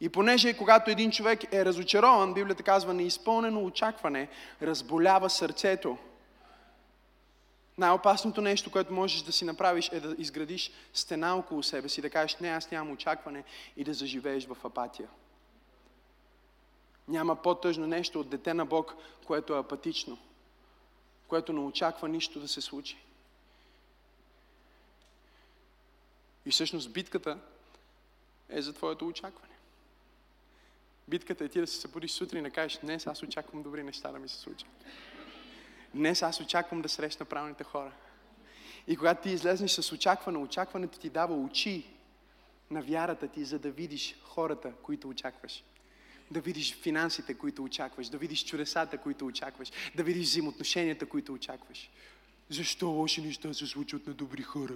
И 0.00 0.08
понеже 0.08 0.56
когато 0.56 0.90
един 0.90 1.10
човек 1.10 1.52
е 1.52 1.64
разочарован, 1.64 2.34
Библията 2.34 2.62
казва, 2.62 2.94
неизпълнено 2.94 3.64
очакване 3.64 4.28
разболява 4.62 5.30
сърцето. 5.30 5.98
Най-опасното 7.78 8.40
нещо, 8.40 8.70
което 8.70 8.92
можеш 8.92 9.22
да 9.22 9.32
си 9.32 9.44
направиш 9.44 9.88
е 9.92 10.00
да 10.00 10.14
изградиш 10.18 10.70
стена 10.94 11.36
около 11.36 11.62
себе 11.62 11.88
си, 11.88 12.02
да 12.02 12.10
кажеш, 12.10 12.36
не, 12.40 12.48
аз 12.48 12.70
нямам 12.70 12.92
очакване 12.92 13.44
и 13.76 13.84
да 13.84 13.94
заживееш 13.94 14.46
в 14.46 14.56
апатия. 14.64 15.08
Няма 17.08 17.36
по-тъжно 17.36 17.86
нещо 17.86 18.20
от 18.20 18.28
дете 18.28 18.54
на 18.54 18.66
Бог, 18.66 18.94
което 19.26 19.54
е 19.54 19.58
апатично– 19.58 20.18
което 21.30 21.52
не 21.52 21.60
очаква 21.60 22.08
нищо 22.08 22.40
да 22.40 22.48
се 22.48 22.60
случи. 22.60 22.96
И 26.46 26.50
всъщност 26.50 26.92
битката 26.92 27.38
е 28.48 28.62
за 28.62 28.72
твоето 28.72 29.06
очакване. 29.06 29.54
Битката 31.08 31.44
е 31.44 31.48
ти 31.48 31.60
да 31.60 31.66
се 31.66 31.80
събудиш 31.80 32.10
сутрин 32.10 32.40
и 32.40 32.48
да 32.48 32.54
кажеш, 32.54 32.78
днес 32.78 33.06
аз 33.06 33.22
очаквам 33.22 33.62
добри 33.62 33.82
неща 33.82 34.12
да 34.12 34.18
ми 34.18 34.28
се 34.28 34.36
случат. 34.36 34.68
Днес 35.94 36.22
аз 36.22 36.40
очаквам 36.40 36.82
да 36.82 36.88
срещна 36.88 37.26
правилните 37.26 37.64
хора. 37.64 37.92
И 38.86 38.96
когато 38.96 39.22
ти 39.22 39.30
излезнеш 39.30 39.70
с 39.70 39.92
очакване, 39.92 40.38
очакването 40.38 40.98
ти 40.98 41.10
дава 41.10 41.34
очи 41.34 41.86
на 42.70 42.82
вярата 42.82 43.28
ти, 43.28 43.44
за 43.44 43.58
да 43.58 43.70
видиш 43.70 44.16
хората, 44.22 44.72
които 44.82 45.08
очакваш 45.08 45.64
да 46.30 46.40
видиш 46.40 46.74
финансите, 46.74 47.34
които 47.34 47.64
очакваш, 47.64 48.08
да 48.08 48.18
видиш 48.18 48.44
чудесата, 48.44 48.98
които 48.98 49.26
очакваш, 49.26 49.70
да 49.94 50.02
видиш 50.02 50.28
взаимоотношенията, 50.28 51.06
които 51.06 51.32
очакваш. 51.32 51.90
Защо 52.48 52.88
лоши 52.88 53.22
неща 53.22 53.54
се 53.54 53.66
случват 53.66 54.06
на 54.06 54.14
добри 54.14 54.42
хора? 54.42 54.74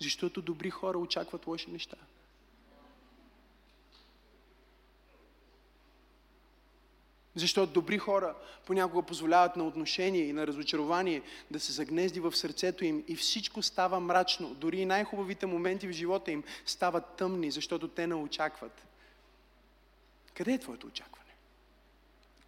Защото 0.00 0.42
добри 0.42 0.70
хора 0.70 0.98
очакват 0.98 1.46
лоши 1.46 1.70
неща. 1.70 1.96
Защото 7.34 7.72
добри 7.72 7.98
хора 7.98 8.34
понякога 8.66 9.06
позволяват 9.06 9.56
на 9.56 9.66
отношение 9.66 10.22
и 10.22 10.32
на 10.32 10.46
разочарование 10.46 11.22
да 11.50 11.60
се 11.60 11.72
загнезди 11.72 12.20
в 12.20 12.36
сърцето 12.36 12.84
им 12.84 13.04
и 13.08 13.16
всичко 13.16 13.62
става 13.62 14.00
мрачно. 14.00 14.54
Дори 14.54 14.80
и 14.80 14.86
най-хубавите 14.86 15.46
моменти 15.46 15.88
в 15.88 15.92
живота 15.92 16.30
им 16.32 16.42
стават 16.66 17.16
тъмни, 17.16 17.50
защото 17.50 17.88
те 17.88 18.06
не 18.06 18.14
очакват. 18.14 18.89
Къде 20.34 20.52
е 20.52 20.58
твоето 20.58 20.86
очакване? 20.86 21.30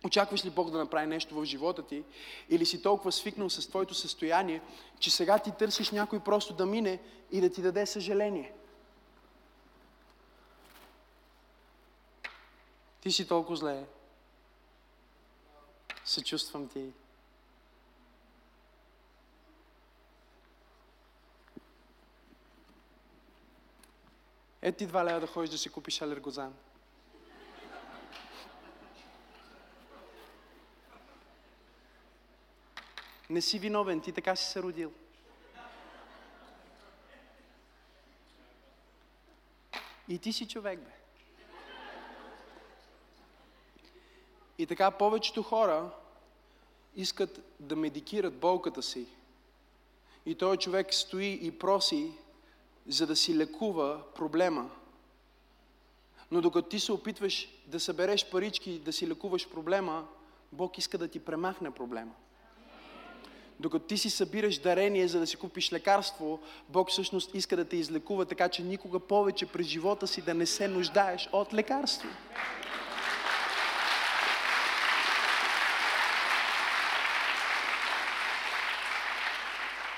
Очакваш 0.04 0.44
ли 0.44 0.50
Бог 0.50 0.70
да 0.70 0.78
направи 0.78 1.06
нещо 1.06 1.34
в 1.34 1.44
живота 1.44 1.86
ти? 1.86 2.04
Или 2.48 2.66
си 2.66 2.82
толкова 2.82 3.12
свикнал 3.12 3.50
с 3.50 3.68
твоето 3.68 3.94
състояние, 3.94 4.62
че 4.98 5.10
сега 5.10 5.38
ти 5.38 5.52
търсиш 5.58 5.90
някой 5.90 6.20
просто 6.20 6.54
да 6.54 6.66
мине 6.66 7.00
и 7.30 7.40
да 7.40 7.52
ти 7.52 7.62
даде 7.62 7.86
съжаление? 7.86 8.52
Ти 13.00 13.12
си 13.12 13.28
толкова 13.28 13.56
зле. 13.56 13.84
Съчувствам 16.04 16.68
ти. 16.68 16.92
Ето 24.62 24.78
ти 24.78 24.86
два 24.86 25.04
лева 25.04 25.20
да 25.20 25.26
ходиш 25.26 25.50
да 25.50 25.58
си 25.58 25.68
купиш 25.68 26.02
алергозан. 26.02 26.54
Не 33.32 33.40
си 33.40 33.58
виновен, 33.58 34.00
ти 34.00 34.12
така 34.12 34.36
си 34.36 34.44
се 34.44 34.62
родил. 34.62 34.92
И 40.08 40.18
ти 40.18 40.32
си 40.32 40.48
човек, 40.48 40.80
бе. 40.80 40.90
И 44.58 44.66
така 44.66 44.90
повечето 44.90 45.42
хора 45.42 45.90
искат 46.96 47.40
да 47.60 47.76
медикират 47.76 48.38
болката 48.38 48.82
си. 48.82 49.06
И 50.26 50.34
този 50.34 50.58
човек 50.58 50.94
стои 50.94 51.38
и 51.42 51.58
проси, 51.58 52.12
за 52.87 53.06
да 53.06 53.16
си 53.16 53.37
лекува 53.37 54.02
проблема. 54.14 54.70
Но 56.30 56.40
докато 56.40 56.68
ти 56.68 56.80
се 56.80 56.92
опитваш 56.92 57.48
да 57.66 57.80
събереш 57.80 58.30
парички, 58.30 58.78
да 58.78 58.92
си 58.92 59.08
лекуваш 59.08 59.48
проблема, 59.48 60.08
Бог 60.52 60.78
иска 60.78 60.98
да 60.98 61.08
ти 61.08 61.24
премахне 61.24 61.70
проблема. 61.70 62.12
Докато 63.63 63.87
ти 63.87 63.98
си 63.98 64.10
събираш 64.10 64.58
дарение, 64.58 65.08
за 65.08 65.21
да 65.21 65.27
си 65.27 65.37
купиш 65.37 65.73
лекарство, 65.73 66.40
Бог 66.69 66.90
всъщност 66.90 67.35
иска 67.35 67.56
да 67.56 67.65
те 67.65 67.77
излекува, 67.77 68.25
така 68.25 68.48
че 68.48 68.63
никога 68.63 69.00
повече 69.00 69.46
през 69.46 69.67
живота 69.67 70.06
си 70.06 70.23
да 70.23 70.35
не 70.35 70.46
се 70.46 70.69
нуждаеш 70.69 71.29
от 71.33 71.54
лекарство. 71.54 72.08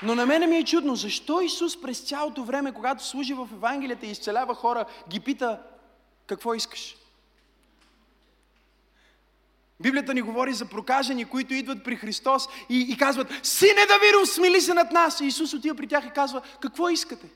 Но 0.02 0.14
на 0.14 0.26
мене 0.26 0.46
ми 0.46 0.56
е 0.56 0.64
чудно, 0.64 0.96
защо 0.96 1.40
Исус 1.40 1.80
през 1.80 2.00
цялото 2.00 2.44
време, 2.44 2.72
когато 2.72 3.06
служи 3.06 3.34
в 3.34 3.48
Евангелията 3.52 4.06
и 4.06 4.10
изцелява 4.10 4.54
хора, 4.54 4.84
ги 5.08 5.20
пита, 5.20 5.60
какво 6.26 6.54
искаш? 6.54 6.96
Библията 9.80 10.14
ни 10.14 10.22
говори 10.22 10.52
за 10.52 10.66
прокажени, 10.66 11.24
които 11.24 11.54
идват 11.54 11.84
при 11.84 11.96
Христос 11.96 12.48
и, 12.70 12.80
и 12.80 12.96
казват, 12.96 13.28
Сине 13.42 13.86
Давидов, 13.88 14.28
смили 14.28 14.60
се 14.60 14.74
над 14.74 14.92
нас. 14.92 15.20
И 15.20 15.26
Исус 15.26 15.54
отива 15.54 15.76
при 15.76 15.86
тях 15.86 16.06
и 16.06 16.10
казва, 16.10 16.42
какво 16.60 16.88
искате? 16.88 17.26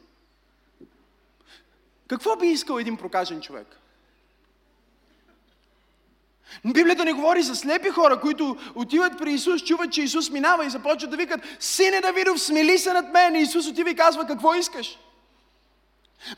Какво 2.08 2.36
би 2.36 2.46
искал 2.46 2.78
един 2.78 2.96
прокажен 2.96 3.40
човек? 3.40 3.66
Библията 6.64 7.04
не 7.04 7.12
говори 7.12 7.42
за 7.42 7.56
слепи 7.56 7.88
хора, 7.88 8.20
които 8.20 8.56
отиват 8.74 9.18
при 9.18 9.32
Исус, 9.32 9.64
чуват, 9.64 9.92
че 9.92 10.02
Исус 10.02 10.30
минава 10.30 10.66
и 10.66 10.70
започват 10.70 11.10
да 11.10 11.16
викат, 11.16 11.40
Сине 11.60 12.00
Давидов, 12.00 12.40
смели 12.40 12.78
се 12.78 12.92
над 12.92 13.12
мен. 13.12 13.36
И 13.36 13.42
Исус 13.42 13.66
отива 13.66 13.90
и 13.90 13.96
казва, 13.96 14.26
какво 14.26 14.54
искаш? 14.54 14.98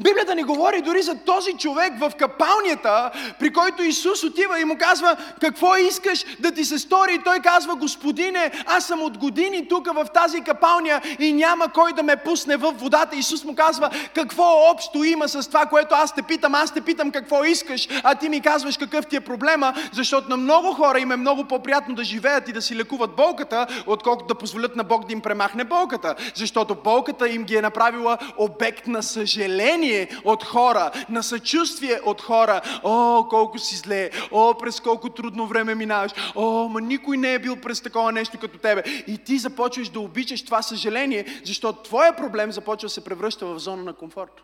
Библията 0.01 0.35
ни 0.35 0.43
говори 0.43 0.83
дори 0.83 1.03
за 1.03 1.14
този 1.14 1.53
човек 1.53 1.93
в 1.99 2.12
капалнята, 2.18 3.11
при 3.39 3.53
който 3.53 3.83
Исус 3.83 4.24
отива 4.24 4.61
и 4.61 4.64
му 4.64 4.76
казва, 4.78 5.16
какво 5.41 5.76
искаш 5.76 6.24
да 6.39 6.53
ти 6.53 6.64
се 6.64 6.78
стори? 6.78 7.14
И 7.14 7.22
той 7.24 7.39
казва, 7.39 7.74
Господине, 7.74 8.53
аз 8.66 8.87
съм 8.87 9.03
от 9.03 9.18
години 9.18 9.68
тук 9.68 9.95
в 9.95 10.07
тази 10.14 10.41
капалня 10.41 11.01
и 11.18 11.33
няма 11.33 11.68
кой 11.68 11.93
да 11.93 12.03
ме 12.03 12.16
пусне 12.16 12.57
в 12.57 12.72
водата. 12.72 13.16
Исус 13.16 13.45
му 13.45 13.55
казва, 13.55 13.91
какво 14.14 14.70
общо 14.70 15.05
има 15.05 15.28
с 15.28 15.47
това, 15.47 15.66
което 15.66 15.95
аз 15.95 16.14
те 16.14 16.22
питам? 16.22 16.55
Аз 16.55 16.74
те 16.74 16.81
питам 16.81 17.11
какво 17.11 17.45
искаш, 17.45 17.89
а 18.03 18.14
ти 18.14 18.28
ми 18.28 18.41
казваш 18.41 18.76
какъв 18.76 19.07
ти 19.07 19.16
е 19.16 19.20
проблема, 19.20 19.74
защото 19.93 20.28
на 20.28 20.37
много 20.37 20.72
хора 20.72 21.01
им 21.01 21.12
е 21.12 21.16
много 21.16 21.45
по-приятно 21.45 21.95
да 21.95 22.05
живеят 22.05 22.49
и 22.49 22.53
да 22.53 22.62
си 22.62 22.76
лекуват 22.76 23.16
болката, 23.16 23.66
отколкото 23.87 24.35
да 24.35 24.39
позволят 24.39 24.76
на 24.76 24.85
Бог 24.85 25.07
да 25.07 25.12
им 25.12 25.20
премахне 25.20 25.64
болката. 25.64 26.14
Защото 26.35 26.74
болката 26.74 27.28
им 27.28 27.45
ги 27.45 27.57
е 27.57 27.62
направила 27.62 28.18
обект 28.37 28.87
на 28.87 29.03
съжаление 29.03 29.69
съжаление 29.70 30.08
от 30.24 30.44
хора, 30.44 30.90
на 31.08 31.22
съчувствие 31.22 32.00
от 32.04 32.22
хора. 32.22 32.60
О, 32.84 33.26
колко 33.30 33.58
си 33.58 33.76
зле, 33.76 34.10
о, 34.32 34.54
през 34.54 34.80
колко 34.80 35.10
трудно 35.10 35.46
време 35.46 35.74
минаваш, 35.74 36.12
о, 36.34 36.68
ма 36.68 36.80
никой 36.80 37.16
не 37.16 37.34
е 37.34 37.38
бил 37.38 37.56
през 37.56 37.80
такова 37.80 38.12
нещо 38.12 38.38
като 38.38 38.58
тебе. 38.58 38.82
И 39.06 39.18
ти 39.18 39.38
започваш 39.38 39.88
да 39.88 40.00
обичаш 40.00 40.44
това 40.44 40.62
съжаление, 40.62 41.24
защото 41.44 41.82
твоя 41.82 42.16
проблем 42.16 42.52
започва 42.52 42.86
да 42.86 42.90
се 42.90 43.04
превръща 43.04 43.46
в 43.46 43.58
зона 43.58 43.82
на 43.82 43.92
комфорт. 43.92 44.42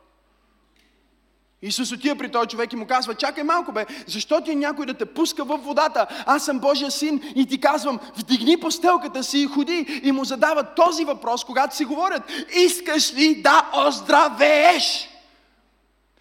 Исус 1.62 1.92
отива 1.92 2.16
при 2.16 2.28
този 2.28 2.48
човек 2.48 2.72
и 2.72 2.76
му 2.76 2.86
казва, 2.86 3.14
чакай 3.14 3.44
малко 3.44 3.72
бе, 3.72 3.86
защо 4.06 4.40
ти 4.40 4.50
е 4.50 4.54
някой 4.54 4.86
да 4.86 4.94
те 4.94 5.04
пуска 5.06 5.44
в 5.44 5.56
водата? 5.56 6.06
Аз 6.26 6.44
съм 6.44 6.58
Божия 6.58 6.90
син 6.90 7.32
и 7.34 7.46
ти 7.46 7.60
казвам, 7.60 8.00
вдигни 8.16 8.60
постелката 8.60 9.24
си 9.24 9.38
и 9.38 9.46
ходи. 9.46 10.00
И 10.02 10.12
му 10.12 10.24
задава 10.24 10.74
този 10.74 11.04
въпрос, 11.04 11.44
когато 11.44 11.76
си 11.76 11.84
говорят, 11.84 12.22
искаш 12.56 13.14
ли 13.14 13.42
да 13.42 13.70
оздравееш? 13.86 15.15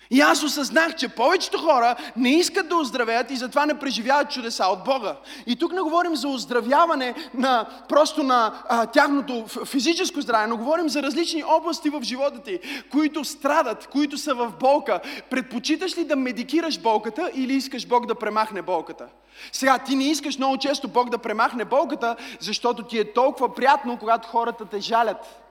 И 0.10 0.22
аз 0.22 0.44
осъзнах, 0.44 0.96
че 0.96 1.08
повечето 1.08 1.58
хора 1.58 1.96
не 2.18 2.30
искат 2.30 2.70
да 2.70 2.76
оздравеят 2.76 3.32
и 3.32 3.36
затова 3.36 3.66
не 3.66 3.80
преживяват 3.80 4.32
чудеса 4.32 4.66
от 4.66 4.84
Бога. 4.84 5.16
И 5.48 5.56
тук 5.56 5.74
не 5.74 5.82
говорим 5.82 6.16
за 6.16 6.28
оздравяване 6.28 7.16
на, 7.34 7.66
просто 7.90 8.24
на 8.24 8.62
а, 8.70 8.86
тяхното 8.86 9.46
физическо 9.66 10.22
здраве, 10.22 10.48
но 10.48 10.58
говорим 10.58 10.90
за 10.90 11.04
различни 11.04 11.44
области 11.44 11.90
в 11.90 12.04
живота 12.04 12.40
ти, 12.44 12.60
които 12.92 13.24
страдат, 13.24 13.88
които 13.88 14.18
са 14.18 14.34
в 14.34 14.54
болка. 14.60 15.00
Предпочиташ 15.30 15.98
ли 15.98 16.06
да 16.06 16.16
медикираш 16.16 16.80
болката 16.80 17.32
или 17.36 17.54
искаш 17.54 17.88
Бог 17.88 18.06
да 18.06 18.16
премахне 18.16 18.62
болката? 18.62 19.08
Сега, 19.52 19.78
ти 19.78 19.96
не 19.96 20.04
искаш 20.04 20.38
много 20.38 20.58
често 20.58 20.88
Бог 20.88 21.10
да 21.10 21.18
премахне 21.18 21.66
болката, 21.66 22.16
защото 22.40 22.84
ти 22.84 23.00
е 23.00 23.14
толкова 23.14 23.56
приятно, 23.56 23.98
когато 23.98 24.28
хората 24.28 24.66
те 24.66 24.80
жалят. 24.80 25.42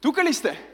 Тук 0.00 0.18
ли 0.18 0.34
сте? 0.34 0.66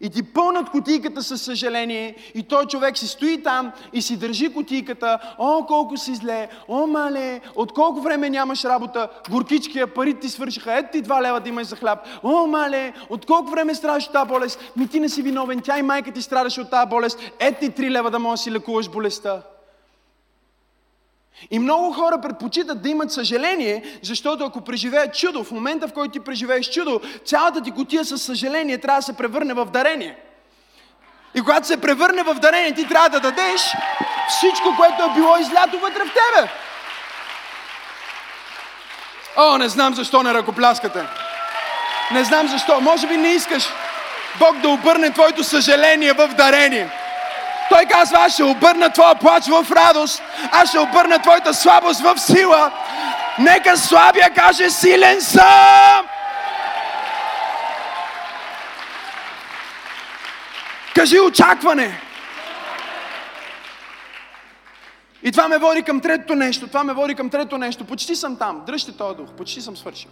И 0.00 0.10
ти 0.10 0.22
пълнат 0.22 0.70
кутийката 0.70 1.22
със 1.22 1.42
съжаление. 1.42 2.14
И 2.34 2.42
той 2.42 2.66
човек 2.66 2.98
си 2.98 3.08
стои 3.08 3.42
там 3.42 3.72
и 3.92 4.02
си 4.02 4.16
държи 4.16 4.52
кутийката. 4.52 5.18
О, 5.38 5.64
колко 5.66 5.96
си 5.96 6.14
зле, 6.14 6.48
о, 6.68 6.86
мале, 6.86 7.40
от 7.54 7.72
колко 7.72 8.00
време 8.00 8.30
нямаш 8.30 8.64
работа, 8.64 9.08
горкичкия, 9.30 9.94
парите 9.94 10.20
ти 10.20 10.28
свършиха, 10.28 10.78
ето 10.78 10.88
ти 10.92 11.02
два 11.02 11.22
лева 11.22 11.40
да 11.40 11.48
имаш 11.48 11.66
за 11.66 11.76
хляб. 11.76 11.98
О, 12.22 12.46
мале, 12.46 12.92
от 13.10 13.26
колко 13.26 13.50
време 13.50 13.74
страдаш 13.74 14.06
от 14.06 14.12
тази 14.12 14.28
болест, 14.28 14.72
ми 14.76 14.88
ти 14.88 15.00
не 15.00 15.08
си 15.08 15.22
виновен, 15.22 15.60
тя 15.60 15.78
и 15.78 15.82
майка 15.82 16.12
ти 16.12 16.22
страдаше 16.22 16.60
от 16.60 16.70
тази 16.70 16.88
болест, 16.88 17.18
ето 17.38 17.60
ти 17.60 17.70
три 17.70 17.90
лева 17.90 18.10
да 18.10 18.18
можеш 18.18 18.40
да 18.40 18.44
си 18.44 18.52
лекуваш 18.52 18.88
болестта. 18.88 19.42
И 21.50 21.58
много 21.58 21.92
хора 21.92 22.20
предпочитат 22.20 22.82
да 22.82 22.88
имат 22.88 23.12
съжаление, 23.12 23.98
защото 24.02 24.44
ако 24.44 24.60
преживеят 24.60 25.14
чудо, 25.14 25.44
в 25.44 25.50
момента 25.50 25.88
в 25.88 25.92
който 25.92 26.12
ти 26.12 26.20
преживееш 26.20 26.70
чудо, 26.70 27.00
цялата 27.24 27.62
ти 27.62 27.70
котия 27.70 28.04
със 28.04 28.22
съжаление 28.22 28.78
трябва 28.78 28.98
да 28.98 29.02
се 29.02 29.16
превърне 29.16 29.54
в 29.54 29.64
дарение. 29.64 30.16
И 31.34 31.40
когато 31.40 31.66
се 31.66 31.80
превърне 31.80 32.22
в 32.22 32.34
дарение, 32.34 32.74
ти 32.74 32.88
трябва 32.88 33.08
да 33.08 33.20
дадеш 33.20 33.60
всичко, 34.28 34.76
което 34.76 35.02
е 35.02 35.14
било 35.14 35.36
излято 35.36 35.78
вътре 35.78 36.04
в 36.04 36.12
тебе. 36.12 36.50
О, 39.36 39.58
не 39.58 39.68
знам 39.68 39.94
защо 39.94 40.22
не 40.22 40.34
ръкопляскате. 40.34 41.06
Не 42.10 42.24
знам 42.24 42.48
защо. 42.48 42.80
Може 42.80 43.06
би 43.06 43.16
не 43.16 43.28
искаш 43.28 43.68
Бог 44.38 44.58
да 44.58 44.68
обърне 44.68 45.10
твоето 45.10 45.44
съжаление 45.44 46.12
в 46.12 46.28
дарение. 46.28 46.90
Той 47.68 47.84
казва, 47.84 48.18
аз 48.18 48.32
ще 48.32 48.44
обърна 48.44 48.90
твоя 48.90 49.14
плач 49.14 49.46
в 49.46 49.66
радост, 49.72 50.22
аз 50.52 50.68
ще 50.68 50.78
обърна 50.78 51.18
твоята 51.18 51.54
слабост 51.54 52.00
в 52.00 52.18
сила. 52.18 52.72
Нека 53.38 53.76
слабия 53.76 54.30
каже, 54.34 54.70
силен 54.70 55.20
съм! 55.20 56.08
Кажи 60.94 61.20
очакване. 61.20 62.00
И 65.22 65.32
това 65.32 65.48
ме 65.48 65.58
води 65.58 65.82
към 65.82 66.00
третото 66.00 66.34
нещо. 66.34 66.66
Това 66.66 66.84
ме 66.84 66.92
води 66.92 67.14
към 67.14 67.30
третото 67.30 67.58
нещо. 67.58 67.84
Почти 67.84 68.16
съм 68.16 68.36
там. 68.38 68.62
Дръжте 68.66 68.96
този 68.96 69.16
дух. 69.16 69.28
Почти 69.36 69.60
съм 69.60 69.76
свършил. 69.76 70.10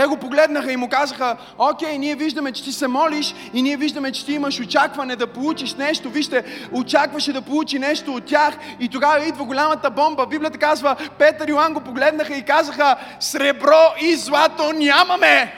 Те 0.00 0.06
го 0.06 0.16
погледнаха 0.16 0.72
и 0.72 0.76
му 0.76 0.88
казаха, 0.88 1.36
окей, 1.58 1.98
ние 1.98 2.14
виждаме, 2.14 2.52
че 2.52 2.64
ти 2.64 2.72
се 2.72 2.88
молиш 2.88 3.34
и 3.54 3.62
ние 3.62 3.76
виждаме, 3.76 4.12
че 4.12 4.26
ти 4.26 4.32
имаш 4.32 4.60
очакване 4.60 5.16
да 5.16 5.26
получиш 5.26 5.74
нещо. 5.74 6.10
Вижте, 6.10 6.44
очакваше 6.72 7.32
да 7.32 7.42
получи 7.42 7.78
нещо 7.78 8.14
от 8.14 8.24
тях 8.24 8.54
и 8.80 8.88
тогава 8.88 9.24
идва 9.24 9.44
голямата 9.44 9.90
бомба. 9.90 10.26
Библията 10.26 10.58
казва, 10.58 10.96
Петър 11.18 11.48
и 11.48 11.50
Йоан 11.50 11.74
го 11.74 11.80
погледнаха 11.80 12.34
и 12.34 12.42
казаха, 12.42 12.96
сребро 13.20 13.94
и 14.00 14.16
злато 14.16 14.72
нямаме. 14.72 15.54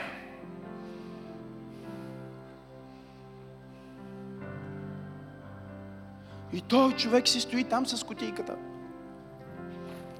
И 6.53 6.61
той 6.61 6.91
човек 6.91 7.27
си 7.27 7.39
стои 7.39 7.63
там 7.63 7.85
с 7.85 8.03
котийката 8.03 8.53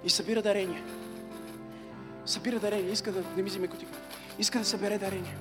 и 0.05 0.09
събира 0.09 0.41
дарение. 0.41 0.83
Събира 2.25 2.59
дарение, 2.59 2.91
иска 2.91 3.11
да 3.11 3.23
не 3.35 3.43
ми 3.43 3.49
вземе 3.49 3.67
котика. 3.67 3.91
Иска 4.39 4.59
да 4.59 4.65
събере 4.65 4.97
дарение. 4.97 5.37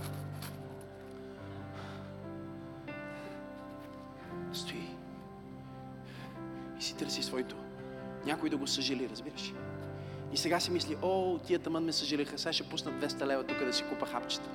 Стои 4.52 4.88
и 6.78 6.82
си 6.82 6.96
търси 6.96 7.22
своето. 7.22 7.56
Някой 8.26 8.50
да 8.50 8.56
го 8.56 8.66
съжали, 8.66 9.08
разбираш. 9.08 9.54
И 10.32 10.36
сега 10.36 10.60
си 10.60 10.70
мисли, 10.70 10.96
о, 11.02 11.38
тия 11.38 11.58
тъмън 11.58 11.84
ме 11.84 11.92
съжалиха, 11.92 12.38
сега 12.38 12.52
ще 12.52 12.68
пуснат 12.68 12.94
200 12.94 13.26
лева 13.26 13.44
тук 13.44 13.58
да 13.58 13.72
си 13.72 13.84
купа 13.88 14.06
хапчета. 14.06 14.48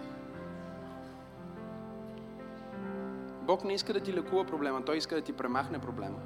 Бог 3.42 3.64
не 3.64 3.74
иска 3.74 3.94
да 3.94 4.00
ти 4.00 4.14
лекува 4.14 4.46
проблема, 4.46 4.86
Той 4.86 4.98
иска 4.98 5.16
да 5.16 5.22
ти 5.22 5.34
премахне 5.34 5.80
проблема. 5.80 6.18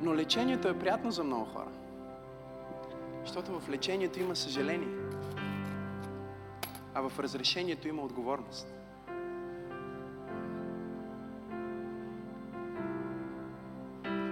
Но 0.00 0.14
лечението 0.14 0.68
е 0.68 0.78
приятно 0.78 1.10
за 1.10 1.24
много 1.24 1.44
хора. 1.44 1.70
Защото 3.24 3.60
в 3.60 3.68
лечението 3.68 4.20
има 4.20 4.36
съжаление. 4.36 4.88
А 6.94 7.08
в 7.08 7.18
разрешението 7.18 7.88
има 7.88 8.02
отговорност. 8.02 8.74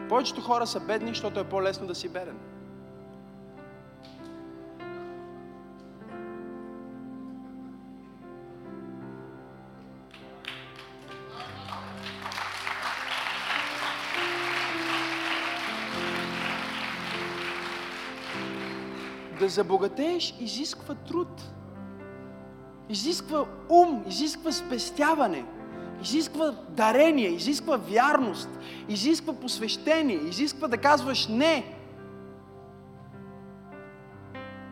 Повечето 0.09 0.41
хора 0.41 0.67
са 0.67 0.81
бедни, 0.81 1.09
защото 1.09 1.41
е 1.41 1.49
по-лесно 1.49 1.87
да 1.87 1.95
си 1.95 2.09
беден. 2.09 2.39
Забогатееш 19.59 20.35
изисква 20.41 20.95
труд. 20.95 21.43
Изисква 22.89 23.45
ум, 23.69 24.05
изисква 24.09 24.53
спестяване, 24.53 25.45
изисква 26.03 26.55
дарение, 26.69 27.29
изисква 27.29 27.77
вярност, 27.77 28.49
изисква 28.89 29.33
посвещение, 29.33 30.17
изисква 30.17 30.69
да 30.69 30.79
казваш 30.79 31.27
не. 31.27 31.75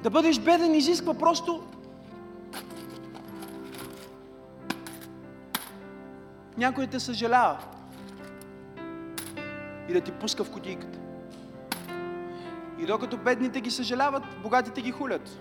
Да 0.02 0.10
бъдеш 0.10 0.40
беден 0.40 0.74
изисква 0.74 1.14
просто 1.14 1.62
някой 6.56 6.86
те 6.86 7.00
съжалява 7.00 7.58
и 9.88 9.92
да 9.92 10.00
ти 10.00 10.12
пуска 10.12 10.44
в 10.44 10.50
кутийката. 10.50 11.05
И 12.78 12.86
докато 12.86 13.16
бедните 13.16 13.60
ги 13.60 13.70
съжаляват, 13.70 14.22
богатите 14.42 14.82
ги 14.82 14.90
хулят. 14.90 15.40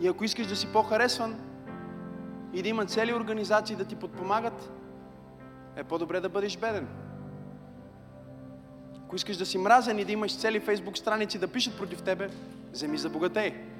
И 0.00 0.08
ако 0.08 0.24
искаш 0.24 0.46
да 0.46 0.56
си 0.56 0.72
по-харесван 0.72 1.40
и 2.52 2.62
да 2.62 2.68
има 2.68 2.86
цели 2.86 3.14
организации 3.14 3.76
да 3.76 3.84
ти 3.84 3.96
подпомагат, 3.96 4.70
е 5.76 5.84
по-добре 5.84 6.20
да 6.20 6.28
бъдеш 6.28 6.58
беден. 6.58 6.88
Ако 9.04 9.16
искаш 9.16 9.36
да 9.36 9.46
си 9.46 9.58
мразен 9.58 9.98
и 9.98 10.04
да 10.04 10.12
имаш 10.12 10.38
цели 10.38 10.60
фейсбук 10.60 10.98
страници 10.98 11.38
да 11.38 11.48
пишат 11.48 11.78
против 11.78 12.02
тебе, 12.02 12.30
вземи 12.72 12.98
за 12.98 13.10
богатей. 13.10 13.71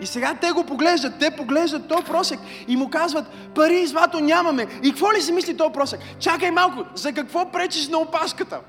И 0.00 0.06
сега 0.06 0.34
те 0.40 0.50
го 0.50 0.64
поглеждат, 0.64 1.18
те 1.20 1.30
поглеждат 1.30 1.88
този 1.88 2.04
просек 2.04 2.38
и 2.68 2.76
му 2.76 2.90
казват, 2.90 3.26
пари 3.54 3.80
и 3.80 3.86
злато 3.86 4.20
нямаме. 4.20 4.66
И 4.82 4.90
какво 4.90 5.12
ли 5.12 5.22
си 5.22 5.32
мисли 5.32 5.56
този 5.56 5.72
просек? 5.72 6.00
Чакай 6.20 6.50
малко, 6.50 6.84
за 6.94 7.12
какво 7.12 7.52
пречиш 7.52 7.88
на 7.88 7.98
опашката? 7.98 8.60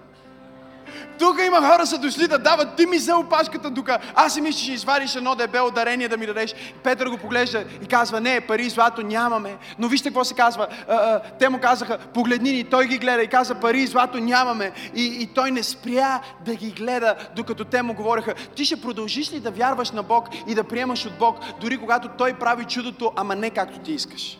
Тук 1.19 1.39
има 1.47 1.57
хора 1.57 1.85
са 1.85 1.97
дошли 1.97 2.27
да 2.27 2.39
дават, 2.39 2.75
ти 2.75 2.85
ми 2.85 2.97
за 2.97 3.15
опашката 3.17 3.73
тук. 3.73 3.89
Аз 4.15 4.33
си 4.33 4.41
мисля, 4.41 4.57
че 4.57 4.63
ще 4.63 4.73
извадиш 4.73 5.15
едно 5.15 5.35
дебело 5.35 5.71
дарение 5.71 6.07
да 6.07 6.17
ми 6.17 6.25
дадеш. 6.25 6.55
Петър 6.83 7.09
го 7.09 7.17
поглежда 7.17 7.63
и 7.83 7.87
казва, 7.87 8.21
не, 8.21 8.41
пари 8.41 8.65
и 8.65 8.69
злато 8.69 9.01
нямаме. 9.01 9.57
Но 9.79 9.87
вижте 9.87 10.09
какво 10.09 10.23
се 10.23 10.33
казва. 10.33 10.67
А, 10.87 10.95
а, 10.95 11.19
те 11.39 11.49
му 11.49 11.59
казаха, 11.59 11.97
погледни 11.97 12.51
ни, 12.51 12.63
той 12.63 12.87
ги 12.87 12.97
гледа 12.97 13.23
и 13.23 13.27
каза, 13.27 13.55
пари 13.55 13.79
и 13.79 13.87
злато 13.87 14.17
нямаме. 14.17 14.71
И, 14.95 15.05
и 15.21 15.27
той 15.27 15.51
не 15.51 15.63
спря 15.63 16.21
да 16.45 16.55
ги 16.55 16.71
гледа, 16.71 17.15
докато 17.35 17.65
те 17.65 17.81
му 17.81 17.93
говореха, 17.93 18.33
ти 18.55 18.65
ще 18.65 18.81
продължиш 18.81 19.33
ли 19.33 19.39
да 19.39 19.51
вярваш 19.51 19.91
на 19.91 20.03
Бог 20.03 20.27
и 20.47 20.55
да 20.55 20.63
приемаш 20.63 21.05
от 21.05 21.17
Бог, 21.19 21.37
дори 21.61 21.77
когато 21.77 22.07
Той 22.07 22.33
прави 22.33 22.65
чудото, 22.65 23.11
ама 23.15 23.35
не 23.35 23.49
както 23.49 23.79
ти 23.79 23.91
искаш. 23.91 24.37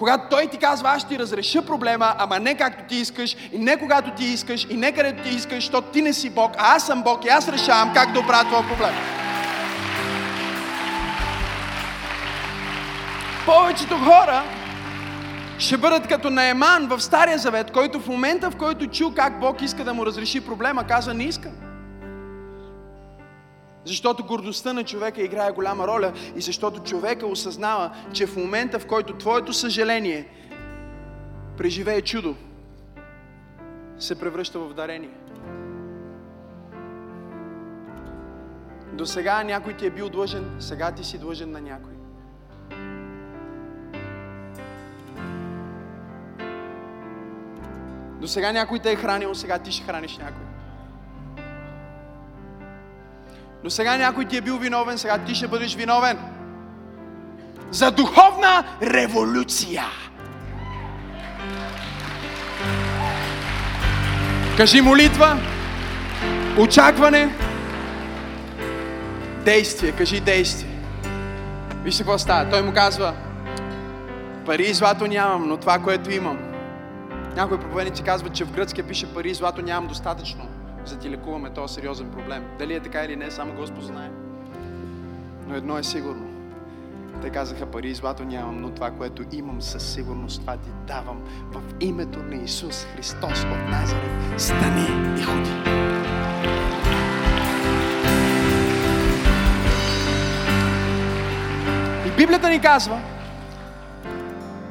Когато 0.00 0.24
той 0.30 0.46
ти 0.46 0.58
казва, 0.58 0.90
аз 0.90 1.00
ще 1.00 1.08
ти 1.08 1.18
разреша 1.18 1.62
проблема, 1.62 2.14
ама 2.18 2.38
не 2.38 2.54
както 2.54 2.84
ти 2.88 2.96
искаш, 2.96 3.36
и 3.52 3.58
не 3.58 3.76
когато 3.76 4.10
ти 4.10 4.24
искаш, 4.24 4.66
и 4.70 4.76
не 4.76 4.92
където 4.92 5.22
ти 5.22 5.28
искаш, 5.28 5.64
защото 5.64 5.88
ти 5.88 6.02
не 6.02 6.12
си 6.12 6.30
Бог, 6.30 6.52
а 6.58 6.76
аз 6.76 6.86
съм 6.86 7.02
Бог 7.02 7.24
и 7.24 7.28
аз 7.28 7.48
решавам 7.48 7.94
как 7.94 8.12
да 8.12 8.20
оправя 8.20 8.44
твоя 8.44 8.68
проблем. 8.68 8.94
Повечето 13.46 13.98
хора 13.98 14.42
ще 15.58 15.76
бъдат 15.76 16.08
като 16.08 16.30
Наеман 16.30 16.86
в 16.88 17.00
Стария 17.00 17.38
Завет, 17.38 17.70
който 17.70 18.00
в 18.00 18.08
момента, 18.08 18.50
в 18.50 18.56
който 18.56 18.86
чул 18.86 19.14
как 19.14 19.40
Бог 19.40 19.62
иска 19.62 19.84
да 19.84 19.94
му 19.94 20.06
разреши 20.06 20.40
проблема, 20.40 20.86
каза, 20.86 21.14
не 21.14 21.24
искам. 21.24 21.52
Защото 23.84 24.24
гордостта 24.24 24.72
на 24.72 24.84
човека 24.84 25.22
играе 25.22 25.50
голяма 25.50 25.86
роля 25.86 26.12
и 26.36 26.40
защото 26.40 26.82
човека 26.82 27.26
осъзнава, 27.26 27.90
че 28.12 28.26
в 28.26 28.36
момента, 28.36 28.78
в 28.78 28.86
който 28.86 29.16
твоето 29.16 29.52
съжаление 29.52 30.28
преживее 31.56 32.02
чудо, 32.02 32.36
се 33.98 34.20
превръща 34.20 34.58
в 34.58 34.74
дарение. 34.74 35.10
До 38.92 39.06
сега 39.06 39.42
някой 39.42 39.76
ти 39.76 39.86
е 39.86 39.90
бил 39.90 40.08
длъжен, 40.08 40.56
сега 40.58 40.92
ти 40.92 41.04
си 41.04 41.18
длъжен 41.18 41.50
на 41.50 41.60
някой. 41.60 41.92
До 48.20 48.28
сега 48.28 48.52
някой 48.52 48.78
те 48.78 48.92
е 48.92 48.96
хранил, 48.96 49.34
сега 49.34 49.58
ти 49.58 49.72
ще 49.72 49.84
храниш 49.84 50.18
някой. 50.18 50.49
Но 53.64 53.70
сега 53.70 53.96
някой 53.96 54.24
ти 54.24 54.36
е 54.36 54.40
бил 54.40 54.58
виновен, 54.58 54.98
сега 54.98 55.18
ти 55.18 55.34
ще 55.34 55.48
бъдеш 55.48 55.74
виновен. 55.74 56.18
За 57.70 57.90
духовна 57.90 58.64
революция. 58.82 59.84
Кажи 64.56 64.80
молитва, 64.80 65.38
очакване, 66.58 67.34
действие. 69.44 69.92
Кажи 69.92 70.20
действие. 70.20 70.70
Вижте 71.84 72.02
какво 72.02 72.18
става. 72.18 72.50
Той 72.50 72.62
му 72.62 72.72
казва, 72.72 73.14
пари 74.46 74.62
и 74.62 74.74
злато 74.74 75.06
нямам, 75.06 75.48
но 75.48 75.56
това, 75.56 75.78
което 75.78 76.10
имам. 76.10 76.38
Някои 77.36 77.60
проповедници 77.60 78.02
казват, 78.02 78.34
че 78.34 78.44
в 78.44 78.52
гръцкия 78.52 78.86
пише 78.86 79.14
пари 79.14 79.30
и 79.30 79.34
злато 79.34 79.62
нямам 79.62 79.88
достатъчно 79.88 80.49
за 80.84 80.94
да 80.94 81.00
ти 81.00 81.10
лекуваме 81.10 81.50
този 81.50 81.74
сериозен 81.74 82.10
проблем. 82.10 82.44
Дали 82.58 82.74
е 82.74 82.80
така 82.80 83.04
или 83.04 83.16
не, 83.16 83.30
само 83.30 83.52
Господ 83.52 83.84
знае. 83.84 84.10
Но 85.46 85.54
едно 85.54 85.78
е 85.78 85.82
сигурно. 85.82 86.26
Те 87.22 87.30
казаха, 87.30 87.66
пари 87.66 87.88
и 87.88 87.94
злато 87.94 88.24
нямам, 88.24 88.60
но 88.60 88.70
това, 88.70 88.90
което 88.90 89.24
имам 89.32 89.62
със 89.62 89.92
сигурност, 89.92 90.40
това 90.40 90.56
ти 90.56 90.70
давам 90.86 91.22
в 91.52 91.60
името 91.80 92.18
на 92.22 92.36
Исус 92.36 92.84
Христос 92.84 93.44
от 93.44 93.70
Назарет. 93.70 94.40
Стани 94.40 95.20
и 95.20 95.22
ходи. 95.22 95.50
И 102.06 102.16
Библията 102.16 102.48
ни 102.48 102.60
казва, 102.60 103.00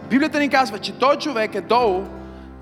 Библията 0.09 0.39
ни 0.39 0.49
казва, 0.49 0.79
че 0.79 0.99
той 0.99 1.17
човек 1.17 1.55
е 1.55 1.61
долу 1.61 2.03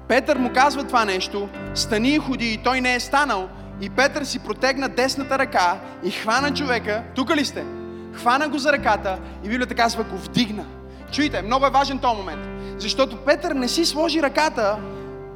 Петър 0.08 0.38
му 0.38 0.54
казва 0.54 0.84
това 0.84 1.06
нещо, 1.06 1.50
стани 1.76 2.10
и 2.10 2.18
ходи 2.18 2.54
и 2.54 2.58
той 2.58 2.82
не 2.82 2.96
е 2.96 3.00
станал. 3.00 3.50
И 3.82 3.90
Петър 3.90 4.24
си 4.24 4.40
протегна 4.40 4.90
десната 4.90 5.40
ръка 5.40 5.80
и 6.04 6.12
хвана 6.12 6.54
човека, 6.54 7.04
тук 7.16 7.36
ли 7.36 7.46
сте? 7.46 7.66
Хвана 8.14 8.50
го 8.50 8.58
за 8.58 8.72
ръката 8.72 9.18
и 9.44 9.50
Библията 9.50 9.76
казва 9.76 10.04
го 10.04 10.18
вдигна. 10.18 10.66
Чуйте, 11.12 11.42
много 11.42 11.66
е 11.66 11.70
важен 11.70 12.00
този 12.00 12.18
момент. 12.18 12.48
Защото 12.78 13.18
Петър 13.18 13.52
не 13.52 13.68
си 13.68 13.86
сложи 13.86 14.22
ръката 14.22 14.78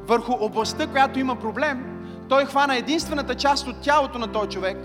върху 0.06 0.32
областта, 0.40 0.86
която 0.86 1.18
има 1.18 1.36
проблем. 1.36 1.84
Той 2.28 2.44
хвана 2.44 2.76
единствената 2.76 3.34
част 3.34 3.66
от 3.66 3.76
тялото 3.80 4.18
на 4.18 4.32
този 4.32 4.48
човек, 4.48 4.76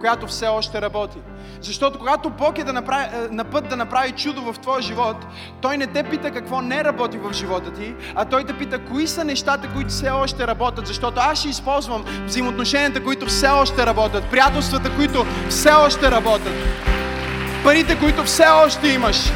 която 0.00 0.26
все 0.26 0.46
още 0.46 0.82
работи. 0.82 1.18
Защото 1.60 1.98
когато 1.98 2.30
Бог 2.30 2.58
е 2.58 2.64
да 2.64 2.72
направи, 2.72 3.04
е, 3.04 3.28
на 3.30 3.44
път 3.44 3.68
да 3.68 3.76
направи 3.76 4.12
чудо 4.12 4.52
в 4.52 4.58
твоя 4.58 4.82
живот, 4.82 5.16
Той 5.60 5.76
не 5.76 5.86
те 5.86 6.02
пита 6.02 6.30
какво 6.30 6.60
не 6.60 6.84
работи 6.84 7.18
в 7.18 7.32
живота 7.32 7.72
ти, 7.72 7.94
а 8.14 8.24
Той 8.24 8.44
те 8.44 8.58
пита 8.58 8.78
кои 8.84 9.06
са 9.06 9.24
нещата, 9.24 9.68
които 9.74 9.88
все 9.90 10.10
още 10.10 10.46
работят. 10.46 10.86
Защото 10.86 11.20
аз 11.24 11.38
ще 11.38 11.48
използвам 11.48 12.04
взаимоотношенията, 12.26 13.04
които 13.04 13.26
все 13.26 13.48
още 13.48 13.86
работят, 13.86 14.24
приятелствата, 14.30 14.90
които 14.96 15.26
все 15.48 15.72
още 15.72 16.10
работят, 16.10 16.54
парите, 17.64 17.98
които 17.98 18.24
все 18.24 18.46
още 18.64 18.88
имаш, 18.88 19.32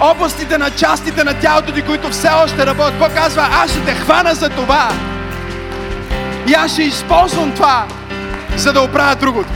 областите 0.00 0.58
на 0.58 0.70
частите 0.70 1.24
на 1.24 1.40
тялото 1.40 1.72
ти, 1.72 1.82
които 1.82 2.08
все 2.08 2.28
още 2.44 2.66
работят. 2.66 2.98
Бог 2.98 3.14
казва, 3.14 3.48
аз 3.52 3.70
ще 3.70 3.84
те 3.84 3.94
хвана 3.94 4.34
за 4.34 4.48
това. 4.48 4.88
И 6.48 6.52
аз 6.52 6.72
ще 6.72 6.82
използвам 6.82 7.52
това, 7.52 7.86
за 8.56 8.72
да 8.72 8.82
оправя 8.82 9.16
другото. 9.16 9.52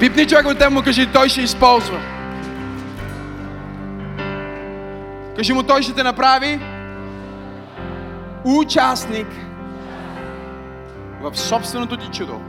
Пипни 0.00 0.26
човек 0.26 0.46
от 0.46 0.70
му 0.70 0.82
кажи, 0.82 1.06
той 1.12 1.28
ще 1.28 1.40
използва. 1.40 2.00
Кажи 5.36 5.52
му, 5.52 5.62
той 5.62 5.82
ще 5.82 5.92
те 5.92 6.02
направи 6.02 6.60
участник 8.44 9.26
в 11.20 11.38
собственото 11.38 11.96
ти 11.96 12.18
чудо. 12.18 12.40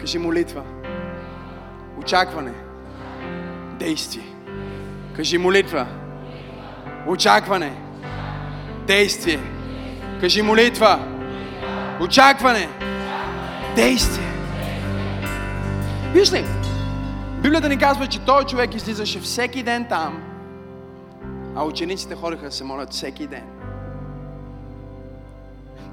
Кажи 0.00 0.18
молитва. 0.18 0.62
Очакване. 1.98 2.52
Действие. 3.78 4.35
Кажи 5.16 5.38
молитва. 5.38 5.86
Очакване. 7.06 7.72
Действие. 8.86 9.40
Кажи 10.20 10.42
молитва. 10.42 10.98
Очакване. 12.00 12.68
Действие. 13.76 14.26
Виж 16.12 16.32
ли, 16.32 16.44
Библията 17.42 17.68
ни 17.68 17.78
казва, 17.78 18.06
че 18.06 18.24
той 18.24 18.44
човек 18.44 18.74
излизаше 18.74 19.20
всеки 19.20 19.62
ден 19.62 19.86
там, 19.88 20.22
а 21.56 21.64
учениците 21.64 22.14
ходеха 22.14 22.44
да 22.44 22.52
се 22.52 22.64
молят 22.64 22.92
всеки 22.92 23.26
ден. 23.26 23.44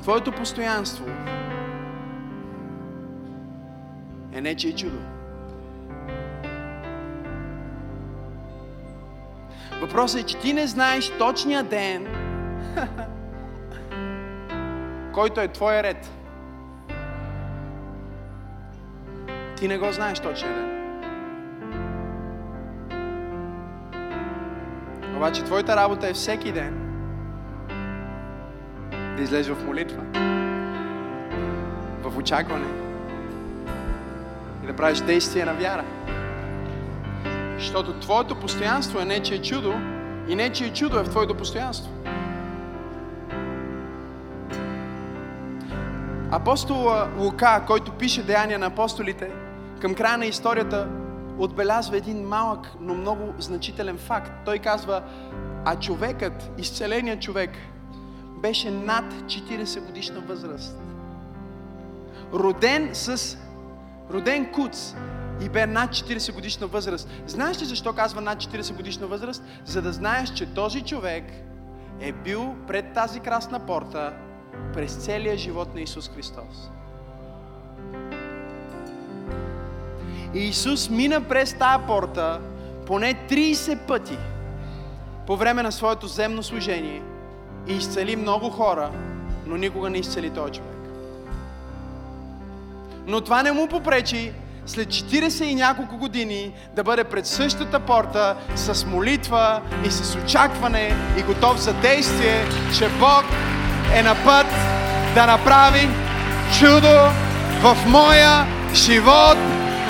Твоето 0.02 0.32
постоянство 0.32 1.06
е 4.34 4.42
нечие 4.42 4.76
чудо. 4.76 5.13
Въпросът 9.84 10.22
е, 10.22 10.24
че 10.24 10.38
ти 10.38 10.54
не 10.54 10.68
знаеш 10.68 11.10
точния 11.10 11.64
ден, 11.64 12.08
който 15.14 15.42
е 15.42 15.48
твоя 15.48 15.84
ред. 15.84 16.12
Ти 19.56 19.68
не 19.68 19.78
го 19.78 19.92
знаеш 19.92 20.20
точния 20.20 20.54
ден. 20.54 20.70
Обаче 25.18 25.44
твоята 25.44 25.76
работа 25.76 26.10
е 26.10 26.14
всеки 26.14 26.52
ден 26.52 26.80
да 29.18 29.24
излезеш 29.24 29.56
в 29.56 29.66
молитва, 29.66 30.04
в 32.04 32.18
очакване 32.18 32.68
и 34.64 34.68
да 34.68 34.76
правиш 34.76 35.00
действие 35.00 35.46
на 35.46 35.54
вяра. 35.54 36.03
Защото 37.58 37.94
твоето 38.00 38.36
постоянство 38.36 39.00
е 39.00 39.06
нечие 39.06 39.42
чудо 39.42 39.74
и 40.28 40.36
нечие 40.36 40.74
чудо 40.74 40.98
е 40.98 41.04
в 41.04 41.10
твоето 41.10 41.36
постоянство. 41.36 41.92
Апостол 46.32 46.92
Лука, 47.18 47.64
който 47.68 47.92
пише 47.92 48.24
Деяния 48.24 48.60
на 48.60 48.66
апостолите, 48.66 49.32
към 49.82 49.96
края 49.96 50.18
на 50.18 50.26
историята 50.26 50.88
отбелязва 51.38 51.98
един 51.98 52.28
малък, 52.28 52.72
но 52.80 52.94
много 52.94 53.34
значителен 53.40 53.98
факт. 53.98 54.32
Той 54.46 54.60
казва, 54.60 55.04
а 55.66 55.80
човекът, 55.80 56.52
изцеленият 56.58 57.22
човек, 57.22 57.50
беше 58.42 58.72
над 58.72 59.14
40 59.14 59.86
годишна 59.86 60.20
възраст. 60.20 60.78
Роден 62.34 62.90
с 62.94 63.38
роден 64.14 64.52
куц 64.52 64.96
и 65.42 65.50
бе 65.50 65.66
над 65.66 65.90
40 65.92 66.34
годишна 66.34 66.68
възраст. 66.68 67.10
Знаеш 67.28 67.62
ли 67.62 67.66
защо 67.66 67.94
казва 67.94 68.22
над 68.22 68.40
40 68.40 68.76
годишна 68.76 69.08
възраст? 69.08 69.44
За 69.66 69.82
да 69.82 69.94
знаеш, 69.94 70.34
че 70.34 70.46
този 70.46 70.82
човек 70.82 71.24
е 72.00 72.12
бил 72.12 72.56
пред 72.68 72.94
тази 72.94 73.20
красна 73.20 73.60
порта 73.60 74.14
през 74.74 74.96
целия 74.96 75.38
живот 75.38 75.76
на 75.76 75.82
Исус 75.82 76.10
Христос. 76.16 76.70
Исус 80.34 80.90
мина 80.90 81.22
през 81.22 81.54
тая 81.54 81.88
порта 81.88 82.42
поне 82.86 83.14
30 83.30 83.88
пъти 83.88 84.18
по 85.28 85.38
време 85.38 85.64
на 85.64 85.72
своето 85.72 86.08
земно 86.08 86.44
служение 86.44 87.04
и 87.68 87.74
изцели 87.74 88.16
много 88.16 88.50
хора, 88.50 88.92
но 89.46 89.58
никога 89.58 89.90
не 89.90 89.98
изцели 89.98 90.30
този 90.30 90.54
човек. 90.54 90.70
Но 93.08 93.22
това 93.22 93.44
не 93.44 93.52
му 93.52 93.68
попречи 93.68 94.34
след 94.66 94.88
40 94.88 95.44
и 95.44 95.56
няколко 95.56 95.98
години 95.98 96.52
да 96.76 96.84
бъде 96.84 97.04
пред 97.04 97.28
същата 97.28 97.80
порта 97.80 98.36
с 98.56 98.86
молитва 98.86 99.62
и 99.86 99.92
с 99.92 100.16
очакване 100.16 100.96
и 101.18 101.22
готов 101.22 101.58
за 101.60 101.74
действие, 101.74 102.46
че 102.78 102.90
Бог 102.90 103.24
е 103.96 104.04
на 104.04 104.16
път 104.26 104.46
да 105.16 105.26
направи 105.26 105.90
чудо 106.60 107.00
в 107.62 107.78
моя 107.88 108.46
живот. 108.74 109.38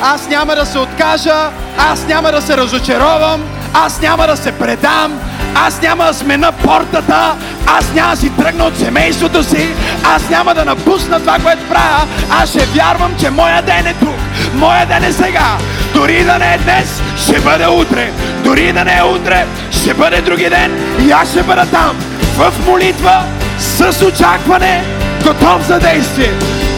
Аз 0.01 0.27
няма 0.27 0.55
да 0.55 0.65
се 0.65 0.79
откажа, 0.79 1.51
аз 1.77 2.07
няма 2.07 2.31
да 2.31 2.41
се 2.41 2.57
разочаровам, 2.57 3.43
аз 3.73 4.01
няма 4.01 4.27
да 4.27 4.37
се 4.37 4.59
предам, 4.59 5.21
аз 5.55 5.81
няма 5.81 6.05
да 6.05 6.13
смена 6.13 6.51
портата, 6.51 7.35
аз 7.67 7.93
няма 7.93 8.11
да 8.11 8.17
си 8.17 8.29
тръгна 8.29 8.63
от 8.63 8.77
семейството 8.77 9.43
си, 9.43 9.69
аз 10.03 10.29
няма 10.29 10.53
да 10.53 10.65
напусна 10.65 11.19
това, 11.19 11.37
което 11.43 11.63
правя, 11.69 12.07
аз 12.29 12.49
ще 12.49 12.65
вярвам, 12.65 13.11
че 13.19 13.29
моя 13.29 13.61
ден 13.61 13.87
е 13.87 13.93
тук, 13.93 14.15
моя 14.55 14.85
ден 14.85 15.03
е 15.03 15.11
сега. 15.11 15.57
Дори 15.93 16.23
да 16.23 16.39
не 16.39 16.53
е 16.53 16.57
днес, 16.57 17.01
ще 17.17 17.39
бъде 17.39 17.67
утре. 17.67 18.11
Дори 18.43 18.73
да 18.73 18.83
не 18.83 18.97
е 18.97 19.03
утре, 19.03 19.45
ще 19.71 19.93
бъде 19.93 20.21
други 20.21 20.49
ден 20.49 20.71
и 21.07 21.11
аз 21.11 21.29
ще 21.29 21.43
бъда 21.43 21.65
там. 21.65 21.97
В 22.37 22.53
молитва, 22.65 23.23
с 23.59 24.05
очакване, 24.05 24.83
готов 25.23 25.67
за 25.67 25.79
действие. 25.79 26.33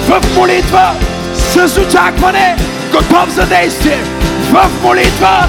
В 0.08 0.36
молитва, 0.36 0.92
с 1.34 1.78
очакване, 1.78 2.56
готов 2.92 3.30
за 3.30 3.46
действие. 3.46 4.00
В 4.52 4.70
молитва, 4.84 5.48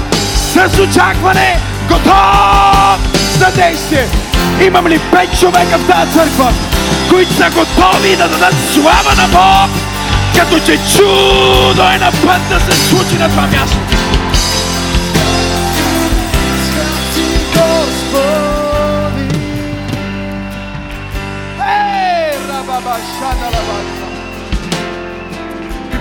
с 0.53 0.79
очакване, 0.79 1.59
готов 1.89 3.16
за 3.37 3.51
действие. 3.51 4.07
Имам 4.65 4.87
ли 4.87 4.99
пет 5.11 5.39
човека 5.39 5.77
в 5.77 5.87
тази 5.87 6.11
църква, 6.11 6.51
които 7.09 7.33
са 7.33 7.49
готови 7.49 8.15
да 8.15 8.27
дадат 8.29 8.55
слава 8.73 9.15
на 9.17 9.27
Бог, 9.27 9.69
като 10.35 10.65
че 10.65 10.77
чудо 10.97 11.81
е 11.95 11.97
на 11.97 12.11
път 12.11 12.41
да 12.49 12.59
се 12.59 12.89
случи 12.89 13.17
на 13.19 13.29
това 13.29 13.47
място. 13.47 13.77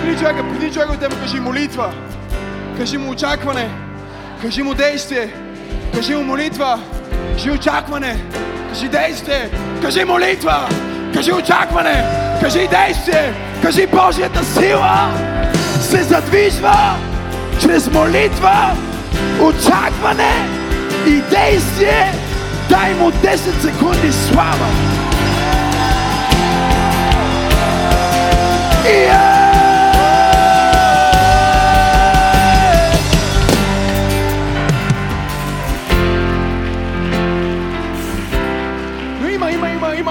Преди 0.03 0.19
човека, 0.19 0.45
преди 0.53 0.73
човека 0.73 0.99
те 1.01 1.09
му 1.09 1.15
кажи 1.23 1.41
молитва, 1.41 1.93
кажи 2.79 2.99
му 2.99 3.11
очакване, 3.11 3.69
кажи 4.43 4.63
му 4.63 4.75
действие, 4.75 5.35
кажи 5.95 6.15
му 6.15 6.23
молитва, 6.25 6.79
кажи 7.37 7.51
очакване, 7.51 8.17
кажи 8.69 8.89
действие, 8.89 9.51
кажи 9.83 10.05
молитва, 10.05 10.69
кажи 11.15 11.33
очакване, 11.33 12.05
кажи 12.41 12.69
действие, 12.69 13.35
кажи 13.63 13.87
Божията 13.87 14.45
сила 14.45 15.11
се 15.81 16.03
задвижва 16.03 16.97
чрез 17.61 17.91
молитва, 17.91 18.77
очакване 19.41 20.49
и 21.07 21.21
действие. 21.31 22.13
Дай 22.69 22.95
му 22.95 23.11
10 23.11 23.37
секунди 23.37 24.13
слава. 24.13 24.67
Yeah! 28.85 29.36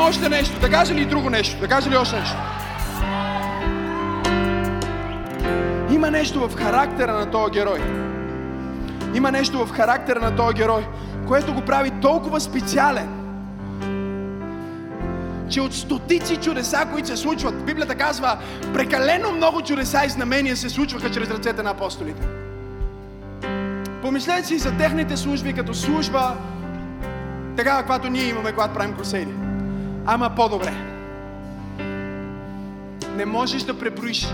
Още 0.08 0.30
нещо. 0.30 0.60
Да 0.60 0.70
кажа 0.70 0.94
ли 0.94 1.06
друго 1.06 1.30
нещо? 1.30 1.60
Да 1.60 1.68
кажа 1.68 1.90
ли 1.90 1.98
още 1.98 2.20
нещо? 2.20 2.38
Има 5.92 6.12
нещо 6.12 6.48
в 6.48 6.56
характера 6.56 7.14
на 7.14 7.32
този 7.32 7.52
герой. 7.52 7.80
Има 9.14 9.32
нещо 9.32 9.66
в 9.66 9.72
характера 9.72 10.20
на 10.20 10.36
този 10.36 10.54
герой, 10.56 10.88
което 11.28 11.54
го 11.54 11.62
прави 11.62 11.92
толкова 12.02 12.40
специален, 12.40 13.10
че 15.50 15.62
от 15.62 15.74
стотици 15.74 16.38
чудеса, 16.38 16.88
които 16.92 17.08
се 17.08 17.18
случват, 17.18 17.66
Библията 17.66 17.96
казва, 17.96 18.38
прекалено 18.74 19.32
много 19.32 19.62
чудеса 19.62 20.02
и 20.06 20.10
знамения 20.10 20.58
се 20.58 20.70
случваха 20.70 21.12
чрез 21.12 21.30
ръцете 21.30 21.64
на 21.64 21.70
апостолите. 21.70 22.28
Помислете 24.02 24.48
си 24.48 24.58
за 24.58 24.78
техните 24.78 25.18
служби 25.18 25.54
като 25.54 25.74
служба, 25.74 26.36
такава, 27.58 27.80
каквато 27.80 28.10
ние 28.10 28.28
имаме, 28.28 28.52
когато 28.52 28.74
правим 28.74 28.96
крусейди. 28.96 29.45
Ама 30.08 30.30
по-добре. 30.36 30.74
Не 33.16 33.26
можеш 33.26 33.64
да 33.64 33.80
преброиш. 33.80 34.28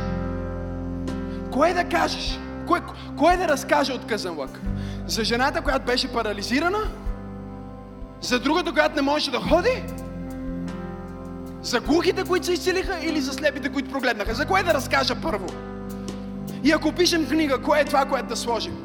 Кое 1.51 1.73
да 1.73 1.83
кажеш? 1.83 2.39
Кое, 2.67 2.81
кое 3.17 3.37
да 3.37 3.47
разкаже 3.47 3.93
от 3.93 4.05
късен 4.05 4.39
лък? 4.39 4.61
За 5.07 5.23
жената, 5.23 5.61
която 5.61 5.85
беше 5.85 6.13
парализирана? 6.13 6.79
За 8.21 8.39
другата, 8.39 8.71
която 8.71 8.95
не 8.95 9.01
можеше 9.01 9.31
да 9.31 9.39
ходи? 9.39 9.83
За 11.61 11.79
глухите, 11.79 12.23
които 12.23 12.45
се 12.45 12.53
изцелиха 12.53 12.97
или 13.01 13.21
за 13.21 13.33
слепите, 13.33 13.69
които 13.69 13.91
прогледнаха? 13.91 14.35
За 14.35 14.45
кое 14.45 14.63
да 14.63 14.73
разкажа 14.73 15.15
първо? 15.21 15.47
И 16.63 16.71
ако 16.71 16.91
пишем 16.91 17.27
книга, 17.27 17.61
кое 17.61 17.79
е 17.79 17.85
това, 17.85 18.05
което 18.05 18.27
да 18.27 18.35
сложим? 18.35 18.77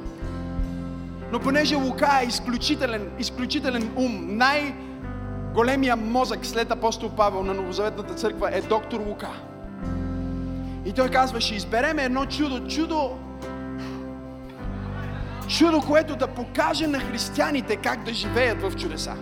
Но 1.33 1.41
понеже 1.41 1.75
Лука 1.75 2.19
е 2.23 2.27
изключителен, 2.27 3.11
изключителен 3.19 3.91
ум, 3.97 4.37
най-големия 5.57 5.97
мозък 5.97 6.47
след 6.47 6.71
апостол 6.71 7.11
Павел 7.11 7.43
на 7.43 7.55
Новозаветната 7.55 8.15
църква 8.15 8.51
е 8.53 8.61
доктор 8.61 9.01
Лука. 9.01 9.29
И 10.85 10.93
той 10.93 11.09
казва, 11.09 11.41
ще 11.41 11.55
изберем 11.55 11.99
едно 11.99 12.27
чудо. 12.27 12.69
Чудо, 12.69 13.19
чудо, 15.49 15.81
което 15.81 16.17
да 16.17 16.27
покаже 16.27 16.87
на 16.87 17.01
християните 17.01 17.77
как 17.77 18.05
да 18.05 18.13
живеят 18.13 18.63
в 18.63 18.77
чудеса. 18.77 19.15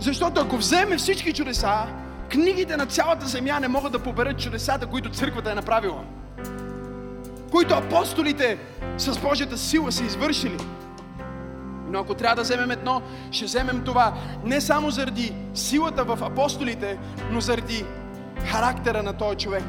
Защото 0.00 0.40
ако 0.40 0.56
вземе 0.56 0.96
всички 0.96 1.32
чудеса, 1.32 1.86
книгите 2.30 2.76
на 2.76 2.86
цялата 2.86 3.26
земя 3.26 3.60
не 3.60 3.68
могат 3.68 3.92
да 3.92 3.98
поберат 3.98 4.38
чудесата, 4.38 4.86
които 4.86 5.10
църквата 5.10 5.50
е 5.50 5.54
направила. 5.54 6.04
Които 7.50 7.74
апостолите 7.74 8.58
с 8.96 9.18
Божията 9.18 9.58
сила 9.58 9.92
са 9.92 10.04
извършили. 10.04 10.56
Но 11.92 11.98
ако 11.98 12.14
трябва 12.14 12.36
да 12.36 12.42
вземем 12.42 12.70
едно, 12.70 13.02
ще 13.30 13.44
вземем 13.44 13.82
това 13.84 14.14
не 14.44 14.60
само 14.60 14.90
заради 14.90 15.34
силата 15.54 16.04
в 16.04 16.18
апостолите, 16.22 16.98
но 17.30 17.40
заради 17.40 17.84
характера 18.46 19.02
на 19.02 19.12
този 19.12 19.36
човек. 19.36 19.64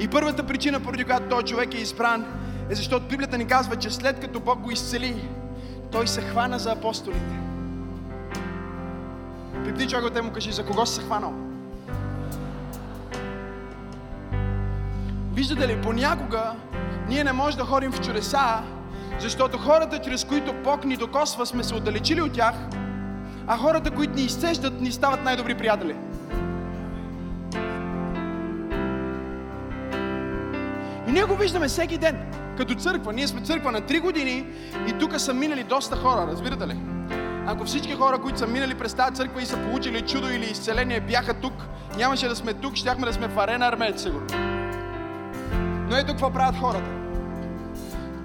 И 0.00 0.08
първата 0.08 0.46
причина, 0.46 0.80
поради 0.80 1.04
която 1.04 1.28
този 1.28 1.46
човек 1.46 1.74
е 1.74 1.78
избран, 1.78 2.24
е 2.70 2.74
защото 2.74 3.06
Библията 3.06 3.38
ни 3.38 3.46
казва, 3.46 3.76
че 3.76 3.90
след 3.90 4.20
като 4.20 4.40
Бог 4.40 4.60
го 4.60 4.70
изцели, 4.70 5.28
той 5.92 6.06
се 6.06 6.20
хвана 6.20 6.58
за 6.58 6.72
апостолите. 6.72 7.40
Пипни 9.64 9.88
човекът 9.88 10.24
му 10.24 10.32
кажи, 10.32 10.52
за 10.52 10.66
кого 10.66 10.86
се 10.86 11.02
хванал? 11.02 11.34
Виждате 15.32 15.68
ли, 15.68 15.82
понякога 15.82 16.52
ние 17.08 17.24
не 17.24 17.32
можем 17.32 17.58
да 17.58 17.64
ходим 17.64 17.92
в 17.92 18.00
чудеса, 18.00 18.62
защото 19.20 19.58
хората, 19.58 19.98
чрез 19.98 20.24
които 20.24 20.52
Бог 20.52 20.84
ни 20.84 20.96
докосва, 20.96 21.46
сме 21.46 21.64
се 21.64 21.74
отдалечили 21.74 22.22
от 22.22 22.32
тях, 22.32 22.54
а 23.46 23.56
хората, 23.56 23.90
които 23.90 24.14
ни 24.14 24.22
изцеждат, 24.22 24.80
ни 24.80 24.92
стават 24.92 25.24
най-добри 25.24 25.54
приятели. 25.54 25.96
И 31.08 31.12
ние 31.12 31.24
го 31.24 31.36
виждаме 31.36 31.68
всеки 31.68 31.98
ден, 31.98 32.16
като 32.56 32.74
църква. 32.74 33.12
Ние 33.12 33.26
сме 33.26 33.40
църква 33.40 33.72
на 33.72 33.82
3 33.82 34.00
години 34.00 34.46
и 34.88 34.92
тук 34.92 35.20
са 35.20 35.34
минали 35.34 35.62
доста 35.62 35.96
хора, 35.96 36.26
разбирате 36.30 36.66
ли? 36.66 36.76
Ако 37.46 37.64
всички 37.64 37.94
хора, 37.94 38.18
които 38.18 38.38
са 38.38 38.46
минали 38.46 38.74
през 38.74 38.94
тази 38.94 39.14
църква 39.14 39.42
и 39.42 39.46
са 39.46 39.56
получили 39.56 40.00
чудо 40.00 40.28
или 40.28 40.44
изцеление, 40.44 41.00
бяха 41.00 41.34
тук, 41.34 41.52
нямаше 41.96 42.28
да 42.28 42.36
сме 42.36 42.54
тук, 42.54 42.74
щяхме 42.74 43.06
да 43.06 43.12
сме 43.12 43.28
в 43.28 43.38
арена 43.38 43.66
армеец, 43.66 44.02
сигурно. 44.02 44.26
Но 45.90 45.96
ето 45.96 46.06
какво 46.06 46.30
правят 46.30 46.56
хората. 46.56 47.05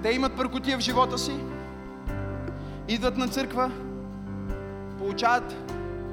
Те 0.02 0.10
имат 0.10 0.36
пъркотия 0.36 0.78
в 0.78 0.80
живота 0.80 1.18
си, 1.18 1.40
идват 2.88 3.16
на 3.16 3.28
църква, 3.28 3.70
получават 4.98 5.56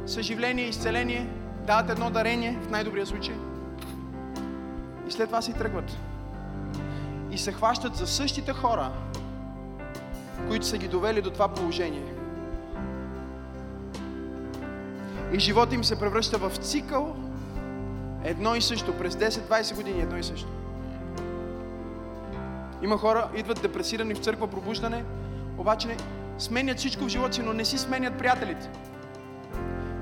съживление, 0.05 0.65
изцеление, 0.65 1.29
дават 1.67 1.89
едно 1.89 2.09
дарение, 2.09 2.59
в 2.67 2.69
най-добрия 2.69 3.05
случай. 3.05 3.35
И 5.07 5.11
след 5.11 5.27
това 5.27 5.41
си 5.41 5.53
тръгват. 5.53 5.97
И 7.31 7.37
се 7.37 7.51
хващат 7.51 7.95
за 7.95 8.07
същите 8.07 8.53
хора, 8.53 8.91
които 10.47 10.65
са 10.65 10.77
ги 10.77 10.87
довели 10.87 11.21
до 11.21 11.29
това 11.29 11.47
положение. 11.47 12.13
И 15.33 15.39
живота 15.39 15.75
им 15.75 15.83
се 15.83 15.99
превръща 15.99 16.37
в 16.37 16.57
цикъл, 16.57 17.15
едно 18.23 18.55
и 18.55 18.61
също, 18.61 18.97
през 18.97 19.15
10-20 19.15 19.75
години 19.75 20.01
едно 20.01 20.17
и 20.17 20.23
също. 20.23 20.58
Има 22.81 22.97
хора, 22.97 23.29
идват 23.35 23.61
депресирани 23.61 24.13
в 24.13 24.19
църква, 24.19 24.47
пробуждане, 24.47 25.03
обаче 25.57 25.97
сменят 26.37 26.77
всичко 26.77 27.03
в 27.03 27.09
живота 27.09 27.33
си, 27.33 27.41
но 27.41 27.53
не 27.53 27.65
си 27.65 27.77
сменят 27.77 28.17
приятелите. 28.17 28.69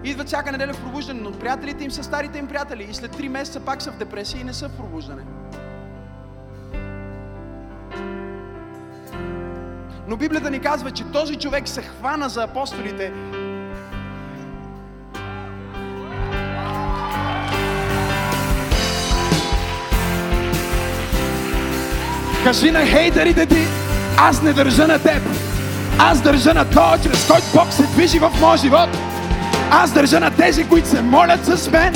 Идват 0.04 0.28
всяка 0.28 0.52
неделя 0.52 0.74
в 0.74 0.82
пробуждане, 0.82 1.22
но 1.22 1.32
приятелите 1.32 1.84
им 1.84 1.92
са 1.92 2.04
старите 2.04 2.38
им 2.38 2.48
приятели 2.48 2.88
и 2.90 2.94
след 2.94 3.16
3 3.16 3.28
месеца 3.28 3.60
пак 3.60 3.82
са 3.82 3.92
в 3.92 3.98
депресия 3.98 4.42
и 4.42 4.44
не 4.44 4.54
са 4.54 4.70
в 4.70 4.78
пробуждане. 4.78 5.24
Но 10.08 10.18
Библията 10.18 10.52
ни 10.52 10.60
казва, 10.60 10.92
че 10.92 11.04
този 11.04 11.36
човек 11.36 11.68
се 11.68 11.82
хвана 11.82 12.30
за 12.30 12.44
апостолите 12.44 13.14
Кажи 22.48 22.72
на 22.72 22.86
хейтерите 22.86 23.46
ти, 23.46 23.68
аз 24.18 24.42
не 24.42 24.54
държа 24.54 24.88
на 24.88 25.00
теб. 25.00 25.22
Аз 26.00 26.22
държа 26.22 26.54
на 26.54 26.66
този, 26.66 27.04
чрез 27.04 27.28
който 27.28 27.46
Бог 27.56 27.74
се 27.74 27.84
движи 27.84 28.20
в 28.20 28.32
моя 28.42 28.58
живот. 28.58 28.90
Аз 29.72 29.92
държа 29.92 30.20
на 30.20 30.32
тези, 30.32 30.68
които 30.68 30.88
се 30.88 31.02
молят 31.02 31.46
с 31.46 31.72
мен. 31.72 31.94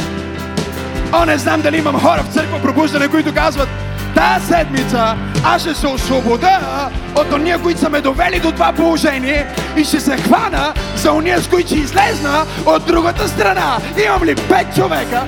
О, 1.14 1.26
не 1.26 1.38
знам 1.38 1.62
дали 1.62 1.78
имам 1.78 2.00
хора 2.00 2.24
в 2.24 2.34
църква 2.34 2.62
пробуждане, 2.62 3.08
които 3.08 3.34
казват, 3.34 3.70
тази 4.16 4.46
седмица 4.46 5.18
аз 5.44 5.62
ще 5.62 5.74
се 5.74 5.88
освобода 5.88 6.90
от 7.16 7.34
ония, 7.34 7.60
които 7.60 7.80
са 7.80 7.90
ме 7.90 8.02
довели 8.02 8.40
до 8.40 8.52
това 8.52 8.74
положение 8.74 9.48
и 9.78 9.84
ще 9.84 10.00
се 10.00 10.18
хвана 10.18 10.74
за 10.96 11.12
ония, 11.12 11.42
с 11.42 11.48
които 11.48 11.68
ще 11.68 11.76
излезна 11.76 12.46
от 12.66 12.86
другата 12.86 13.28
страна. 13.28 13.78
Имам 14.06 14.24
ли 14.24 14.36
пет 14.36 14.76
човека, 14.76 15.24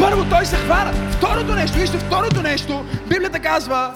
Първо 0.00 0.24
той 0.30 0.46
се 0.46 0.56
хвана. 0.56 0.92
Второто 0.92 1.54
нещо, 1.54 1.78
вижте, 1.78 1.98
второто 1.98 2.42
нещо, 2.42 2.84
Библията 3.08 3.40
казва, 3.40 3.94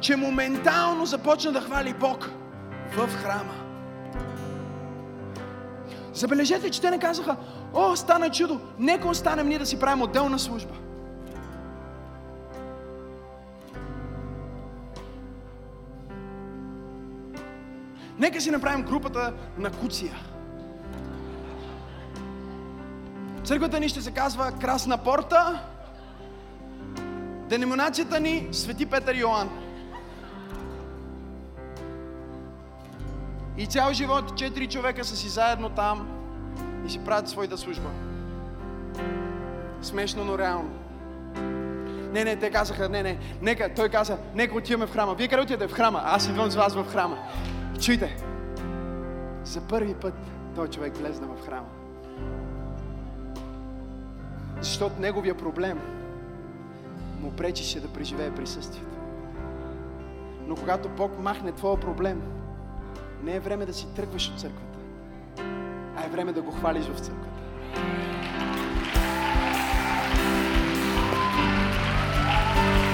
че 0.00 0.16
моментално 0.16 1.06
започна 1.06 1.52
да 1.52 1.60
хвали 1.60 1.94
Бог 1.94 2.30
в 2.96 3.08
храма. 3.22 3.54
Забележете, 6.14 6.70
че 6.70 6.80
те 6.80 6.90
не 6.90 6.98
казаха, 6.98 7.36
о, 7.74 7.96
стана 7.96 8.30
чудо, 8.30 8.60
нека 8.78 9.08
останем 9.08 9.48
ние 9.48 9.58
да 9.58 9.66
си 9.66 9.80
правим 9.80 10.02
отделна 10.02 10.38
служба. 10.38 10.74
Нека 18.18 18.40
си 18.40 18.50
направим 18.50 18.82
групата 18.82 19.32
на 19.58 19.70
Куция. 19.70 20.29
Църквата 23.50 23.80
ни 23.80 23.88
ще 23.88 24.00
се 24.00 24.10
казва 24.10 24.52
Красна 24.60 24.98
порта. 24.98 25.60
Деноминацията 27.48 28.20
ни 28.20 28.48
Свети 28.52 28.86
Петър 28.86 29.14
Йоан. 29.14 29.50
И 33.58 33.66
цял 33.66 33.92
живот 33.92 34.36
четири 34.36 34.66
човека 34.66 35.04
са 35.04 35.16
си 35.16 35.28
заедно 35.28 35.70
там 35.70 36.08
и 36.86 36.90
си 36.90 37.04
правят 37.04 37.28
своята 37.28 37.58
служба. 37.58 37.88
Смешно, 39.82 40.24
но 40.24 40.38
реално. 40.38 40.70
Не, 42.12 42.24
не, 42.24 42.36
те 42.36 42.50
казаха, 42.50 42.88
не, 42.88 43.02
не, 43.02 43.18
нека, 43.42 43.74
той 43.74 43.88
каза, 43.88 44.18
нека 44.34 44.56
отиваме 44.56 44.86
в 44.86 44.92
храма. 44.92 45.14
Вие 45.14 45.28
къде 45.28 45.42
отидете? 45.42 45.68
В 45.68 45.72
храма. 45.72 46.02
Аз 46.04 46.28
идвам 46.28 46.50
с 46.50 46.56
вас 46.56 46.74
в 46.74 46.92
храма. 46.92 47.18
Чуйте, 47.80 48.16
за 49.44 49.60
първи 49.60 49.94
път 49.94 50.14
той 50.54 50.68
човек 50.68 50.96
влезна 50.96 51.26
в 51.26 51.46
храма. 51.46 51.79
Защото 54.60 55.00
неговия 55.00 55.34
проблем 55.34 55.78
му 57.22 57.32
пречеше 57.32 57.80
да 57.80 57.88
преживее 57.88 58.30
присъствието. 58.30 58.96
Но 60.46 60.54
когато 60.54 60.88
Бог 60.88 61.18
махне 61.18 61.52
твоя 61.52 61.80
проблем, 61.80 62.22
не 63.24 63.34
е 63.34 63.40
време 63.40 63.66
да 63.66 63.74
си 63.74 63.86
тръгваш 63.96 64.28
от 64.28 64.40
църквата, 64.40 64.78
а 65.96 66.04
е 66.06 66.08
време 66.08 66.32
да 66.32 66.42
го 66.42 66.50
хвалиш 66.50 66.84
в 66.84 66.98
църквата. 66.98 67.30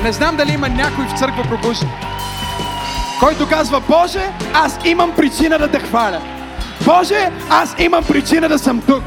Не 0.02 0.12
знам 0.12 0.36
дали 0.36 0.52
има 0.52 0.68
някой 0.68 1.04
в 1.04 1.18
църква 1.18 1.42
пробужда, 1.42 1.86
който 3.20 3.48
казва, 3.48 3.82
Боже, 3.88 4.32
аз 4.54 4.78
имам 4.84 5.14
причина 5.16 5.58
да 5.58 5.70
те 5.70 5.78
хваля. 5.78 6.20
Боже, 6.84 7.30
аз 7.50 7.76
имам 7.78 8.04
причина 8.04 8.48
да 8.48 8.58
съм 8.58 8.82
тук. 8.86 9.02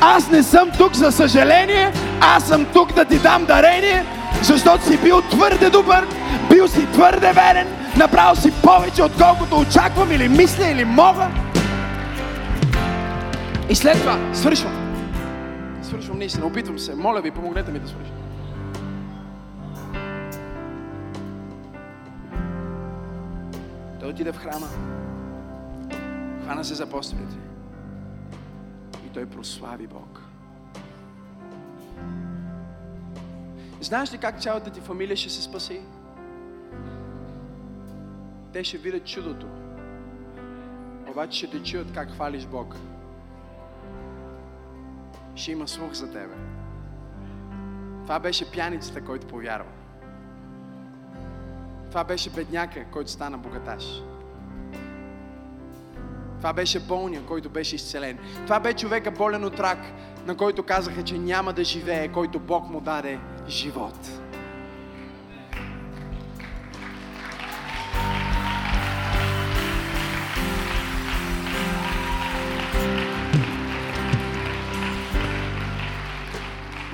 Аз 0.00 0.30
не 0.30 0.42
съм 0.42 0.70
тук 0.78 0.94
за 0.94 1.12
съжаление, 1.12 1.92
аз 2.20 2.44
съм 2.44 2.66
тук 2.72 2.92
да 2.92 3.04
ти 3.04 3.18
дам 3.18 3.44
дарение, 3.44 4.04
защото 4.42 4.84
си 4.84 4.98
бил 4.98 5.22
твърде 5.22 5.70
добър, 5.70 6.06
бил 6.50 6.68
си 6.68 6.86
твърде 6.92 7.32
верен, 7.32 7.66
направил 7.96 8.36
си 8.36 8.52
повече, 8.62 9.02
отколкото 9.02 9.56
очаквам 9.60 10.12
или 10.12 10.28
мисля 10.28 10.66
или 10.70 10.84
мога. 10.84 11.28
И 13.70 13.74
след 13.74 14.00
това, 14.00 14.18
свършвам. 14.32 14.72
Свършвам 15.82 16.18
наистина, 16.18 16.46
опитвам 16.46 16.78
се. 16.78 16.94
Моля 16.94 17.20
ви, 17.20 17.30
помогнете 17.30 17.72
ми 17.72 17.78
да 17.78 17.88
свършам. 17.88 18.14
Той 24.00 24.08
отиде 24.08 24.32
в 24.32 24.36
храма. 24.36 24.66
Хвана 26.44 26.64
се 26.64 26.74
за 26.74 26.82
апостолите 26.82 27.47
и 29.08 29.12
той 29.12 29.26
прослави 29.26 29.86
Бог. 29.86 30.22
Знаеш 33.80 34.12
ли 34.12 34.18
как 34.18 34.40
цялата 34.40 34.70
ти 34.70 34.80
фамилия 34.80 35.16
ще 35.16 35.30
се 35.30 35.42
спаси? 35.42 35.80
Те 38.52 38.64
ще 38.64 38.78
видят 38.78 39.06
чудото. 39.06 39.46
Обаче 41.10 41.38
ще 41.38 41.50
те 41.50 41.62
чуят 41.62 41.92
как 41.92 42.10
хвалиш 42.10 42.46
Бог. 42.46 42.76
ще 45.34 45.52
има 45.52 45.68
слух 45.68 45.92
за 45.92 46.12
тебе. 46.12 46.34
Това 48.02 48.20
беше 48.20 48.52
пяницата, 48.52 49.04
който 49.04 49.26
повярва. 49.26 49.70
Това 51.88 52.04
беше 52.04 52.30
бедняка, 52.30 52.90
който 52.90 53.10
стана 53.10 53.38
богаташ. 53.38 54.02
Това 56.38 56.52
беше 56.52 56.80
болния, 56.80 57.22
който 57.22 57.50
беше 57.50 57.76
изцелен. 57.76 58.18
Това 58.44 58.60
бе 58.60 58.72
човека 58.72 59.10
болен 59.10 59.44
от 59.44 59.60
рак, 59.60 59.78
на 60.26 60.36
който 60.36 60.62
казаха, 60.62 61.04
че 61.04 61.18
няма 61.18 61.52
да 61.52 61.64
живее, 61.64 62.08
който 62.08 62.38
Бог 62.38 62.70
му 62.70 62.80
даде 62.80 63.18
живот. 63.48 64.10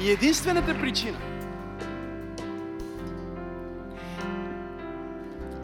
И 0.01 0.11
единствената 0.11 0.81
причина 0.81 1.34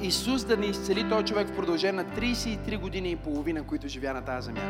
Исус 0.02 0.44
да 0.44 0.56
не 0.56 0.66
изцели 0.66 1.08
този 1.08 1.24
човек 1.24 1.48
в 1.48 1.56
продължение 1.56 2.02
на 2.04 2.04
33 2.04 2.78
години 2.78 3.10
и 3.10 3.16
половина, 3.16 3.62
които 3.66 3.88
живя 3.88 4.12
на 4.12 4.24
тази 4.24 4.44
земя, 4.44 4.60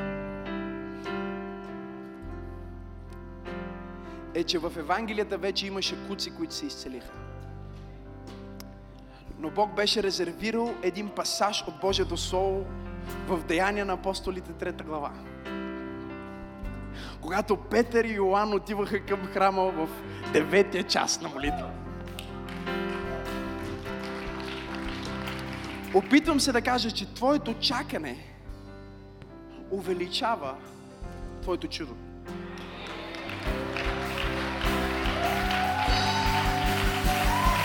е, 4.34 4.44
че 4.44 4.58
в 4.58 4.72
Евангелията 4.76 5.38
вече 5.38 5.66
имаше 5.66 5.96
куци, 6.08 6.30
които 6.36 6.54
се 6.54 6.66
изцелиха. 6.66 7.12
Но 9.38 9.50
Бог 9.50 9.74
беше 9.74 10.02
резервирал 10.02 10.74
един 10.82 11.08
пасаж 11.08 11.64
от 11.68 11.80
Божието 11.80 12.16
Слово 12.16 12.64
в 13.26 13.44
Деяния 13.44 13.84
на 13.84 13.92
апостолите, 13.92 14.52
трета 14.52 14.84
глава. 14.84 15.10
Когато 17.20 17.56
Петър 17.56 18.04
и 18.04 18.14
Йоанн 18.14 18.54
отиваха 18.54 19.06
към 19.06 19.26
храма 19.26 19.62
в 19.62 19.88
деветия 20.32 20.84
час 20.84 21.20
на 21.20 21.28
молитва. 21.28 21.70
Опитвам 25.94 26.40
се 26.40 26.52
да 26.52 26.62
кажа, 26.62 26.90
че 26.90 27.14
твоето 27.14 27.54
чакане 27.54 28.16
увеличава 29.70 30.54
твоето 31.42 31.66
чудо. 31.66 31.92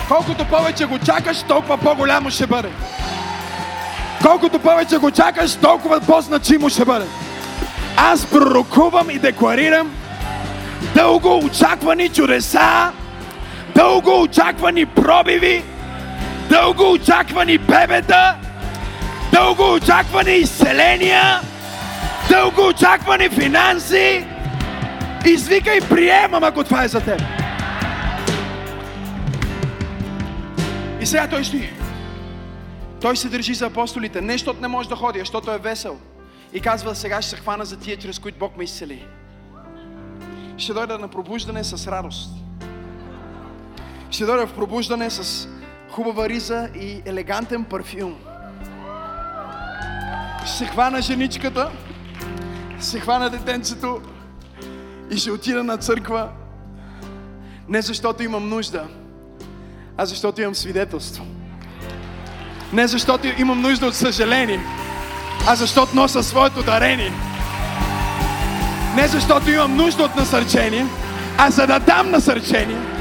Колкото 0.08 0.46
повече 0.50 0.86
го 0.86 1.00
чакаш, 1.00 1.44
толкова 1.44 1.78
по-голямо 1.78 2.30
ще 2.30 2.48
бъде. 2.48 2.72
Колкото 4.22 4.60
повече 4.60 4.98
го 4.98 5.12
чакаш, 5.12 5.56
толкова 5.56 6.02
по-значимо 6.02 6.70
ще 6.70 6.86
бъде. 6.86 7.06
Аз 7.98 8.26
пророкувам 8.32 9.10
и 9.10 9.20
декларирам 9.20 9.92
дълго 10.96 11.38
очаквани 11.38 12.10
чудеса, 12.10 12.92
дълго 13.76 14.22
очаквани 14.22 14.86
пробиви, 14.86 15.64
дълго 16.50 16.92
очаквани 16.92 17.58
бебета, 17.58 18.36
дълго 19.32 19.74
очаквани 19.74 20.32
изцеления, 20.32 21.42
дълго 22.30 22.68
очаквани 22.68 23.30
финанси. 23.30 24.26
Извикай, 25.26 25.80
приемам, 25.90 26.44
ако 26.44 26.64
това 26.64 26.84
е 26.84 26.88
за 26.88 27.02
теб. 27.02 27.22
И 31.02 31.06
сега 31.06 31.28
той 31.28 31.46
стои. 31.46 31.70
Той 33.02 33.18
се 33.18 33.30
държи 33.30 33.54
за 33.54 33.66
апостолите. 33.66 34.22
Не, 34.22 34.34
защото 34.34 34.62
не 34.62 34.68
може 34.68 34.90
да 34.90 34.96
ходи, 34.96 35.20
а 35.20 35.22
защото 35.22 35.52
е 35.52 35.58
весел. 35.58 35.98
И 36.54 36.60
казва, 36.60 36.96
сега 36.96 37.22
ще 37.22 37.30
се 37.30 37.36
хвана 37.36 37.66
за 37.66 37.80
тия, 37.80 37.98
чрез 37.98 38.20
които 38.20 38.38
Бог 38.38 38.58
ме 38.58 38.64
изцели. 38.64 39.06
Ще 40.58 40.74
дойда 40.74 40.98
на 40.98 41.08
пробуждане 41.08 41.64
с 41.64 41.92
радост. 41.92 42.30
Ще 44.12 44.26
дойда 44.26 44.48
в 44.48 44.54
пробуждане 44.54 45.10
с 45.10 45.48
хубава 45.96 46.30
риза 46.30 46.70
и 46.76 47.02
елегантен 47.06 47.64
парфюм. 47.64 48.16
Ще 50.46 50.66
хвана 50.66 51.02
женичката, 51.02 51.70
ще 52.88 53.00
хвана 53.00 53.30
детенцето 53.30 54.02
и 55.12 55.18
ще 55.18 55.32
отида 55.32 55.64
на 55.64 55.78
църква. 55.78 56.30
Не 57.68 57.82
защото 57.82 58.24
имам 58.24 58.50
нужда, 58.50 58.88
а 59.98 60.06
защото 60.06 60.42
имам 60.42 60.56
свидетелство. 60.56 61.26
Не 62.74 62.88
защото 62.88 63.28
имам 63.38 63.62
нужда 63.62 63.86
от 63.86 63.96
съжаление, 63.96 64.60
а 65.48 65.56
защото 65.56 65.96
нося 65.96 66.24
своето 66.24 66.64
дарение. 66.64 67.12
Не 68.96 69.08
защото 69.08 69.52
имам 69.52 69.76
нужда 69.76 70.04
от 70.04 70.16
насърчение, 70.16 70.86
а 71.38 71.52
за 71.52 71.68
да 71.68 71.80
дам 71.80 72.12
насърчение. 72.12 72.95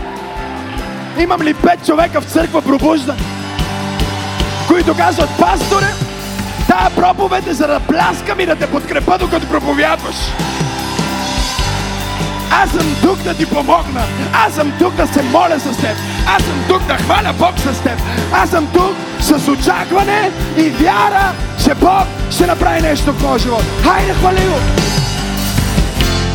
Имам 1.19 1.43
ли 1.43 1.55
пет 1.55 1.87
човека 1.87 2.21
в 2.21 2.25
църква 2.25 2.63
пробужда, 2.63 3.15
които 4.69 4.97
казват, 4.97 5.29
пасторе, 5.41 5.87
тая 6.69 6.91
проповед 6.91 7.47
е 7.47 7.55
за 7.55 7.67
да 7.67 7.81
пляскам 7.81 8.41
и 8.41 8.47
да 8.47 8.57
те 8.57 8.67
подкрепа, 8.67 9.19
докато 9.19 9.47
проповядваш. 9.47 10.17
Аз 12.63 12.71
съм 12.71 12.97
тук 13.03 13.19
да 13.19 13.35
ти 13.35 13.47
помогна. 13.47 14.03
Аз 14.47 14.55
съм 14.55 14.73
тук 14.79 14.95
да 14.95 15.07
се 15.07 15.23
моля 15.23 15.61
с 15.61 15.77
теб. 15.77 15.97
Аз 16.37 16.43
съм 16.43 16.65
тук 16.69 16.83
да 16.87 16.95
хваля 16.95 17.33
Бог 17.39 17.59
с 17.59 17.83
теб. 17.83 17.99
Аз 18.33 18.51
съм 18.51 18.67
тук 18.73 18.97
с 19.21 19.49
очакване 19.49 20.31
и 20.57 20.71
вяра, 20.71 21.33
че 21.65 21.75
Бог 21.75 22.07
ще 22.31 22.47
направи 22.47 22.81
нещо 22.81 23.13
в 23.13 23.23
моя 23.23 23.39
живот. 23.39 23.63
Хайде, 23.83 24.15
хвали 24.15 24.41
го! 24.41 24.59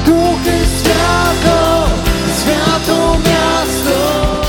Дух 0.06 0.40
е 0.48 0.66
свято, 0.66 1.86
свято 2.36 3.18
място. 3.18 4.49